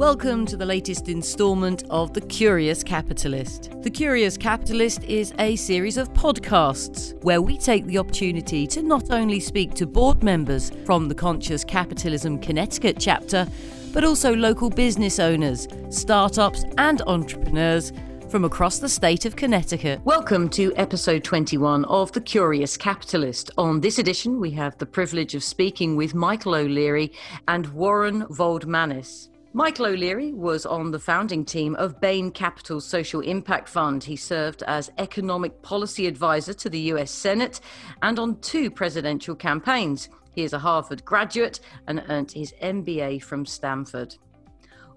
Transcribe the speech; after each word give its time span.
Welcome 0.00 0.46
to 0.46 0.56
the 0.56 0.64
latest 0.64 1.10
installment 1.10 1.84
of 1.90 2.14
The 2.14 2.22
Curious 2.22 2.82
Capitalist. 2.82 3.70
The 3.82 3.90
Curious 3.90 4.38
Capitalist 4.38 5.04
is 5.04 5.34
a 5.38 5.56
series 5.56 5.98
of 5.98 6.10
podcasts 6.14 7.22
where 7.22 7.42
we 7.42 7.58
take 7.58 7.84
the 7.84 7.98
opportunity 7.98 8.66
to 8.68 8.80
not 8.80 9.10
only 9.10 9.40
speak 9.40 9.74
to 9.74 9.86
board 9.86 10.22
members 10.22 10.72
from 10.86 11.06
the 11.06 11.14
Conscious 11.14 11.64
Capitalism 11.64 12.38
Connecticut 12.38 12.96
chapter, 12.98 13.46
but 13.92 14.02
also 14.02 14.34
local 14.34 14.70
business 14.70 15.18
owners, 15.18 15.68
startups, 15.90 16.64
and 16.78 17.02
entrepreneurs 17.02 17.92
from 18.30 18.46
across 18.46 18.78
the 18.78 18.88
state 18.88 19.26
of 19.26 19.36
Connecticut. 19.36 20.00
Welcome 20.06 20.48
to 20.48 20.72
episode 20.76 21.24
21 21.24 21.84
of 21.84 22.10
The 22.12 22.22
Curious 22.22 22.78
Capitalist. 22.78 23.50
On 23.58 23.82
this 23.82 23.98
edition, 23.98 24.40
we 24.40 24.52
have 24.52 24.78
the 24.78 24.86
privilege 24.86 25.34
of 25.34 25.44
speaking 25.44 25.94
with 25.94 26.14
Michael 26.14 26.54
O'Leary 26.54 27.12
and 27.48 27.66
Warren 27.74 28.22
Valdmanis. 28.28 29.29
Michael 29.52 29.86
O'Leary 29.86 30.32
was 30.32 30.64
on 30.64 30.92
the 30.92 30.98
founding 31.00 31.44
team 31.44 31.74
of 31.74 32.00
Bain 32.00 32.30
Capital's 32.30 32.86
Social 32.86 33.20
Impact 33.20 33.68
Fund. 33.68 34.04
He 34.04 34.14
served 34.14 34.62
as 34.68 34.92
economic 34.98 35.60
policy 35.60 36.06
advisor 36.06 36.54
to 36.54 36.70
the 36.70 36.78
US 36.92 37.10
Senate 37.10 37.58
and 38.00 38.20
on 38.20 38.38
two 38.42 38.70
presidential 38.70 39.34
campaigns. 39.34 40.08
He 40.30 40.44
is 40.44 40.52
a 40.52 40.58
Harvard 40.60 41.04
graduate 41.04 41.58
and 41.88 42.04
earned 42.08 42.30
his 42.30 42.54
MBA 42.62 43.24
from 43.24 43.44
Stanford. 43.44 44.14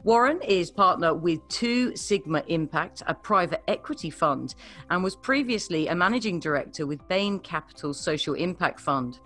Warren 0.03 0.39
is 0.43 0.70
partner 0.70 1.15
with 1.15 1.40
Two 1.48 1.95
Sigma 1.95 2.43
Impact, 2.45 3.01
a 3.07 3.15
private 3.15 3.63
equity 3.67 4.12
fund, 4.12 4.54
and 4.91 5.04
was 5.04 5.15
previously 5.15 5.88
a 5.88 5.95
managing 5.95 6.40
director 6.40 6.85
with 6.85 7.07
Bain 7.07 7.40
Capital's 7.40 7.99
Social 7.99 8.35
Impact 8.35 8.79
Fund. 8.79 9.20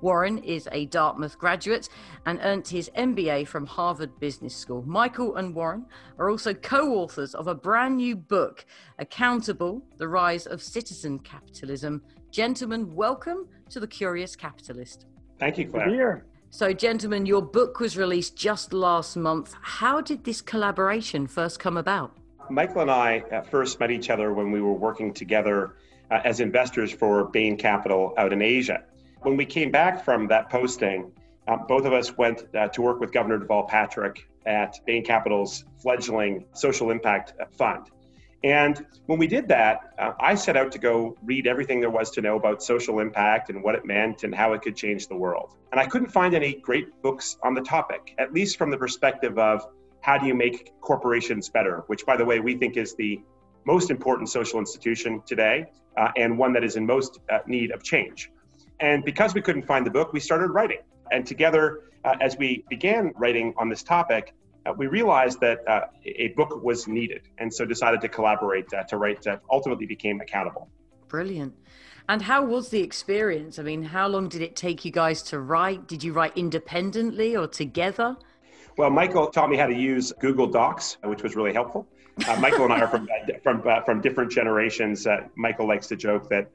Warren 0.00 0.38
is 0.38 0.68
a 0.72 0.86
Dartmouth 0.86 1.38
graduate 1.38 1.88
and 2.24 2.40
earned 2.42 2.66
his 2.66 2.90
MBA 2.96 3.46
from 3.46 3.66
Harvard 3.66 4.18
Business 4.18 4.54
School. 4.54 4.82
Michael 4.86 5.36
and 5.36 5.54
Warren 5.54 5.84
are 6.18 6.30
also 6.30 6.54
co 6.54 6.94
authors 6.94 7.34
of 7.34 7.46
a 7.48 7.54
brand 7.54 7.98
new 7.98 8.16
book, 8.16 8.64
Accountable 8.98 9.82
The 9.98 10.08
Rise 10.08 10.46
of 10.46 10.62
Citizen 10.62 11.18
Capitalism. 11.18 12.02
Gentlemen, 12.30 12.94
welcome 12.94 13.46
to 13.68 13.80
The 13.80 13.86
Curious 13.86 14.34
Capitalist. 14.36 15.06
Thank 15.38 15.58
you, 15.58 15.68
Claire. 15.68 16.24
So, 16.48 16.72
gentlemen, 16.72 17.26
your 17.26 17.42
book 17.42 17.78
was 17.78 17.96
released 17.96 18.36
just 18.36 18.72
last 18.72 19.16
month. 19.16 19.54
How 19.60 20.00
did 20.00 20.24
this 20.24 20.40
collaboration 20.40 21.26
first 21.26 21.60
come 21.60 21.76
about? 21.76 22.16
Michael 22.48 22.82
and 22.82 22.90
I 22.90 23.20
uh, 23.32 23.42
first 23.42 23.78
met 23.78 23.90
each 23.90 24.10
other 24.10 24.32
when 24.32 24.50
we 24.50 24.60
were 24.60 24.72
working 24.72 25.14
together 25.14 25.76
uh, 26.10 26.20
as 26.24 26.40
investors 26.40 26.90
for 26.90 27.24
Bain 27.26 27.56
Capital 27.56 28.14
out 28.16 28.32
in 28.32 28.42
Asia. 28.42 28.82
When 29.22 29.36
we 29.36 29.44
came 29.44 29.70
back 29.70 30.02
from 30.02 30.28
that 30.28 30.48
posting, 30.48 31.12
uh, 31.46 31.58
both 31.68 31.84
of 31.84 31.92
us 31.92 32.16
went 32.16 32.44
uh, 32.54 32.68
to 32.68 32.80
work 32.80 33.00
with 33.00 33.12
Governor 33.12 33.38
Deval 33.38 33.68
Patrick 33.68 34.26
at 34.46 34.80
Bain 34.86 35.04
Capital's 35.04 35.64
fledgling 35.82 36.46
social 36.54 36.90
impact 36.90 37.34
uh, 37.38 37.44
fund. 37.52 37.90
And 38.42 38.86
when 39.04 39.18
we 39.18 39.26
did 39.26 39.46
that, 39.48 39.92
uh, 39.98 40.12
I 40.18 40.34
set 40.34 40.56
out 40.56 40.72
to 40.72 40.78
go 40.78 41.18
read 41.22 41.46
everything 41.46 41.80
there 41.80 41.90
was 41.90 42.10
to 42.12 42.22
know 42.22 42.36
about 42.36 42.62
social 42.62 43.00
impact 43.00 43.50
and 43.50 43.62
what 43.62 43.74
it 43.74 43.84
meant 43.84 44.24
and 44.24 44.34
how 44.34 44.54
it 44.54 44.62
could 44.62 44.74
change 44.74 45.06
the 45.06 45.16
world. 45.16 45.54
And 45.70 45.78
I 45.78 45.84
couldn't 45.84 46.08
find 46.08 46.34
any 46.34 46.54
great 46.54 47.02
books 47.02 47.36
on 47.42 47.52
the 47.52 47.60
topic, 47.60 48.14
at 48.18 48.32
least 48.32 48.56
from 48.56 48.70
the 48.70 48.78
perspective 48.78 49.38
of 49.38 49.66
how 50.00 50.16
do 50.16 50.26
you 50.26 50.34
make 50.34 50.72
corporations 50.80 51.50
better, 51.50 51.84
which, 51.88 52.06
by 52.06 52.16
the 52.16 52.24
way, 52.24 52.40
we 52.40 52.54
think 52.56 52.78
is 52.78 52.94
the 52.94 53.20
most 53.66 53.90
important 53.90 54.30
social 54.30 54.58
institution 54.58 55.20
today 55.26 55.66
uh, 55.98 56.08
and 56.16 56.38
one 56.38 56.54
that 56.54 56.64
is 56.64 56.76
in 56.76 56.86
most 56.86 57.18
uh, 57.30 57.40
need 57.46 57.70
of 57.72 57.82
change. 57.82 58.30
And 58.80 59.04
because 59.04 59.34
we 59.34 59.42
couldn't 59.42 59.66
find 59.66 59.86
the 59.86 59.90
book, 59.90 60.12
we 60.12 60.20
started 60.20 60.48
writing. 60.48 60.78
And 61.12 61.26
together, 61.26 61.82
uh, 62.04 62.16
as 62.20 62.36
we 62.36 62.64
began 62.68 63.12
writing 63.16 63.54
on 63.58 63.68
this 63.68 63.82
topic, 63.82 64.34
uh, 64.66 64.72
we 64.76 64.86
realized 64.86 65.40
that 65.40 65.66
uh, 65.68 65.86
a 66.04 66.28
book 66.28 66.62
was 66.62 66.86
needed, 66.86 67.22
and 67.38 67.52
so 67.52 67.64
decided 67.64 68.00
to 68.02 68.08
collaborate 68.08 68.72
uh, 68.74 68.82
to 68.84 68.96
write. 68.96 69.26
Uh, 69.26 69.38
ultimately, 69.50 69.86
became 69.86 70.20
accountable. 70.20 70.68
Brilliant. 71.08 71.54
And 72.08 72.22
how 72.22 72.44
was 72.44 72.70
the 72.70 72.82
experience? 72.82 73.58
I 73.58 73.62
mean, 73.62 73.82
how 73.82 74.08
long 74.08 74.28
did 74.28 74.42
it 74.42 74.56
take 74.56 74.84
you 74.84 74.90
guys 74.90 75.22
to 75.24 75.40
write? 75.40 75.86
Did 75.86 76.02
you 76.02 76.12
write 76.12 76.36
independently 76.36 77.36
or 77.36 77.46
together? 77.46 78.16
Well, 78.76 78.90
Michael 78.90 79.28
taught 79.28 79.50
me 79.50 79.56
how 79.56 79.66
to 79.66 79.74
use 79.74 80.12
Google 80.20 80.46
Docs, 80.46 80.98
which 81.04 81.22
was 81.22 81.36
really 81.36 81.52
helpful. 81.52 81.86
Uh, 82.28 82.36
Michael 82.40 82.64
and 82.64 82.72
I 82.72 82.80
are 82.80 82.88
from 82.88 83.08
uh, 83.28 83.38
from 83.42 83.62
from 83.84 84.00
different 84.00 84.30
generations. 84.30 85.06
Michael 85.36 85.68
likes 85.68 85.86
to 85.88 85.96
joke 85.96 86.28
that 86.28 86.50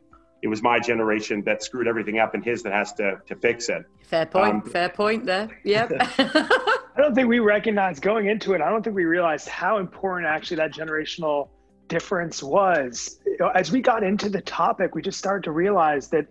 it 0.46 0.48
was 0.48 0.62
my 0.62 0.80
generation 0.80 1.42
that 1.42 1.64
screwed 1.64 1.88
everything 1.88 2.20
up 2.20 2.36
and 2.36 2.46
his 2.46 2.62
that 2.62 2.72
has 2.72 2.94
to, 2.94 3.20
to 3.26 3.36
fix 3.36 3.68
it. 3.68 3.84
Fair 4.04 4.28
point. 4.28 4.54
Um, 4.54 4.62
fair 4.62 4.90
point 4.90 5.26
there. 5.26 5.50
Yep. 5.64 5.94
I 6.00 6.94
don't 6.98 7.16
think 7.16 7.28
we 7.28 7.40
recognized 7.40 8.04
going 8.04 8.28
into 8.28 8.54
it. 8.54 8.62
I 8.62 8.70
don't 8.70 8.84
think 8.84 8.96
we 8.96 9.06
realized 9.06 9.48
how 9.48 9.80
important 9.80 10.30
actually 10.30 10.58
that 10.58 10.72
generational 10.72 11.50
difference 11.88 12.44
was. 12.44 13.20
As 13.56 13.72
we 13.72 13.82
got 13.82 14.04
into 14.04 14.30
the 14.30 14.42
topic, 14.42 14.94
we 14.94 15.02
just 15.02 15.18
started 15.18 15.44
to 15.46 15.52
realize 15.52 16.10
that 16.10 16.28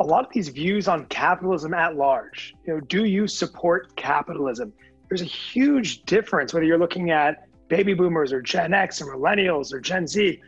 a 0.00 0.04
lot 0.04 0.26
of 0.26 0.32
these 0.32 0.48
views 0.48 0.88
on 0.88 1.06
capitalism 1.06 1.74
at 1.74 1.94
large, 1.94 2.56
you 2.66 2.74
know, 2.74 2.80
do 2.80 3.04
you 3.04 3.28
support 3.28 3.94
capitalism? 3.94 4.72
There's 5.08 5.22
a 5.22 5.26
huge 5.26 6.02
difference 6.06 6.52
whether 6.52 6.66
you're 6.66 6.76
looking 6.76 7.12
at 7.12 7.46
baby 7.68 7.94
boomers 7.94 8.32
or 8.32 8.42
Gen 8.42 8.74
X 8.74 9.00
or 9.00 9.14
millennials 9.14 9.72
or 9.72 9.78
Gen 9.78 10.08
Z. 10.08 10.40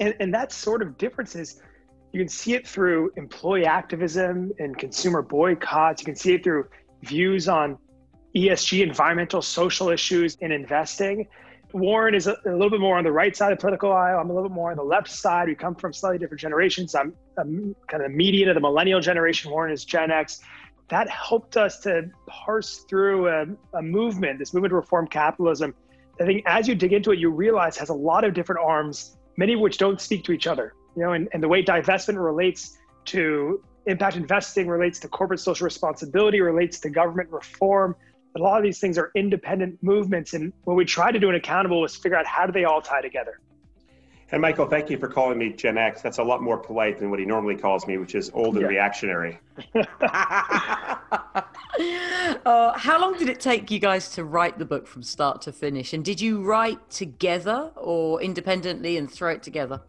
And, 0.00 0.16
and 0.18 0.32
that 0.32 0.50
sort 0.50 0.80
of 0.80 0.96
difference 0.96 1.36
is 1.36 1.60
you 2.14 2.20
can 2.20 2.28
see 2.28 2.54
it 2.54 2.64
through 2.64 3.10
employee 3.16 3.66
activism 3.66 4.52
and 4.60 4.78
consumer 4.78 5.20
boycotts. 5.20 6.00
You 6.00 6.04
can 6.04 6.14
see 6.14 6.34
it 6.34 6.44
through 6.44 6.68
views 7.02 7.48
on 7.48 7.76
ESG, 8.36 8.86
environmental, 8.86 9.42
social 9.42 9.88
issues 9.88 10.36
in 10.36 10.52
investing. 10.52 11.26
Warren 11.72 12.14
is 12.14 12.28
a, 12.28 12.36
a, 12.46 12.52
little 12.52 12.70
bit 12.70 12.78
more 12.78 12.98
on 12.98 13.02
the 13.02 13.10
right 13.10 13.36
side 13.36 13.50
of 13.50 13.58
the 13.58 13.60
political 13.60 13.92
aisle. 13.92 14.20
I'm 14.20 14.30
a 14.30 14.32
little 14.32 14.48
bit 14.48 14.54
more 14.54 14.70
on 14.70 14.76
the 14.76 14.84
left 14.84 15.10
side. 15.10 15.48
We 15.48 15.56
come 15.56 15.74
from 15.74 15.92
slightly 15.92 16.18
different 16.18 16.40
generations. 16.40 16.94
I'm, 16.94 17.14
I'm 17.36 17.74
kind 17.88 18.04
of 18.04 18.12
the 18.12 18.16
median 18.16 18.48
of 18.48 18.54
the 18.54 18.60
millennial 18.60 19.00
generation. 19.00 19.50
Warren 19.50 19.72
is 19.72 19.84
Gen 19.84 20.12
X. 20.12 20.40
That 20.90 21.10
helped 21.10 21.56
us 21.56 21.80
to 21.80 22.08
parse 22.28 22.84
through 22.88 23.26
a, 23.26 23.46
a 23.76 23.82
movement, 23.82 24.38
this 24.38 24.54
movement 24.54 24.70
to 24.70 24.76
reform 24.76 25.08
capitalism. 25.08 25.74
I 26.20 26.26
think 26.26 26.44
as 26.46 26.68
you 26.68 26.76
dig 26.76 26.92
into 26.92 27.10
it, 27.10 27.18
you 27.18 27.30
realize 27.30 27.76
has 27.78 27.88
a 27.88 27.94
lot 27.94 28.22
of 28.22 28.34
different 28.34 28.60
arms, 28.64 29.16
many 29.36 29.54
of 29.54 29.58
which 29.58 29.78
don't 29.78 30.00
speak 30.00 30.22
to 30.26 30.32
each 30.32 30.46
other 30.46 30.74
you 30.96 31.02
know, 31.02 31.12
and, 31.12 31.28
and 31.32 31.42
the 31.42 31.48
way 31.48 31.62
divestment 31.62 32.22
relates 32.22 32.78
to 33.06 33.62
impact 33.86 34.16
investing, 34.16 34.68
relates 34.68 34.98
to 35.00 35.08
corporate 35.08 35.40
social 35.40 35.64
responsibility, 35.64 36.40
relates 36.40 36.80
to 36.80 36.90
government 36.90 37.30
reform. 37.30 37.94
But 38.32 38.40
a 38.40 38.44
lot 38.44 38.58
of 38.58 38.64
these 38.64 38.80
things 38.80 38.98
are 38.98 39.10
independent 39.14 39.82
movements. 39.82 40.34
And 40.34 40.52
what 40.64 40.74
we 40.74 40.84
try 40.84 41.12
to 41.12 41.18
do 41.18 41.28
in 41.28 41.34
Accountable 41.34 41.80
was 41.80 41.94
figure 41.94 42.16
out 42.16 42.26
how 42.26 42.46
do 42.46 42.52
they 42.52 42.64
all 42.64 42.82
tie 42.82 43.00
together. 43.00 43.40
And 44.32 44.40
Michael, 44.40 44.66
thank 44.66 44.90
you 44.90 44.98
for 44.98 45.06
calling 45.06 45.38
me 45.38 45.50
Gen 45.50 45.78
X. 45.78 46.02
That's 46.02 46.18
a 46.18 46.22
lot 46.24 46.42
more 46.42 46.56
polite 46.58 46.98
than 46.98 47.10
what 47.10 47.20
he 47.20 47.26
normally 47.26 47.56
calls 47.56 47.86
me, 47.86 47.98
which 47.98 48.14
is 48.16 48.32
old 48.34 48.56
and 48.56 48.62
yeah. 48.62 48.68
reactionary. 48.68 49.38
uh, 52.44 52.76
how 52.76 53.00
long 53.00 53.16
did 53.16 53.28
it 53.28 53.38
take 53.38 53.70
you 53.70 53.78
guys 53.78 54.08
to 54.10 54.24
write 54.24 54.58
the 54.58 54.64
book 54.64 54.88
from 54.88 55.02
start 55.04 55.42
to 55.42 55.52
finish? 55.52 55.92
And 55.92 56.04
did 56.04 56.20
you 56.20 56.42
write 56.42 56.90
together 56.90 57.70
or 57.76 58.20
independently 58.20 58.96
and 58.96 59.08
throw 59.08 59.30
it 59.30 59.42
together? 59.42 59.82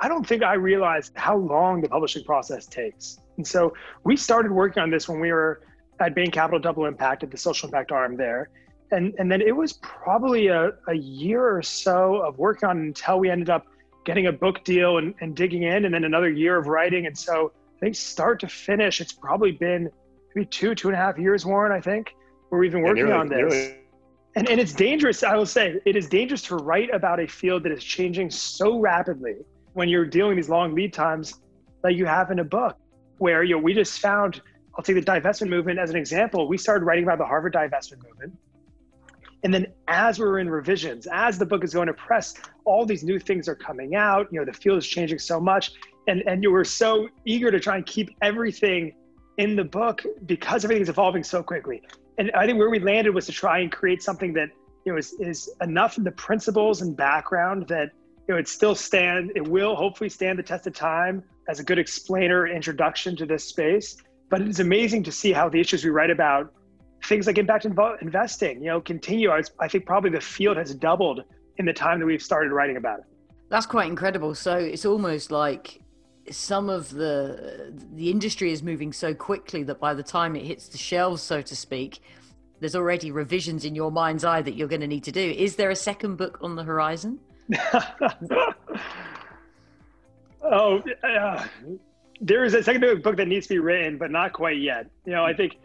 I 0.00 0.08
don't 0.08 0.26
think 0.26 0.42
I 0.42 0.54
realized 0.54 1.12
how 1.16 1.36
long 1.36 1.80
the 1.80 1.88
publishing 1.88 2.24
process 2.24 2.66
takes. 2.66 3.18
And 3.36 3.46
so 3.46 3.74
we 4.04 4.16
started 4.16 4.52
working 4.52 4.82
on 4.82 4.90
this 4.90 5.08
when 5.08 5.20
we 5.20 5.32
were 5.32 5.60
at 6.00 6.14
Bain 6.14 6.30
Capital 6.30 6.60
Double 6.60 6.86
Impact 6.86 7.22
at 7.22 7.30
the 7.30 7.36
social 7.36 7.68
impact 7.68 7.90
arm 7.90 8.16
there. 8.16 8.50
And, 8.90 9.14
and 9.18 9.30
then 9.30 9.42
it 9.42 9.54
was 9.54 9.74
probably 9.74 10.46
a, 10.46 10.72
a 10.88 10.94
year 10.94 11.46
or 11.48 11.62
so 11.62 12.22
of 12.22 12.38
working 12.38 12.68
on 12.68 12.78
until 12.78 13.18
we 13.18 13.28
ended 13.28 13.50
up 13.50 13.66
getting 14.04 14.26
a 14.26 14.32
book 14.32 14.64
deal 14.64 14.98
and, 14.98 15.14
and 15.20 15.36
digging 15.36 15.64
in, 15.64 15.84
and 15.84 15.92
then 15.92 16.04
another 16.04 16.30
year 16.30 16.56
of 16.56 16.66
writing. 16.66 17.06
And 17.06 17.16
so 17.16 17.52
I 17.76 17.80
think 17.80 17.94
start 17.94 18.40
to 18.40 18.48
finish, 18.48 19.00
it's 19.00 19.12
probably 19.12 19.52
been 19.52 19.90
maybe 20.34 20.46
two, 20.46 20.74
two 20.74 20.88
and 20.88 20.96
a 20.96 20.98
half 20.98 21.18
years, 21.18 21.44
Warren, 21.44 21.72
I 21.72 21.80
think, 21.80 22.14
where 22.48 22.60
we've 22.60 22.72
been 22.72 22.82
working 22.82 23.12
on 23.12 23.28
this. 23.28 23.72
And, 24.36 24.48
and 24.48 24.60
it's 24.60 24.72
dangerous, 24.72 25.22
I 25.22 25.36
will 25.36 25.46
say, 25.46 25.80
it 25.84 25.96
is 25.96 26.08
dangerous 26.08 26.42
to 26.42 26.56
write 26.56 26.94
about 26.94 27.20
a 27.20 27.26
field 27.26 27.64
that 27.64 27.72
is 27.72 27.82
changing 27.82 28.30
so 28.30 28.78
rapidly 28.78 29.36
when 29.78 29.88
you're 29.88 30.04
dealing 30.04 30.34
these 30.34 30.48
long 30.48 30.74
lead 30.74 30.92
times 30.92 31.40
that 31.84 31.94
you 31.94 32.04
have 32.04 32.32
in 32.32 32.40
a 32.40 32.44
book 32.44 32.76
where 33.18 33.44
you 33.44 33.54
know 33.54 33.62
we 33.62 33.72
just 33.72 34.00
found 34.00 34.42
i'll 34.74 34.82
take 34.82 34.96
the 34.96 35.02
divestment 35.02 35.48
movement 35.48 35.78
as 35.78 35.88
an 35.88 35.96
example. 35.96 36.48
We 36.48 36.58
started 36.58 36.84
writing 36.84 37.04
about 37.04 37.18
the 37.18 37.24
harvard 37.24 37.54
divestment 37.54 38.02
movement. 38.02 38.36
And 39.44 39.54
then 39.54 39.68
as 39.86 40.18
we 40.18 40.26
are 40.26 40.40
in 40.40 40.50
revisions 40.50 41.06
as 41.12 41.38
the 41.38 41.46
book 41.46 41.62
is 41.62 41.72
going 41.72 41.86
to 41.86 41.94
press 41.94 42.34
all 42.64 42.84
these 42.84 43.04
new 43.04 43.20
things 43.20 43.48
are 43.48 43.54
coming 43.54 43.94
out. 43.94 44.26
You 44.32 44.40
know 44.40 44.44
the 44.44 44.52
field 44.52 44.78
is 44.78 44.86
changing 44.86 45.20
so 45.20 45.38
much. 45.38 45.70
And 46.08 46.24
and 46.26 46.42
you 46.42 46.50
were 46.50 46.64
so 46.64 47.08
eager 47.24 47.52
to 47.52 47.60
try 47.60 47.76
and 47.76 47.86
keep 47.86 48.10
everything 48.20 48.94
in 49.36 49.54
the 49.54 49.64
book 49.64 50.02
because 50.26 50.64
everything's 50.64 50.88
evolving 50.88 51.22
so 51.22 51.40
quickly. 51.40 51.82
And 52.18 52.32
i 52.32 52.46
think 52.46 52.58
where 52.58 52.70
we 52.76 52.80
landed 52.80 53.14
was 53.14 53.26
to 53.26 53.32
try 53.32 53.60
and 53.60 53.70
create 53.70 54.02
something 54.02 54.32
that 54.32 54.48
you 54.84 54.90
know 54.90 54.98
is, 54.98 55.14
is 55.20 55.48
enough 55.60 55.98
in 55.98 56.02
the 56.02 56.16
principles 56.26 56.82
and 56.82 56.96
background 56.96 57.68
that 57.68 57.92
it 58.36 58.48
still 58.48 58.74
stand, 58.74 59.32
it 59.34 59.46
will 59.46 59.74
hopefully 59.74 60.10
stand 60.10 60.38
the 60.38 60.42
test 60.42 60.66
of 60.66 60.74
time 60.74 61.22
as 61.48 61.60
a 61.60 61.64
good 61.64 61.78
explainer 61.78 62.46
introduction 62.46 63.16
to 63.16 63.26
this 63.26 63.44
space. 63.44 63.96
But 64.28 64.42
it's 64.42 64.58
amazing 64.58 65.04
to 65.04 65.12
see 65.12 65.32
how 65.32 65.48
the 65.48 65.58
issues 65.58 65.84
we 65.84 65.90
write 65.90 66.10
about 66.10 66.52
things 67.04 67.26
like 67.26 67.38
impact 67.38 67.64
investing, 67.64 68.60
you 68.60 68.66
know, 68.66 68.80
continue. 68.80 69.30
I, 69.30 69.42
I 69.60 69.68
think 69.68 69.86
probably 69.86 70.10
the 70.10 70.20
field 70.20 70.56
has 70.56 70.74
doubled 70.74 71.22
in 71.56 71.64
the 71.64 71.72
time 71.72 72.00
that 72.00 72.06
we've 72.06 72.22
started 72.22 72.52
writing 72.52 72.76
about 72.76 73.00
it. 73.00 73.04
That's 73.48 73.66
quite 73.66 73.88
incredible. 73.88 74.34
So 74.34 74.56
it's 74.56 74.84
almost 74.84 75.30
like 75.30 75.80
some 76.30 76.68
of 76.68 76.90
the 76.90 77.72
the 77.94 78.10
industry 78.10 78.52
is 78.52 78.62
moving 78.62 78.92
so 78.92 79.14
quickly 79.14 79.62
that 79.62 79.80
by 79.80 79.94
the 79.94 80.02
time 80.02 80.36
it 80.36 80.44
hits 80.44 80.68
the 80.68 80.76
shelves, 80.76 81.22
so 81.22 81.40
to 81.40 81.56
speak, 81.56 82.00
there's 82.60 82.76
already 82.76 83.10
revisions 83.10 83.64
in 83.64 83.74
your 83.74 83.90
mind's 83.90 84.24
eye 84.24 84.42
that 84.42 84.54
you're 84.54 84.68
going 84.68 84.82
to 84.82 84.86
need 84.86 85.04
to 85.04 85.12
do. 85.12 85.30
Is 85.30 85.56
there 85.56 85.70
a 85.70 85.76
second 85.76 86.16
book 86.16 86.38
on 86.42 86.56
the 86.56 86.64
horizon? 86.64 87.18
oh, 90.42 90.82
uh, 91.02 91.46
there 92.20 92.44
is 92.44 92.54
a 92.54 92.62
second 92.62 93.02
book 93.02 93.16
that 93.16 93.28
needs 93.28 93.46
to 93.46 93.54
be 93.54 93.58
written, 93.58 93.98
but 93.98 94.10
not 94.10 94.32
quite 94.32 94.58
yet. 94.58 94.90
You 95.04 95.12
know, 95.12 95.24
I 95.24 95.32
think 95.34 95.56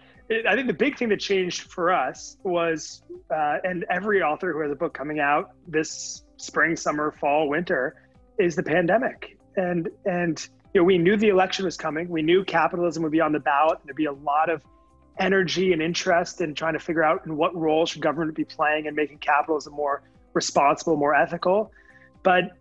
I 0.47 0.55
think 0.55 0.67
the 0.67 0.73
big 0.73 0.97
thing 0.97 1.09
that 1.09 1.19
changed 1.19 1.63
for 1.63 1.91
us 1.91 2.37
was, 2.43 3.01
uh, 3.29 3.57
and 3.63 3.85
every 3.89 4.21
author 4.21 4.53
who 4.53 4.61
has 4.61 4.71
a 4.71 4.75
book 4.75 4.93
coming 4.93 5.19
out 5.19 5.51
this 5.67 6.23
spring, 6.37 6.75
summer, 6.75 7.11
fall, 7.11 7.49
winter, 7.49 7.95
is 8.39 8.55
the 8.55 8.63
pandemic. 8.63 9.37
And 9.57 9.89
and 10.05 10.47
you 10.73 10.81
know, 10.81 10.85
we 10.85 10.97
knew 10.97 11.17
the 11.17 11.29
election 11.29 11.65
was 11.65 11.77
coming. 11.77 12.07
We 12.09 12.21
knew 12.21 12.43
capitalism 12.43 13.03
would 13.03 13.11
be 13.11 13.21
on 13.21 13.31
the 13.31 13.39
ballot. 13.39 13.79
There'd 13.83 13.95
be 13.95 14.05
a 14.05 14.13
lot 14.13 14.49
of 14.49 14.63
energy 15.19 15.73
and 15.73 15.81
interest 15.81 16.41
in 16.41 16.55
trying 16.55 16.73
to 16.73 16.79
figure 16.79 17.03
out 17.03 17.25
in 17.25 17.37
what 17.37 17.55
role 17.55 17.85
should 17.85 18.01
government 18.01 18.35
be 18.35 18.45
playing 18.45 18.85
in 18.85 18.95
making 18.95 19.19
capitalism 19.19 19.73
more 19.73 20.01
responsible, 20.33 20.95
more 20.97 21.15
ethical. 21.15 21.71
But 22.23 22.51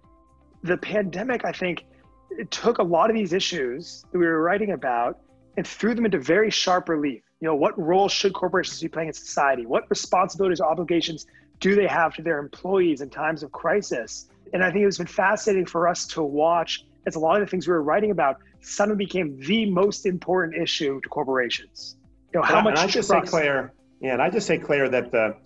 the 0.63 0.77
pandemic, 0.77 1.45
I 1.45 1.53
think, 1.53 1.85
it 2.31 2.51
took 2.51 2.79
a 2.79 2.83
lot 2.83 3.11
of 3.11 3.17
these 3.17 3.33
issues 3.33 4.05
that 4.11 4.19
we 4.19 4.27
were 4.27 4.41
writing 4.41 4.73
about 4.73 5.21
and 5.57 5.67
threw 5.67 5.95
them 5.95 6.05
into 6.05 6.19
very 6.19 6.51
sharp 6.51 6.89
relief. 6.89 7.23
You 7.41 7.49
know, 7.49 7.55
what 7.55 7.79
role 7.79 8.09
should 8.09 8.33
corporations 8.33 8.81
be 8.81 8.89
playing 8.89 9.09
in 9.09 9.15
society? 9.15 9.67
What 9.67 9.85
responsibilities 9.91 10.61
or 10.61 10.71
obligations 10.71 11.27
do 11.61 11.75
they 11.75 11.87
have 11.87 12.15
to 12.15 12.23
their 12.23 12.39
employees 12.39 13.01
in 13.01 13.11
times 13.11 13.43
of 13.43 13.53
crisis? 13.53 14.29
And 14.53 14.65
I 14.65 14.71
think 14.71 14.87
it's 14.87 14.99
been 14.99 15.07
fascinating 15.07 15.67
for 15.67 15.89
us 15.89 16.07
to 16.09 16.23
watch 16.23 16.87
as 17.07 17.17
a 17.17 17.19
lot 17.19 17.41
of 17.41 17.47
the 17.47 17.51
things 17.51 17.67
we 17.67 17.73
were 17.73 17.83
writing 17.83 18.11
about 18.11 18.39
suddenly 18.61 19.05
became 19.05 19.39
the 19.41 19.67
most 19.67 20.07
important 20.07 20.61
issue 20.61 21.01
to 21.01 21.09
corporations. 21.09 21.97
You 22.33 22.41
know, 22.41 22.47
how 22.47 22.57
and 22.57 22.65
much 22.65 22.79
I 22.79 22.87
just 22.87 23.09
say, 23.09 23.21
Claire, 23.23 23.73
yeah, 24.01 24.13
and 24.15 24.23
I 24.23 24.31
just 24.31 24.47
say, 24.47 24.59
Claire, 24.59 24.89
that 24.89 25.11
the 25.11 25.37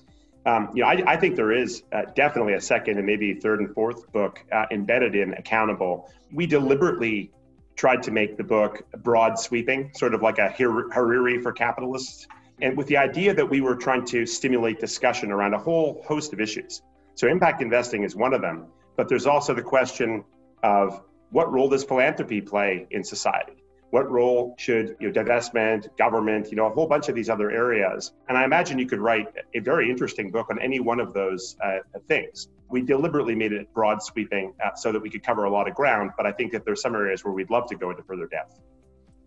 um, 0.46 0.70
you 0.75 0.82
know, 0.82 0.88
I, 0.88 1.02
I, 1.14 1.16
think 1.16 1.34
there 1.34 1.50
is 1.50 1.82
uh, 1.93 2.02
definitely 2.14 2.54
a 2.54 2.60
second 2.60 2.98
and 2.98 3.06
maybe 3.06 3.34
third 3.34 3.58
and 3.58 3.75
fourth 3.75 4.10
book 4.12 4.44
uh, 4.52 4.66
embedded 4.70 5.16
in 5.16 5.34
Accountable. 5.34 6.08
We 6.32 6.46
deliberately 6.46 7.32
tried 7.75 8.04
to 8.04 8.12
make 8.12 8.37
the 8.37 8.44
book 8.44 8.82
broad 9.02 9.38
sweeping, 9.38 9.90
sort 9.94 10.14
of 10.14 10.22
like 10.22 10.38
a 10.38 10.48
Harari 10.48 11.43
for 11.43 11.52
capitalists, 11.52 12.28
and 12.62 12.76
with 12.76 12.87
the 12.87 12.96
idea 12.96 13.34
that 13.34 13.50
we 13.50 13.60
were 13.60 13.75
trying 13.75 14.04
to 14.06 14.25
stimulate 14.25 14.78
discussion 14.78 15.32
around 15.32 15.54
a 15.54 15.58
whole 15.58 16.02
host 16.06 16.32
of 16.32 16.40
issues. 16.40 16.81
So, 17.16 17.26
impact 17.26 17.60
investing 17.60 18.04
is 18.04 18.14
one 18.14 18.32
of 18.32 18.40
them, 18.40 18.66
but 18.96 19.08
there's 19.08 19.26
also 19.26 19.52
the 19.52 19.62
question 19.62 20.25
of 20.62 21.02
what 21.31 21.52
role 21.52 21.69
does 21.69 21.82
philanthropy 21.82 22.40
play 22.40 22.87
in 22.90 23.02
society? 23.02 23.64
What 23.90 24.10
role 24.10 24.54
should 24.58 24.96
you 25.00 25.10
know, 25.10 25.22
divestment, 25.22 25.96
government, 25.96 26.50
you 26.50 26.56
know, 26.56 26.66
a 26.66 26.70
whole 26.70 26.86
bunch 26.86 27.08
of 27.08 27.14
these 27.14 27.28
other 27.28 27.50
areas. 27.50 28.12
And 28.28 28.36
I 28.36 28.44
imagine 28.44 28.78
you 28.78 28.86
could 28.86 29.00
write 29.00 29.28
a 29.54 29.60
very 29.60 29.90
interesting 29.90 30.30
book 30.30 30.48
on 30.50 30.60
any 30.60 30.80
one 30.80 31.00
of 31.00 31.12
those 31.12 31.56
uh, 31.62 31.78
things. 32.08 32.48
We 32.68 32.82
deliberately 32.82 33.34
made 33.34 33.52
it 33.52 33.72
broad 33.72 34.02
sweeping 34.02 34.52
uh, 34.64 34.74
so 34.74 34.90
that 34.92 35.00
we 35.00 35.08
could 35.08 35.22
cover 35.22 35.44
a 35.44 35.50
lot 35.50 35.68
of 35.68 35.74
ground, 35.74 36.10
but 36.16 36.26
I 36.26 36.32
think 36.32 36.52
that 36.52 36.64
there's 36.64 36.82
some 36.82 36.94
areas 36.94 37.24
where 37.24 37.32
we'd 37.32 37.50
love 37.50 37.68
to 37.68 37.76
go 37.76 37.90
into 37.90 38.02
further 38.02 38.26
depth. 38.26 38.58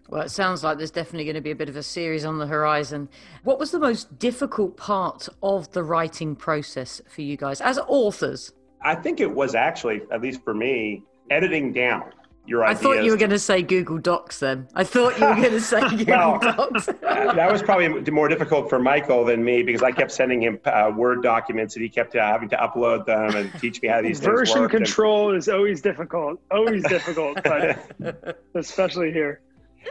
Well, 0.09 0.23
it 0.23 0.29
sounds 0.29 0.63
like 0.63 0.77
there's 0.77 0.91
definitely 0.91 1.25
going 1.25 1.35
to 1.35 1.41
be 1.41 1.51
a 1.51 1.55
bit 1.55 1.69
of 1.69 1.75
a 1.75 1.83
series 1.83 2.25
on 2.25 2.39
the 2.39 2.47
horizon. 2.47 3.09
What 3.43 3.59
was 3.59 3.71
the 3.71 3.79
most 3.79 4.17
difficult 4.17 4.75
part 4.75 5.29
of 5.43 5.71
the 5.71 5.83
writing 5.83 6.35
process 6.35 6.99
for 7.07 7.21
you 7.21 7.37
guys 7.37 7.61
as 7.61 7.77
authors? 7.77 8.51
I 8.81 8.95
think 8.95 9.19
it 9.19 9.31
was 9.31 9.53
actually, 9.53 10.01
at 10.11 10.21
least 10.21 10.43
for 10.43 10.53
me, 10.53 11.03
editing 11.29 11.73
down 11.73 12.11
your 12.49 12.65
ideas. 12.65 12.79
I 12.79 12.83
thought 12.83 13.03
you 13.03 13.11
were 13.11 13.17
going 13.17 13.29
to 13.29 13.39
say 13.39 13.61
Google 13.61 13.99
Docs 13.99 14.39
then. 14.39 14.67
I 14.73 14.83
thought 14.83 15.17
you 15.19 15.25
were 15.25 15.35
going 15.35 15.51
to 15.51 15.61
say 15.61 15.79
Google 15.89 16.05
well, 16.07 16.39
Docs. 16.39 16.85
that 17.01 17.51
was 17.51 17.61
probably 17.61 17.87
more 18.11 18.27
difficult 18.27 18.69
for 18.69 18.79
Michael 18.79 19.23
than 19.23 19.43
me 19.43 19.63
because 19.63 19.83
I 19.83 19.91
kept 19.91 20.11
sending 20.11 20.41
him 20.41 20.59
uh, 20.65 20.91
Word 20.95 21.21
documents 21.23 21.75
and 21.75 21.83
he 21.83 21.89
kept 21.89 22.15
uh, 22.15 22.25
having 22.25 22.49
to 22.49 22.57
upload 22.57 23.05
them 23.05 23.35
and 23.35 23.53
teach 23.59 23.81
me 23.81 23.87
how 23.87 24.01
these 24.01 24.19
Version 24.19 24.45
things 24.45 24.59
work. 24.59 24.71
control 24.71 25.29
and... 25.29 25.37
is 25.37 25.47
always 25.47 25.81
difficult, 25.81 26.41
always 26.51 26.83
difficult, 26.83 27.39
but 27.43 28.37
especially 28.55 29.13
here. 29.13 29.41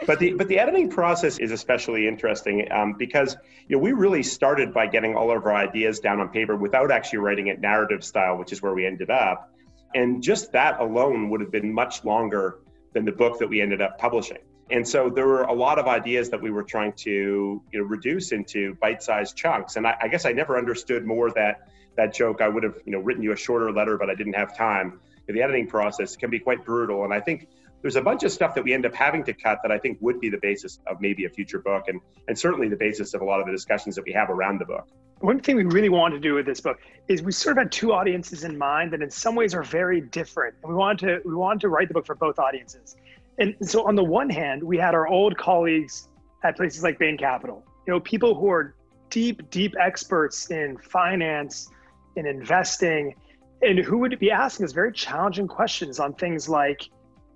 But 0.05 0.19
the 0.19 0.33
but 0.33 0.47
the 0.47 0.59
editing 0.59 0.89
process 0.89 1.39
is 1.39 1.51
especially 1.51 2.07
interesting 2.07 2.71
um, 2.71 2.93
because 2.93 3.35
you 3.67 3.75
know 3.75 3.81
we 3.81 3.91
really 3.91 4.23
started 4.23 4.73
by 4.73 4.85
getting 4.85 5.15
all 5.15 5.31
of 5.31 5.43
our 5.45 5.55
ideas 5.55 5.99
down 5.99 6.19
on 6.19 6.29
paper 6.29 6.55
without 6.55 6.91
actually 6.91 7.19
writing 7.19 7.47
it 7.47 7.59
narrative 7.59 8.03
style, 8.03 8.37
which 8.37 8.51
is 8.51 8.61
where 8.61 8.73
we 8.73 8.85
ended 8.85 9.09
up. 9.09 9.51
And 9.95 10.21
just 10.21 10.51
that 10.51 10.79
alone 10.79 11.29
would 11.29 11.41
have 11.41 11.51
been 11.51 11.73
much 11.73 12.03
longer 12.03 12.59
than 12.93 13.05
the 13.05 13.11
book 13.11 13.39
that 13.39 13.47
we 13.47 13.61
ended 13.61 13.81
up 13.81 13.97
publishing. 13.97 14.39
And 14.71 14.87
so 14.87 15.09
there 15.09 15.25
were 15.25 15.43
a 15.43 15.53
lot 15.53 15.79
of 15.79 15.87
ideas 15.87 16.29
that 16.29 16.41
we 16.41 16.51
were 16.51 16.63
trying 16.63 16.93
to 16.93 17.61
you 17.71 17.79
know, 17.79 17.85
reduce 17.85 18.31
into 18.31 18.75
bite-sized 18.75 19.35
chunks. 19.35 19.77
And 19.77 19.87
I, 19.87 19.97
I 20.01 20.07
guess 20.07 20.25
I 20.25 20.31
never 20.31 20.57
understood 20.57 21.05
more 21.05 21.31
that 21.31 21.69
that 21.97 22.13
joke. 22.13 22.41
I 22.41 22.47
would 22.47 22.63
have 22.63 22.77
you 22.85 22.93
know 22.93 22.99
written 22.99 23.23
you 23.23 23.31
a 23.31 23.35
shorter 23.35 23.71
letter, 23.71 23.97
but 23.97 24.09
I 24.09 24.15
didn't 24.15 24.33
have 24.33 24.55
time. 24.55 24.99
The 25.27 25.41
editing 25.41 25.67
process 25.67 26.15
can 26.15 26.29
be 26.29 26.39
quite 26.39 26.65
brutal, 26.65 27.03
and 27.03 27.13
I 27.13 27.19
think 27.19 27.47
there's 27.81 27.95
a 27.95 28.01
bunch 28.01 28.23
of 28.23 28.31
stuff 28.31 28.53
that 28.55 28.63
we 28.63 28.73
end 28.73 28.85
up 28.85 28.93
having 28.93 29.23
to 29.23 29.33
cut 29.33 29.59
that 29.63 29.71
I 29.71 29.77
think 29.77 29.97
would 30.01 30.19
be 30.19 30.29
the 30.29 30.39
basis 30.41 30.79
of 30.87 30.99
maybe 30.99 31.25
a 31.25 31.29
future 31.29 31.59
book, 31.59 31.85
and 31.87 32.01
and 32.27 32.37
certainly 32.37 32.67
the 32.67 32.75
basis 32.75 33.13
of 33.13 33.21
a 33.21 33.25
lot 33.25 33.39
of 33.39 33.45
the 33.45 33.51
discussions 33.51 33.95
that 33.95 34.05
we 34.05 34.11
have 34.13 34.29
around 34.29 34.59
the 34.59 34.65
book. 34.65 34.87
One 35.19 35.39
thing 35.39 35.57
we 35.57 35.65
really 35.65 35.89
wanted 35.89 36.15
to 36.15 36.21
do 36.21 36.33
with 36.33 36.45
this 36.45 36.61
book 36.61 36.79
is 37.07 37.21
we 37.21 37.31
sort 37.31 37.57
of 37.57 37.63
had 37.63 37.71
two 37.71 37.91
audiences 37.93 38.43
in 38.43 38.57
mind 38.57 38.93
that 38.93 39.01
in 39.01 39.09
some 39.09 39.35
ways 39.35 39.53
are 39.53 39.63
very 39.63 39.99
different. 39.99 40.55
And 40.63 40.71
we 40.71 40.77
wanted 40.77 40.99
to 41.05 41.27
we 41.27 41.35
wanted 41.35 41.61
to 41.61 41.69
write 41.69 41.87
the 41.87 41.93
book 41.93 42.05
for 42.05 42.15
both 42.15 42.39
audiences. 42.39 42.95
And 43.37 43.55
so 43.61 43.87
on 43.87 43.95
the 43.95 44.03
one 44.03 44.29
hand 44.29 44.63
we 44.63 44.77
had 44.77 44.93
our 44.95 45.07
old 45.07 45.37
colleagues 45.37 46.09
at 46.43 46.55
places 46.55 46.83
like 46.83 46.99
bain 46.99 47.17
capital 47.17 47.65
you 47.89 47.95
know 47.95 47.99
people 48.01 48.35
who 48.35 48.49
are 48.51 48.75
deep 49.09 49.49
deep 49.49 49.73
experts 49.79 50.51
in 50.51 50.77
finance 50.77 51.69
in 52.15 52.27
investing 52.27 53.15
and 53.63 53.79
who 53.79 53.97
would 53.97 54.17
be 54.19 54.29
asking 54.29 54.63
us 54.63 54.71
very 54.73 54.91
challenging 54.91 55.47
questions 55.47 55.99
on 55.99 56.13
things 56.13 56.47
like 56.47 56.87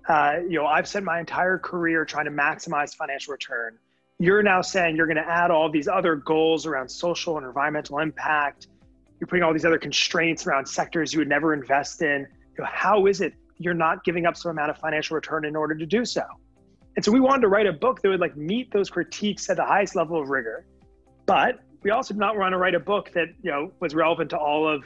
uh, 0.08 0.36
you 0.48 0.58
know 0.58 0.66
i've 0.66 0.86
spent 0.86 1.04
my 1.04 1.20
entire 1.20 1.58
career 1.58 2.04
trying 2.04 2.24
to 2.24 2.30
maximize 2.30 2.94
financial 2.94 3.32
return 3.32 3.78
you're 4.18 4.42
now 4.42 4.62
saying 4.62 4.96
you're 4.96 5.06
going 5.06 5.16
to 5.16 5.28
add 5.28 5.50
all 5.50 5.70
these 5.70 5.88
other 5.88 6.16
goals 6.16 6.66
around 6.66 6.88
social 6.88 7.36
and 7.36 7.46
environmental 7.46 7.98
impact. 7.98 8.68
You're 9.18 9.26
putting 9.26 9.42
all 9.42 9.52
these 9.52 9.64
other 9.64 9.78
constraints 9.78 10.46
around 10.46 10.66
sectors 10.66 11.12
you 11.12 11.18
would 11.18 11.28
never 11.28 11.52
invest 11.52 12.00
in. 12.02 12.26
You 12.56 12.64
know, 12.64 12.68
how 12.70 13.06
is 13.06 13.20
it 13.20 13.34
you're 13.58 13.74
not 13.74 14.04
giving 14.04 14.26
up 14.26 14.36
some 14.36 14.52
amount 14.52 14.70
of 14.70 14.78
financial 14.78 15.14
return 15.14 15.44
in 15.44 15.56
order 15.56 15.74
to 15.74 15.86
do 15.86 16.04
so? 16.04 16.22
And 16.96 17.04
so 17.04 17.10
we 17.10 17.18
wanted 17.18 17.42
to 17.42 17.48
write 17.48 17.66
a 17.66 17.72
book 17.72 18.02
that 18.02 18.08
would 18.08 18.20
like 18.20 18.36
meet 18.36 18.70
those 18.70 18.88
critiques 18.88 19.50
at 19.50 19.56
the 19.56 19.64
highest 19.64 19.96
level 19.96 20.20
of 20.20 20.28
rigor. 20.28 20.64
But 21.26 21.58
we 21.82 21.90
also 21.90 22.14
did 22.14 22.20
not 22.20 22.36
want 22.36 22.52
to 22.52 22.58
write 22.58 22.74
a 22.74 22.80
book 22.80 23.10
that, 23.14 23.28
you 23.42 23.50
know, 23.50 23.72
was 23.80 23.94
relevant 23.94 24.30
to 24.30 24.38
all 24.38 24.68
of 24.68 24.84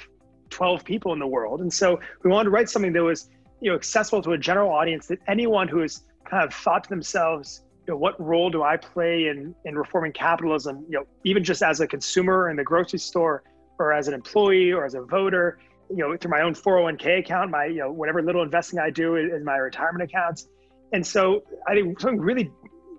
12 0.49 0.85
people 0.85 1.13
in 1.13 1.19
the 1.19 1.27
world. 1.27 1.61
And 1.61 1.73
so 1.73 2.01
we 2.23 2.31
wanted 2.31 2.45
to 2.45 2.51
write 2.51 2.71
something 2.71 2.95
that 2.95 3.03
was, 3.03 3.29
you 3.61 3.71
know, 3.71 3.77
accessible 3.77 4.23
to 4.23 4.33
a 4.33 4.39
general 4.39 4.71
audience 4.71 5.07
that 5.07 5.19
anyone 5.27 5.69
who 5.69 5.81
has 5.81 6.03
kind 6.25 6.45
of 6.45 6.55
thought 6.55 6.85
to 6.85 6.91
themselves, 6.91 7.63
you 7.87 7.95
know, 7.95 7.99
what 7.99 8.21
role 8.21 8.51
do 8.51 8.63
I 8.63 8.77
play 8.77 9.29
in, 9.29 9.55
in 9.65 9.77
reforming 9.77 10.13
capitalism, 10.13 10.85
you 10.89 10.99
know, 10.99 11.07
even 11.25 11.43
just 11.43 11.63
as 11.63 11.81
a 11.81 11.87
consumer 11.87 12.51
in 12.51 12.57
the 12.57 12.65
grocery 12.65 12.99
store 12.99 13.43
or 13.79 13.93
as 13.93 14.09
an 14.09 14.15
employee 14.15 14.73
or 14.73 14.85
as 14.85 14.95
a 14.95 15.03
voter, 15.03 15.59
you 15.91 15.97
know, 15.97 16.17
through 16.17 16.31
my 16.31 16.43
own 16.43 16.55
401k 16.55 17.21
account, 17.21 17.51
my, 17.51 17.67
you 17.67 17.79
know, 17.79 17.91
whatever 17.91 18.23
little 18.23 18.43
investing 18.43 18.79
I 18.79 18.91
do 18.91 19.17
in 19.17 19.45
my 19.45 19.57
retirement 19.57 20.03
accounts. 20.03 20.49
And 20.93 21.07
so 21.07 21.45
I 21.67 21.75
think 21.75 21.99
something 22.01 22.21
really 22.21 22.51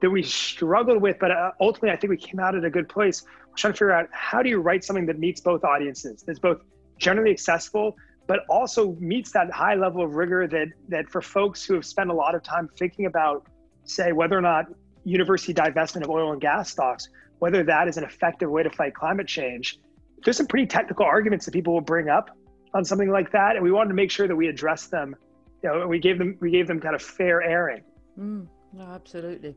that 0.01 0.09
we 0.09 0.23
struggled 0.23 1.01
with, 1.01 1.17
but 1.19 1.31
uh, 1.31 1.51
ultimately 1.59 1.91
I 1.91 1.97
think 1.97 2.09
we 2.09 2.17
came 2.17 2.39
out 2.39 2.55
at 2.55 2.63
a 2.63 2.69
good 2.69 2.87
place. 2.87 3.23
Trying 3.55 3.73
to 3.73 3.77
figure 3.77 3.91
out 3.91 4.07
how 4.11 4.41
do 4.41 4.49
you 4.49 4.59
write 4.59 4.83
something 4.83 5.05
that 5.07 5.19
meets 5.19 5.41
both 5.41 5.63
audiences, 5.63 6.23
that's 6.25 6.39
both 6.39 6.61
generally 6.97 7.31
accessible, 7.31 7.97
but 8.29 8.45
also 8.48 8.95
meets 9.00 9.31
that 9.31 9.51
high 9.51 9.74
level 9.74 10.03
of 10.03 10.13
rigor 10.13 10.48
that 10.48 10.67
that 10.88 11.09
for 11.09 11.19
folks 11.19 11.65
who 11.65 11.74
have 11.74 11.83
spent 11.83 12.12
a 12.12 12.13
lot 12.13 12.36
of 12.36 12.43
time 12.43 12.69
thinking 12.77 13.07
about 13.07 13.48
say 13.86 14.12
whether 14.12 14.38
or 14.38 14.41
not 14.41 14.67
university 15.03 15.51
divestment 15.51 16.03
of 16.03 16.12
oil 16.12 16.31
and 16.31 16.39
gas 16.39 16.69
stocks, 16.69 17.09
whether 17.39 17.63
that 17.63 17.88
is 17.88 17.98
an 17.98 18.03
effective 18.03 18.48
way 18.48 18.62
to 18.62 18.69
fight 18.69 18.93
climate 18.93 19.27
change. 19.27 19.79
There's 20.24 20.38
some 20.38 20.45
pretty 20.45 20.67
technical 20.67 21.05
arguments 21.05 21.45
that 21.45 21.53
people 21.53 21.74
will 21.74 21.81
bring 21.81 22.07
up 22.07 22.29
on 22.75 22.86
something 22.86 23.09
like 23.09 23.31
that, 23.31 23.55
and 23.55 23.63
we 23.63 23.71
wanted 23.71 23.89
to 23.89 23.95
make 23.95 24.12
sure 24.12 24.27
that 24.27 24.36
we 24.36 24.48
address 24.48 24.86
them. 24.86 25.15
You 25.63 25.69
know, 25.69 25.88
we 25.88 25.98
gave 25.98 26.19
them 26.19 26.38
we 26.39 26.51
gave 26.51 26.67
them 26.67 26.79
kind 26.79 26.93
of 26.93 27.01
fair 27.01 27.41
airing. 27.41 27.81
Mm, 28.19 28.45
no, 28.74 28.83
absolutely. 28.83 29.55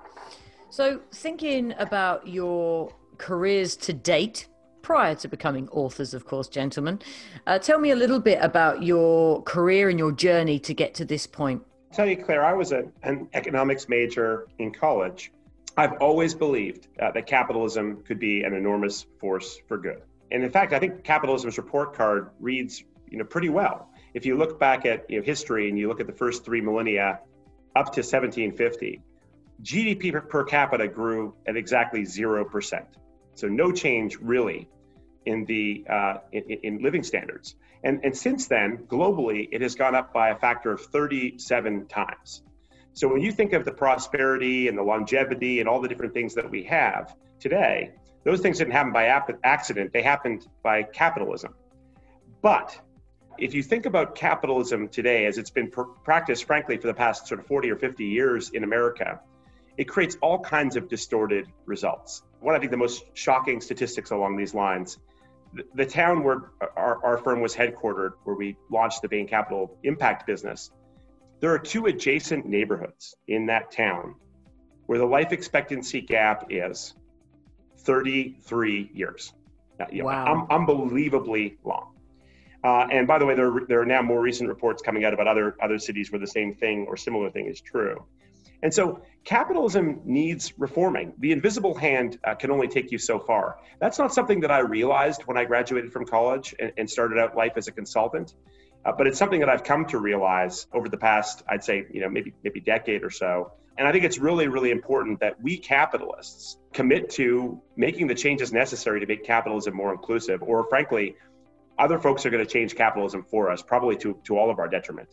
So, 0.70 1.00
thinking 1.12 1.74
about 1.78 2.26
your 2.26 2.94
careers 3.18 3.76
to 3.76 3.92
date, 3.92 4.48
prior 4.82 5.14
to 5.16 5.28
becoming 5.28 5.68
authors, 5.70 6.12
of 6.12 6.26
course, 6.26 6.48
gentlemen, 6.48 7.00
uh, 7.46 7.58
tell 7.58 7.78
me 7.78 7.90
a 7.90 7.96
little 7.96 8.20
bit 8.20 8.38
about 8.42 8.82
your 8.82 9.42
career 9.42 9.88
and 9.88 9.98
your 9.98 10.12
journey 10.12 10.58
to 10.58 10.74
get 10.74 10.94
to 10.94 11.04
this 11.04 11.26
point 11.26 11.62
tell 11.92 12.06
you, 12.06 12.16
Claire, 12.16 12.44
I 12.44 12.52
was 12.52 12.72
a, 12.72 12.84
an 13.02 13.28
economics 13.34 13.88
major 13.88 14.48
in 14.58 14.72
college. 14.72 15.30
I've 15.76 15.92
always 16.00 16.34
believed 16.34 16.88
uh, 17.00 17.12
that 17.12 17.26
capitalism 17.26 18.02
could 18.02 18.18
be 18.18 18.42
an 18.42 18.54
enormous 18.54 19.06
force 19.20 19.58
for 19.68 19.78
good. 19.78 20.02
And 20.30 20.42
in 20.42 20.50
fact, 20.50 20.72
I 20.72 20.78
think 20.78 21.04
capitalism's 21.04 21.58
report 21.58 21.94
card 21.94 22.30
reads 22.40 22.82
you 23.08 23.18
know, 23.18 23.24
pretty 23.24 23.50
well. 23.50 23.90
If 24.14 24.26
you 24.26 24.36
look 24.36 24.58
back 24.58 24.84
at 24.86 25.08
you 25.08 25.18
know, 25.18 25.24
history 25.24 25.68
and 25.68 25.78
you 25.78 25.88
look 25.88 26.00
at 26.00 26.06
the 26.06 26.12
first 26.12 26.44
three 26.44 26.60
millennia 26.60 27.20
up 27.76 27.86
to 27.92 28.00
1750, 28.00 29.00
GDP 29.62 30.28
per 30.28 30.44
capita 30.44 30.88
grew 30.88 31.34
at 31.46 31.56
exactly 31.56 32.02
0%. 32.02 32.84
So 33.34 33.48
no 33.48 33.72
change 33.72 34.18
really 34.20 34.68
in 35.24 35.44
the 35.44 35.84
uh, 35.88 36.14
in, 36.32 36.42
in, 36.62 36.82
living 36.82 37.02
standards. 37.02 37.54
And, 37.84 38.04
and 38.04 38.16
since 38.16 38.46
then, 38.46 38.78
globally, 38.88 39.48
it 39.50 39.60
has 39.60 39.74
gone 39.74 39.94
up 39.94 40.12
by 40.12 40.30
a 40.30 40.36
factor 40.36 40.72
of 40.72 40.80
37 40.80 41.86
times. 41.86 42.42
So 42.92 43.08
when 43.08 43.22
you 43.22 43.32
think 43.32 43.54
of 43.54 43.64
the 43.64 43.72
prosperity 43.72 44.68
and 44.68 44.76
the 44.76 44.82
longevity 44.82 45.60
and 45.60 45.68
all 45.68 45.80
the 45.80 45.88
different 45.88 46.12
things 46.12 46.34
that 46.34 46.50
we 46.50 46.64
have 46.64 47.14
today, 47.40 47.92
those 48.24 48.40
things 48.40 48.58
didn't 48.58 48.72
happen 48.72 48.92
by 48.92 49.06
accident, 49.42 49.92
they 49.92 50.02
happened 50.02 50.46
by 50.62 50.82
capitalism. 50.82 51.54
But 52.42 52.78
if 53.38 53.54
you 53.54 53.62
think 53.62 53.86
about 53.86 54.14
capitalism 54.14 54.88
today 54.88 55.26
as 55.26 55.38
it's 55.38 55.50
been 55.50 55.70
pr- 55.70 55.82
practiced, 56.04 56.44
frankly, 56.44 56.76
for 56.76 56.86
the 56.86 56.94
past 56.94 57.26
sort 57.26 57.40
of 57.40 57.46
40 57.46 57.70
or 57.70 57.76
50 57.76 58.04
years 58.04 58.50
in 58.50 58.62
America, 58.62 59.20
it 59.76 59.84
creates 59.84 60.16
all 60.20 60.38
kinds 60.38 60.76
of 60.76 60.88
distorted 60.88 61.46
results. 61.64 62.22
One, 62.42 62.54
I 62.54 62.58
think, 62.58 62.70
the 62.70 62.76
most 62.76 63.04
shocking 63.14 63.60
statistics 63.60 64.10
along 64.10 64.36
these 64.36 64.54
lines 64.54 64.98
the, 65.54 65.64
the 65.74 65.86
town 65.86 66.22
where 66.22 66.50
our, 66.76 67.04
our 67.04 67.18
firm 67.18 67.40
was 67.40 67.54
headquartered, 67.54 68.12
where 68.24 68.36
we 68.36 68.56
launched 68.70 69.02
the 69.02 69.08
Bain 69.08 69.26
Capital 69.26 69.76
Impact 69.82 70.26
business, 70.26 70.70
there 71.40 71.52
are 71.52 71.58
two 71.58 71.86
adjacent 71.86 72.46
neighborhoods 72.46 73.16
in 73.28 73.46
that 73.46 73.70
town 73.70 74.14
where 74.86 74.98
the 74.98 75.06
life 75.06 75.32
expectancy 75.32 76.00
gap 76.00 76.46
is 76.50 76.94
33 77.78 78.90
years. 78.94 79.32
You 79.90 80.02
know, 80.02 80.04
wow. 80.06 80.32
Um, 80.32 80.46
unbelievably 80.50 81.58
long. 81.64 81.94
Uh, 82.62 82.86
and 82.92 83.08
by 83.08 83.18
the 83.18 83.26
way, 83.26 83.34
there, 83.34 83.52
there 83.68 83.80
are 83.80 83.86
now 83.86 84.02
more 84.02 84.20
recent 84.20 84.48
reports 84.48 84.82
coming 84.82 85.04
out 85.04 85.12
about 85.12 85.26
other, 85.26 85.56
other 85.60 85.78
cities 85.78 86.12
where 86.12 86.20
the 86.20 86.26
same 86.26 86.54
thing 86.54 86.86
or 86.88 86.96
similar 86.96 87.28
thing 87.30 87.46
is 87.46 87.60
true. 87.60 88.04
And 88.62 88.72
so 88.72 89.02
capitalism 89.24 90.00
needs 90.04 90.52
reforming. 90.58 91.14
The 91.18 91.32
invisible 91.32 91.74
hand 91.74 92.18
uh, 92.24 92.34
can 92.34 92.50
only 92.50 92.68
take 92.68 92.92
you 92.92 92.98
so 92.98 93.18
far. 93.18 93.58
That's 93.80 93.98
not 93.98 94.14
something 94.14 94.40
that 94.40 94.50
I 94.50 94.60
realized 94.60 95.22
when 95.22 95.36
I 95.36 95.44
graduated 95.44 95.92
from 95.92 96.06
college 96.06 96.54
and, 96.60 96.72
and 96.76 96.88
started 96.88 97.18
out 97.18 97.36
life 97.36 97.52
as 97.56 97.68
a 97.68 97.72
consultant. 97.72 98.34
Uh, 98.84 98.92
but 98.96 99.06
it's 99.06 99.18
something 99.18 99.40
that 99.40 99.48
I've 99.48 99.64
come 99.64 99.86
to 99.86 99.98
realize 99.98 100.66
over 100.72 100.88
the 100.88 100.96
past, 100.96 101.42
I'd 101.48 101.62
say, 101.62 101.86
you 101.92 102.00
know, 102.00 102.08
maybe 102.08 102.34
maybe 102.42 102.60
decade 102.60 103.04
or 103.04 103.10
so. 103.10 103.52
And 103.78 103.88
I 103.88 103.92
think 103.92 104.04
it's 104.04 104.18
really, 104.18 104.48
really 104.48 104.70
important 104.70 105.20
that 105.20 105.40
we 105.42 105.56
capitalists 105.56 106.58
commit 106.72 107.10
to 107.10 107.60
making 107.76 108.06
the 108.06 108.14
changes 108.14 108.52
necessary 108.52 109.00
to 109.00 109.06
make 109.06 109.24
capitalism 109.24 109.74
more 109.74 109.92
inclusive, 109.92 110.42
or 110.42 110.66
frankly, 110.68 111.16
other 111.78 111.98
folks 111.98 112.26
are 112.26 112.30
going 112.30 112.44
to 112.44 112.50
change 112.50 112.74
capitalism 112.74 113.24
for 113.30 113.50
us, 113.50 113.62
probably 113.62 113.96
to, 113.96 114.18
to 114.24 114.36
all 114.36 114.50
of 114.50 114.58
our 114.58 114.68
detriment. 114.68 115.08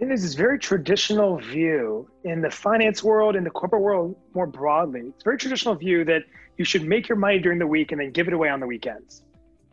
There's 0.00 0.22
this 0.22 0.34
very 0.34 0.58
traditional 0.58 1.36
view 1.36 2.08
in 2.24 2.40
the 2.40 2.50
finance 2.50 3.04
world, 3.04 3.36
in 3.36 3.44
the 3.44 3.50
corporate 3.50 3.82
world 3.82 4.16
more 4.34 4.46
broadly. 4.46 5.00
It's 5.00 5.22
a 5.22 5.24
very 5.24 5.36
traditional 5.36 5.74
view 5.74 6.04
that 6.06 6.24
you 6.56 6.64
should 6.64 6.84
make 6.84 7.08
your 7.08 7.18
money 7.18 7.38
during 7.38 7.58
the 7.58 7.66
week 7.66 7.92
and 7.92 8.00
then 8.00 8.10
give 8.10 8.26
it 8.26 8.32
away 8.32 8.48
on 8.48 8.60
the 8.60 8.66
weekends. 8.66 9.22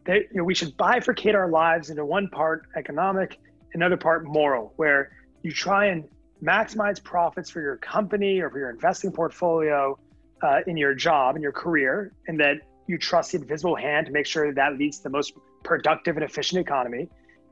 That 0.06 0.24
you 0.30 0.38
know, 0.38 0.44
we 0.44 0.54
should 0.54 0.76
bifurcate 0.78 1.34
our 1.34 1.50
lives 1.50 1.90
into 1.90 2.06
one 2.06 2.28
part 2.28 2.68
economic, 2.76 3.40
another 3.74 3.96
part 3.96 4.26
moral, 4.26 4.74
where 4.76 5.12
you 5.44 5.52
try 5.52 5.86
and 5.86 6.04
maximize 6.44 7.02
profits 7.02 7.50
for 7.50 7.62
your 7.62 7.78
company 7.78 8.42
or 8.42 8.50
for 8.50 8.60
your 8.60 8.70
investing 8.70 9.12
portfolio 9.14 9.98
uh, 10.44 10.60
in 10.68 10.76
your 10.76 10.94
job, 10.94 11.38
in 11.38 11.42
your 11.42 11.54
career, 11.54 12.12
and 12.28 12.40
that 12.40 12.58
you 12.88 12.98
trust 12.98 13.32
the 13.32 13.40
invisible 13.40 13.76
hand 13.76 14.06
to 14.08 14.12
make 14.12 14.26
sure 14.26 14.48
that, 14.48 14.56
that 14.56 14.78
leads 14.78 14.98
to 14.98 15.04
the 15.04 15.10
most 15.10 15.34
productive 15.64 16.18
and 16.18 16.26
efficient 16.26 16.60
economy. 16.60 17.10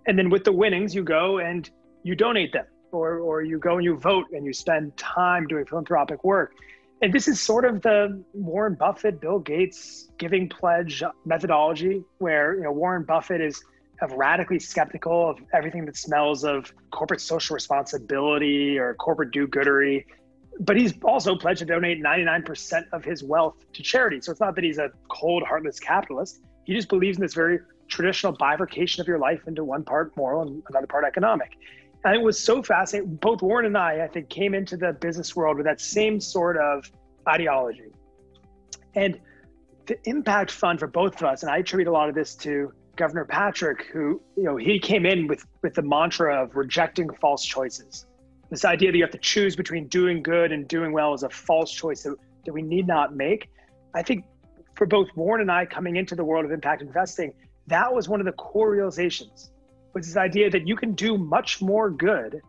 And 0.07 0.19
then 0.19 0.29
with 0.29 0.43
the 0.43 0.51
winnings, 0.51 0.93
you 0.93 1.03
go 1.03 1.39
and 1.39 1.69
you 2.05 2.15
donate 2.15 2.53
them, 2.53 2.67
or, 2.91 3.17
or 3.17 3.41
you 3.41 3.57
go 3.57 3.77
and 3.77 3.83
you 3.83 3.97
vote 3.97 4.27
and 4.31 4.45
you 4.45 4.53
spend 4.53 4.95
time 4.95 5.47
doing 5.47 5.65
philanthropic 5.65 6.23
work. 6.23 6.53
And 7.01 7.11
this 7.11 7.27
is 7.27 7.41
sort 7.41 7.65
of 7.65 7.81
the 7.81 8.23
Warren 8.33 8.75
Buffett, 8.75 9.19
Bill 9.19 9.39
Gates 9.39 10.07
giving 10.19 10.47
pledge 10.47 11.01
methodology, 11.25 12.03
where 12.19 12.55
you 12.55 12.61
know 12.61 12.71
Warren 12.71 13.03
Buffett 13.03 13.41
is 13.41 13.61
of 14.01 14.11
radically 14.11 14.59
skeptical 14.59 15.31
of 15.31 15.39
everything 15.51 15.85
that 15.85 15.97
smells 15.97 16.43
of 16.43 16.71
corporate 16.91 17.21
social 17.21 17.55
responsibility 17.55 18.77
or 18.77 18.93
corporate 18.93 19.31
do-goodery. 19.31 20.05
But 20.59 20.77
he's 20.77 20.93
also 21.03 21.35
pledged 21.35 21.59
to 21.59 21.65
donate 21.65 22.03
99% 22.03 22.83
of 22.91 23.03
his 23.03 23.23
wealth 23.23 23.55
to 23.73 23.81
charity. 23.81 24.21
So 24.21 24.31
it's 24.31 24.41
not 24.41 24.53
that 24.55 24.63
he's 24.63 24.77
a 24.77 24.91
cold, 25.07 25.43
heartless 25.43 25.79
capitalist. 25.79 26.41
He 26.65 26.73
just 26.73 26.89
believes 26.89 27.17
in 27.17 27.23
this 27.23 27.33
very 27.33 27.59
traditional 27.87 28.33
bifurcation 28.33 29.01
of 29.01 29.07
your 29.07 29.19
life 29.19 29.41
into 29.47 29.63
one 29.63 29.83
part 29.83 30.15
moral 30.17 30.41
and 30.41 30.63
another 30.69 30.87
part 30.87 31.05
economic. 31.05 31.57
And 32.05 32.13
it 32.13 32.21
was 32.21 32.39
so 32.39 32.61
fascinating. 32.61 33.15
Both 33.15 33.41
Warren 33.41 33.65
and 33.65 33.75
I, 33.75 34.03
I 34.03 34.07
think, 34.07 34.29
came 34.29 34.53
into 34.53 34.77
the 34.77 34.93
business 34.93 35.35
world 35.35 35.57
with 35.57 35.65
that 35.65 35.81
same 35.81 36.21
sort 36.21 36.55
of 36.55 36.89
ideology. 37.27 37.91
And 38.93 39.19
the 39.87 39.97
impact 40.07 40.51
fund 40.51 40.79
for 40.79 40.85
both 40.85 41.15
of 41.15 41.23
us, 41.23 41.41
and 41.41 41.51
I 41.51 41.57
attribute 41.57 41.87
a 41.87 41.91
lot 41.91 42.07
of 42.07 42.13
this 42.13 42.35
to 42.35 42.71
Governor 42.95 43.25
Patrick, 43.25 43.87
who, 43.91 44.21
you 44.37 44.43
know, 44.43 44.55
he 44.55 44.79
came 44.79 45.05
in 45.05 45.25
with, 45.25 45.45
with 45.63 45.73
the 45.73 45.81
mantra 45.81 46.43
of 46.43 46.55
rejecting 46.55 47.09
false 47.19 47.43
choices. 47.43 48.05
This 48.51 48.65
idea 48.65 48.91
that 48.91 48.97
you 48.97 49.03
have 49.03 49.11
to 49.11 49.17
choose 49.17 49.55
between 49.55 49.87
doing 49.87 50.21
good 50.21 50.51
and 50.51 50.67
doing 50.67 50.91
well 50.91 51.15
is 51.15 51.23
a 51.23 51.29
false 51.29 51.71
choice 51.71 52.03
that, 52.03 52.15
that 52.45 52.53
we 52.53 52.61
need 52.61 52.85
not 52.85 53.15
make. 53.15 53.49
I 53.95 54.03
think 54.03 54.25
for 54.75 54.85
both 54.85 55.07
Warren 55.15 55.41
and 55.41 55.51
I 55.51 55.65
coming 55.65 55.95
into 55.95 56.15
the 56.15 56.23
world 56.23 56.45
of 56.45 56.51
impact 56.51 56.83
investing, 56.83 57.33
that 57.65 57.91
was 57.91 58.07
one 58.07 58.19
of 58.19 58.27
the 58.27 58.33
core 58.33 58.69
realizations, 58.69 59.51
was 59.95 60.05
this 60.05 60.17
idea 60.17 60.49
that 60.51 60.67
you 60.67 60.75
can 60.75 60.93
do 60.93 61.17
much 61.17 61.61
more 61.61 61.89
good 61.89 62.41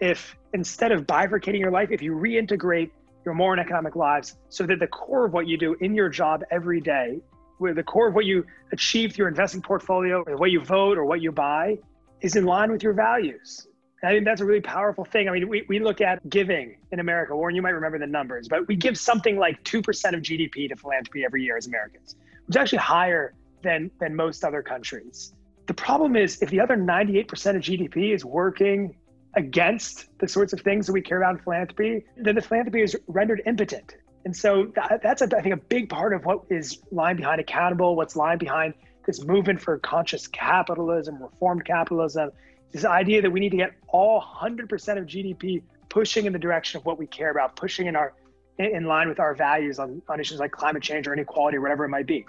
if 0.00 0.36
instead 0.52 0.92
of 0.92 1.06
bifurcating 1.06 1.58
your 1.58 1.70
life, 1.70 1.90
if 1.90 2.02
you 2.02 2.12
reintegrate 2.12 2.90
your 3.24 3.34
moral 3.34 3.58
and 3.58 3.60
economic 3.60 3.96
lives 3.96 4.36
so 4.50 4.66
that 4.66 4.78
the 4.78 4.86
core 4.86 5.24
of 5.24 5.32
what 5.32 5.48
you 5.48 5.56
do 5.56 5.74
in 5.80 5.94
your 5.94 6.08
job 6.08 6.42
every 6.50 6.80
day 6.80 7.20
where 7.58 7.74
the 7.74 7.82
core 7.82 8.08
of 8.08 8.14
what 8.14 8.24
you 8.24 8.44
achieve 8.72 9.12
through 9.12 9.24
your 9.24 9.28
investing 9.28 9.62
portfolio 9.62 10.22
or 10.22 10.32
the 10.32 10.36
way 10.36 10.48
you 10.48 10.60
vote 10.60 10.98
or 10.98 11.04
what 11.04 11.20
you 11.20 11.32
buy 11.32 11.78
is 12.20 12.36
in 12.36 12.44
line 12.44 12.70
with 12.70 12.82
your 12.82 12.92
values. 12.92 13.66
And 14.02 14.10
I 14.10 14.14
think 14.14 14.24
that's 14.24 14.40
a 14.40 14.44
really 14.44 14.60
powerful 14.60 15.04
thing. 15.04 15.28
I 15.28 15.32
mean, 15.32 15.48
we, 15.48 15.64
we 15.68 15.78
look 15.78 16.00
at 16.00 16.28
giving 16.28 16.76
in 16.92 17.00
America. 17.00 17.34
Warren, 17.34 17.54
you 17.56 17.62
might 17.62 17.70
remember 17.70 17.98
the 17.98 18.06
numbers, 18.06 18.48
but 18.48 18.66
we 18.68 18.76
give 18.76 18.98
something 18.98 19.38
like 19.38 19.62
2% 19.64 19.78
of 19.78 20.20
GDP 20.20 20.68
to 20.68 20.76
philanthropy 20.76 21.24
every 21.24 21.42
year 21.42 21.56
as 21.56 21.66
Americans, 21.66 22.16
which 22.46 22.56
is 22.56 22.60
actually 22.60 22.78
higher 22.78 23.34
than, 23.62 23.90
than 24.00 24.14
most 24.14 24.44
other 24.44 24.62
countries. 24.62 25.33
The 25.66 25.74
problem 25.74 26.16
is 26.16 26.42
if 26.42 26.50
the 26.50 26.60
other 26.60 26.76
98% 26.76 27.30
of 27.56 27.62
GDP 27.62 28.14
is 28.14 28.24
working 28.24 28.96
against 29.34 30.06
the 30.18 30.28
sorts 30.28 30.52
of 30.52 30.60
things 30.60 30.86
that 30.86 30.92
we 30.92 31.00
care 31.00 31.18
about 31.18 31.36
in 31.36 31.40
philanthropy, 31.40 32.04
then 32.16 32.34
the 32.34 32.42
philanthropy 32.42 32.82
is 32.82 32.96
rendered 33.08 33.42
impotent. 33.46 33.96
And 34.24 34.36
so 34.36 34.72
that, 34.74 35.00
that's, 35.02 35.22
a, 35.22 35.36
I 35.36 35.42
think, 35.42 35.54
a 35.54 35.58
big 35.58 35.88
part 35.88 36.14
of 36.14 36.24
what 36.24 36.42
is 36.50 36.78
lying 36.90 37.16
behind 37.16 37.40
accountable, 37.40 37.96
what's 37.96 38.16
lying 38.16 38.38
behind 38.38 38.74
this 39.06 39.24
movement 39.24 39.60
for 39.60 39.78
conscious 39.78 40.26
capitalism, 40.26 41.22
reformed 41.22 41.64
capitalism, 41.64 42.30
this 42.72 42.84
idea 42.84 43.22
that 43.22 43.30
we 43.30 43.40
need 43.40 43.50
to 43.50 43.56
get 43.56 43.72
all 43.88 44.20
100% 44.20 44.62
of 44.98 45.04
GDP 45.04 45.62
pushing 45.88 46.26
in 46.26 46.32
the 46.32 46.38
direction 46.38 46.78
of 46.78 46.86
what 46.86 46.98
we 46.98 47.06
care 47.06 47.30
about, 47.30 47.56
pushing 47.56 47.86
in 47.86 47.96
our 47.96 48.14
in 48.58 48.84
line 48.84 49.08
with 49.08 49.18
our 49.18 49.34
values 49.34 49.80
on, 49.80 50.00
on 50.08 50.20
issues 50.20 50.38
like 50.38 50.52
climate 50.52 50.82
change 50.82 51.08
or 51.08 51.12
inequality 51.12 51.56
or 51.56 51.60
whatever 51.60 51.84
it 51.84 51.88
might 51.88 52.06
be. 52.06 52.24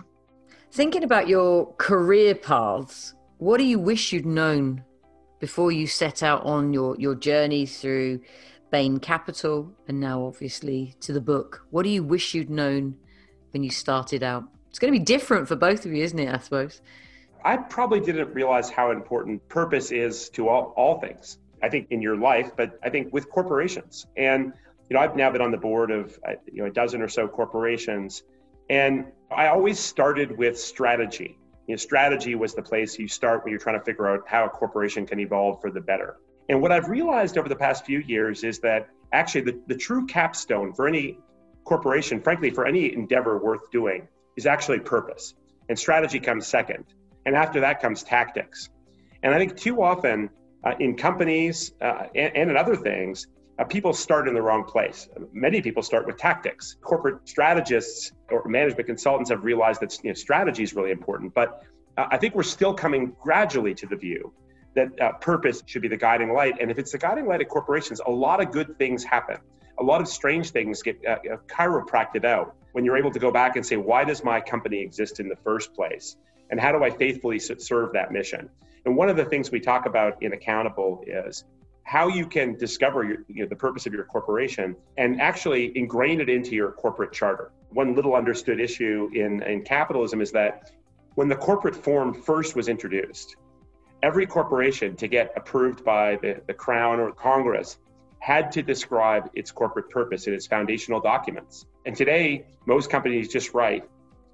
Thinking 0.72 1.04
about 1.04 1.28
your 1.28 1.72
career 1.76 2.34
paths, 2.34 3.14
what 3.38 3.58
do 3.58 3.64
you 3.64 3.80
wish 3.80 4.14
you'd 4.14 4.26
known 4.26 4.84
before 5.40 5.72
you 5.72 5.88
set 5.88 6.24
out 6.24 6.44
on 6.44 6.74
your, 6.74 6.96
your 6.98 7.16
journey 7.16 7.66
through 7.66 8.20
Bain 8.72 9.00
Capital, 9.00 9.72
and 9.88 10.00
now 10.00 10.24
obviously 10.26 10.96
to 11.02 11.14
the 11.14 11.22
book. 11.22 11.66
What 11.70 11.84
do 11.84 11.90
you 11.90 12.04
wish 12.04 12.34
you'd 12.34 12.50
known 12.50 12.98
when 13.52 13.64
you 13.64 13.70
started 13.70 14.24
out? 14.24 14.44
It's 14.70 14.80
going 14.80 14.92
to 14.92 15.00
be 15.00 15.06
different 15.06 15.48
for 15.48 15.56
both 15.56 15.86
of 15.86 15.94
you, 15.94 16.04
isn't 16.04 16.20
it? 16.20 16.34
I 16.34 16.40
suppose. 16.40 16.82
I 17.44 17.58
probably 17.58 18.00
didn't 18.00 18.34
realize 18.34 18.70
how 18.70 18.92
important 18.92 19.48
purpose 19.50 19.92
is 19.92 20.30
to 20.32 20.50
all, 20.50 20.74
all 20.76 21.00
things. 21.00 21.38
I 21.64 21.70
think 21.70 21.88
in 21.90 22.02
your 22.02 22.18
life, 22.18 22.52
but 22.58 22.80
I 22.84 22.90
think 22.90 23.14
with 23.14 23.30
corporations. 23.30 24.08
And 24.18 24.52
you 24.90 24.96
know, 24.96 25.00
I've 25.00 25.16
now 25.16 25.32
been 25.32 25.42
on 25.42 25.52
the 25.52 25.58
board 25.58 25.90
of 25.90 26.20
uh, 26.28 26.34
you 26.52 26.62
know 26.62 26.68
a 26.68 26.72
dozen 26.72 27.02
or 27.02 27.08
so 27.08 27.28
corporations, 27.28 28.24
and 28.70 29.06
I 29.32 29.48
always 29.48 29.80
started 29.80 30.38
with 30.38 30.60
strategy. 30.60 31.38
You 31.68 31.74
know, 31.74 31.78
strategy 31.78 32.36
was 32.36 32.54
the 32.54 32.62
place 32.62 33.00
you 33.00 33.08
start 33.08 33.44
when 33.44 33.52
you're 33.52 33.60
trying 33.60 33.80
to 33.80 33.86
figure 33.86 34.08
out 34.08 34.22
how 34.28 34.46
a 34.46 34.50
corporation 34.50 35.06
can 35.06 35.20
evolve 35.20 35.62
for 35.62 35.72
the 35.72 35.82
better. 35.82 36.18
And 36.50 36.62
what 36.62 36.72
I've 36.72 36.90
realized 36.90 37.38
over 37.38 37.50
the 37.50 37.56
past 37.56 37.86
few 37.86 38.00
years 38.00 38.44
is 38.44 38.60
that 38.60 38.90
actually 39.12 39.42
the, 39.42 39.60
the 39.68 39.76
true 39.76 40.06
capstone 40.06 40.74
for 40.74 40.88
any 40.88 41.18
corporation, 41.64 42.22
frankly, 42.22 42.52
for 42.52 42.68
any 42.68 42.94
endeavor 42.94 43.40
worth 43.40 43.72
doing, 43.72 44.08
is 44.36 44.46
actually 44.46 44.80
purpose. 44.80 45.34
And 45.70 45.78
strategy 45.78 46.20
comes 46.20 46.46
second. 46.46 46.86
And 47.26 47.36
after 47.36 47.62
that 47.62 47.82
comes 47.82 48.04
tactics. 48.04 48.70
And 49.24 49.34
I 49.34 49.40
think 49.40 49.58
too 49.58 49.82
often 49.82 50.30
uh, 50.64 50.74
in 50.80 50.96
companies 50.96 51.74
uh, 51.82 52.04
and, 52.14 52.36
and 52.36 52.52
in 52.52 52.58
other 52.58 52.76
things, 52.76 53.28
uh, 53.58 53.64
people 53.64 53.94
start 53.94 54.28
in 54.28 54.34
the 54.36 54.42
wrong 54.42 54.66
place. 54.66 55.08
Many 55.32 55.62
people 55.62 55.82
start 55.82 56.06
with 56.06 56.18
tactics. 56.18 56.76
Corporate 56.82 57.28
strategists 57.28 58.12
or 58.30 58.48
management 58.48 58.88
consultants 58.88 59.30
have 59.30 59.44
realized 59.44 59.82
that 59.82 59.98
you 60.04 60.10
know, 60.10 60.14
strategy 60.14 60.64
is 60.64 60.74
really 60.74 60.92
important, 60.92 61.34
but 61.34 61.64
uh, 61.98 62.08
I 62.10 62.18
think 62.18 62.36
we're 62.36 62.44
still 62.44 62.74
coming 62.74 63.16
gradually 63.22 63.74
to 63.76 63.86
the 63.86 63.96
view 63.96 64.34
that 64.76 65.00
uh, 65.00 65.14
purpose 65.14 65.64
should 65.66 65.82
be 65.82 65.88
the 65.88 65.98
guiding 65.98 66.34
light. 66.34 66.56
And 66.60 66.70
if 66.70 66.78
it's 66.78 66.92
the 66.92 66.98
guiding 66.98 67.28
light 67.28 67.42
of 67.42 67.48
corporations, 67.48 68.02
a 68.06 68.12
lot 68.12 68.42
of 68.42 68.52
good 68.52 68.78
things 68.78 69.04
happen. 69.04 69.38
A 69.80 69.84
lot 69.84 70.02
of 70.02 70.08
strange 70.08 70.52
things 70.52 70.82
get 70.82 71.00
uh, 71.06 71.18
uh 71.34 71.38
chiropracted 71.48 72.26
out 72.26 72.56
when 72.74 72.84
you're 72.84 72.98
able 72.98 73.12
to 73.12 73.20
go 73.20 73.32
back 73.32 73.56
and 73.56 73.66
say, 73.66 73.78
why 73.78 74.04
does 74.04 74.24
my 74.24 74.42
company 74.42 74.82
exist 74.82 75.20
in 75.20 75.30
the 75.30 75.36
first 75.38 75.74
place? 75.74 76.18
And 76.50 76.60
how 76.60 76.72
do 76.72 76.84
I 76.84 76.90
faithfully 76.90 77.40
serve 77.40 77.94
that 77.94 78.12
mission? 78.12 78.50
And 78.86 78.96
one 78.96 79.10
of 79.10 79.18
the 79.18 79.26
things 79.26 79.50
we 79.50 79.60
talk 79.60 79.86
about 79.86 80.22
in 80.22 80.34
Accountable 80.34 81.04
is 81.08 81.44
how 81.86 82.08
you 82.08 82.26
can 82.26 82.58
discover 82.58 83.04
your, 83.04 83.18
you 83.28 83.44
know, 83.44 83.48
the 83.48 83.56
purpose 83.56 83.86
of 83.86 83.94
your 83.94 84.06
corporation 84.06 84.76
and 84.98 85.22
actually 85.22 85.72
ingrain 85.78 86.20
it 86.20 86.30
into 86.30 86.56
your 86.56 86.72
corporate 86.72 87.14
charter. 87.14 87.52
One 87.70 87.94
little 87.96 88.16
understood 88.16 88.60
issue 88.60 89.10
in, 89.14 89.44
in 89.44 89.64
capitalism 89.64 90.20
is 90.20 90.32
that 90.32 90.72
when 91.14 91.30
the 91.30 91.36
corporate 91.36 91.76
form 91.76 92.14
first 92.14 92.56
was 92.56 92.70
introduced, 92.70 93.36
every 94.02 94.26
corporation 94.26 94.96
to 94.96 95.08
get 95.08 95.32
approved 95.38 95.86
by 95.86 96.16
the, 96.24 96.42
the 96.48 96.54
Crown 96.56 97.00
or 97.00 97.12
Congress 97.12 97.78
had 98.18 98.52
to 98.54 98.64
describe 98.64 99.30
its 99.36 99.52
corporate 99.52 99.88
purpose 99.92 100.26
in 100.26 100.34
its 100.34 100.48
foundational 100.48 101.00
documents. 101.00 101.68
And 101.86 101.96
today, 101.96 102.48
most 102.66 102.90
companies 102.90 103.32
just 103.32 103.54
write 103.54 103.88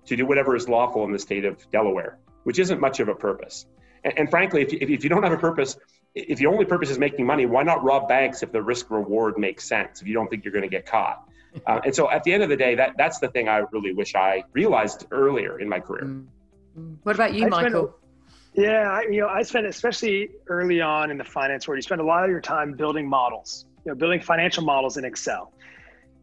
to 0.06 0.16
do 0.16 0.26
whatever 0.26 0.56
is 0.56 0.70
lawful 0.70 1.04
in 1.04 1.12
the 1.12 1.20
state 1.20 1.44
of 1.44 1.70
Delaware, 1.70 2.18
which 2.44 2.60
isn't 2.60 2.80
much 2.80 3.02
of 3.02 3.10
a 3.10 3.16
purpose. 3.16 3.66
And, 4.06 4.14
and 4.18 4.30
frankly, 4.30 4.62
if 4.62 4.72
you, 4.72 4.80
if 4.82 5.04
you 5.04 5.10
don't 5.10 5.24
have 5.24 5.34
a 5.34 5.38
purpose, 5.38 5.78
if 6.16 6.40
your 6.42 6.52
only 6.52 6.66
purpose 6.66 6.90
is 6.90 7.00
making 7.00 7.26
money, 7.26 7.46
why 7.46 7.64
not 7.64 7.84
rob 7.84 8.08
banks 8.08 8.44
if 8.44 8.52
the 8.52 8.62
risk 8.62 8.92
reward 8.92 9.38
makes 9.38 9.64
sense? 9.66 10.02
If 10.02 10.08
you 10.08 10.14
don't 10.14 10.30
think 10.30 10.44
you're 10.44 10.54
going 10.54 10.64
to 10.64 10.70
get 10.70 10.86
caught, 10.86 11.28
uh, 11.68 11.82
and 11.86 11.96
so 11.96 12.10
at 12.10 12.24
the 12.24 12.34
end 12.34 12.44
of 12.44 12.50
the 12.50 12.58
day, 12.58 12.76
that 12.76 12.96
that's 12.98 13.20
the 13.20 13.28
thing 13.30 13.50
I 13.50 13.64
really 13.72 13.94
wish 13.94 14.16
I 14.16 14.44
realized 14.54 15.08
earlier 15.12 15.60
in 15.60 15.68
my 15.68 15.80
career. 15.80 16.06
Mm-hmm. 16.06 16.94
What 17.04 17.16
about 17.16 17.34
you, 17.34 17.46
I 17.46 17.50
Michael? 17.50 17.88
Spent, 17.88 18.66
yeah, 18.66 18.90
I, 18.90 19.02
you 19.04 19.22
know, 19.22 19.28
I 19.28 19.44
spent 19.44 19.66
especially 19.66 20.30
early 20.48 20.82
on 20.82 21.12
in 21.12 21.18
the 21.18 21.24
finance 21.24 21.68
world, 21.68 21.78
you 21.78 21.82
spend 21.82 22.02
a 22.02 22.06
lot 22.06 22.24
of 22.24 22.30
your 22.30 22.42
time 22.42 22.74
building 22.74 23.08
models, 23.08 23.66
you 23.86 23.92
know, 23.92 23.96
building 23.96 24.22
financial 24.22 24.64
models 24.64 24.98
in 24.98 25.06
Excel. 25.06 25.54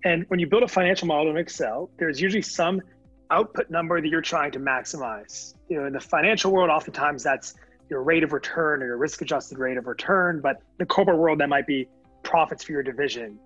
And 0.04 0.25
when 0.28 0.38
you 0.38 0.47
build 0.47 0.62
a 0.62 0.68
financial 0.68 1.09
model 1.09 1.30
in 1.30 1.37
Excel, 1.38 1.90
there's 1.99 2.21
usually 2.21 2.42
some 2.42 2.80
output 3.30 3.71
number 3.71 4.00
that 4.00 4.09
you're 4.09 4.21
trying 4.21 4.52
to 4.52 4.61
maximize. 4.61 5.54
You 5.68 5.80
know, 5.80 5.87
in 5.87 5.92
the 5.92 6.00
financial 6.00 6.52
world, 6.52 6.71
oftentimes 6.71 7.23
that's 7.23 7.54
your 7.90 8.02
rate 8.02 8.23
of 8.23 8.33
return 8.33 8.83
or 8.83 8.87
your 8.87 8.97
risk 8.97 9.23
adjusted 9.23 9.59
rate 9.59 9.76
of 9.76 9.87
return, 9.87 10.40
but 10.40 10.59
the 10.78 10.87
corporate 10.87 11.18
world, 11.18 11.38
that 11.40 11.49
might 11.49 11.66
be 11.66 11.88
profits 12.23 12.64
for 12.64 12.73
your 12.73 12.83
division. 12.83 13.38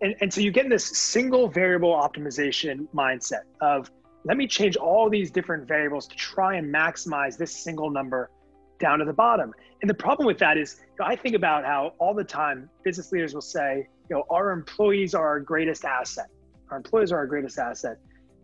And, 0.00 0.14
and 0.20 0.32
so 0.32 0.40
you 0.40 0.50
get 0.50 0.64
in 0.64 0.70
this 0.70 0.96
single 0.96 1.48
variable 1.48 1.92
optimization 1.92 2.86
mindset 2.94 3.42
of 3.60 3.90
let 4.24 4.36
me 4.36 4.46
change 4.46 4.76
all 4.76 5.08
these 5.08 5.30
different 5.30 5.66
variables 5.66 6.06
to 6.08 6.16
try 6.16 6.56
and 6.56 6.72
maximize 6.72 7.36
this 7.38 7.54
single 7.56 7.90
number 7.90 8.30
down 8.78 8.98
to 8.98 9.04
the 9.04 9.12
bottom. 9.12 9.52
And 9.80 9.88
the 9.88 9.94
problem 9.94 10.26
with 10.26 10.38
that 10.38 10.58
is, 10.58 10.76
you 10.80 10.96
know, 11.00 11.06
I 11.06 11.16
think 11.16 11.34
about 11.34 11.64
how 11.64 11.94
all 11.98 12.14
the 12.14 12.24
time 12.24 12.68
business 12.84 13.12
leaders 13.12 13.34
will 13.34 13.40
say, 13.40 13.88
you 14.10 14.16
know, 14.16 14.24
our 14.30 14.50
employees 14.50 15.14
are 15.14 15.26
our 15.26 15.40
greatest 15.40 15.84
asset. 15.84 16.26
Our 16.70 16.76
employees 16.76 17.12
are 17.12 17.18
our 17.18 17.26
greatest 17.26 17.58
asset. 17.58 17.98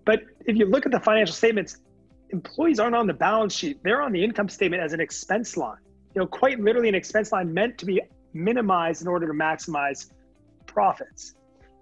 But 0.04 0.22
if 0.46 0.56
you 0.56 0.66
look 0.66 0.86
at 0.86 0.92
the 0.92 1.00
financial 1.00 1.34
statements, 1.34 1.78
employees 2.30 2.78
aren't 2.78 2.96
on 2.96 3.06
the 3.06 3.14
balance 3.14 3.54
sheet. 3.54 3.78
They're 3.82 4.02
on 4.02 4.12
the 4.12 4.22
income 4.22 4.48
statement 4.48 4.82
as 4.82 4.92
an 4.92 5.00
expense 5.00 5.56
line. 5.56 5.78
You 6.14 6.20
know, 6.20 6.26
quite 6.26 6.60
literally 6.60 6.88
an 6.88 6.94
expense 6.94 7.32
line 7.32 7.52
meant 7.52 7.78
to 7.78 7.86
be 7.86 8.00
minimized 8.32 9.02
in 9.02 9.08
order 9.08 9.26
to 9.26 9.32
maximize 9.32 10.10
profits. 10.66 11.34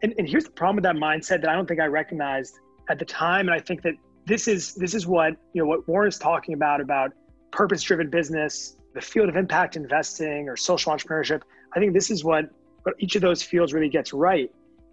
And, 0.03 0.15
and 0.19 0.29
here's 0.29 0.45
the 0.45 0.51
problem 0.51 0.77
with 0.77 0.85
that 0.85 0.97
mindset 0.97 1.41
that 1.43 1.49
I 1.49 1.55
don't 1.55 1.67
think 1.67 1.81
I 1.81 1.87
recognized 1.87 2.59
at 2.89 2.99
the 2.99 3.05
time. 3.05 3.49
And 3.49 3.55
I 3.55 3.61
think 3.61 3.83
that 3.83 3.95
this 4.27 4.49
is 4.49 4.75
this 4.75 4.95
is 4.95 5.07
what 5.07 5.35
you 5.53 5.63
know 5.63 5.69
what 5.69 5.87
Warren 5.89 6.09
is 6.09 6.19
talking 6.19 6.55
about 6.55 6.81
about 6.81 7.13
purpose-driven 7.51 8.09
business, 8.09 8.77
the 8.95 9.01
field 9.01 9.29
of 9.29 9.37
impact 9.37 9.77
investing 9.77 10.49
or 10.49 10.57
social 10.57 10.93
entrepreneurship. 10.93 11.43
I 11.75 11.81
think 11.81 11.93
this 11.93 12.11
is 12.11 12.25
what 12.25 12.47
what 12.83 12.95
each 12.99 13.17
of 13.17 13.23
those 13.23 13.43
fields 13.43 13.73
really 13.73 13.89
gets 13.89 14.13
right 14.13 14.51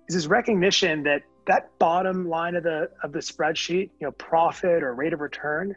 is 0.07 0.15
this 0.15 0.25
recognition 0.25 1.03
that 1.03 1.21
that 1.49 1.71
bottom 1.79 2.29
line 2.29 2.55
of 2.55 2.63
the 2.63 2.89
of 3.03 3.11
the 3.11 3.19
spreadsheet, 3.19 3.89
you 3.99 4.05
know, 4.05 4.11
profit 4.11 4.83
or 4.83 4.93
rate 4.93 5.13
of 5.13 5.19
return, 5.19 5.75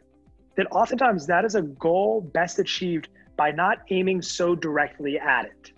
that 0.55 0.67
oftentimes 0.71 1.25
that 1.25 1.43
is 1.45 1.55
a 1.55 1.63
goal 1.63 2.21
best 2.21 2.59
achieved 2.59 3.09
by 3.35 3.49
not 3.51 3.79
aiming 3.89 4.21
so 4.21 4.53
directly 4.53 5.17
at 5.17 5.45
it. 5.45 5.71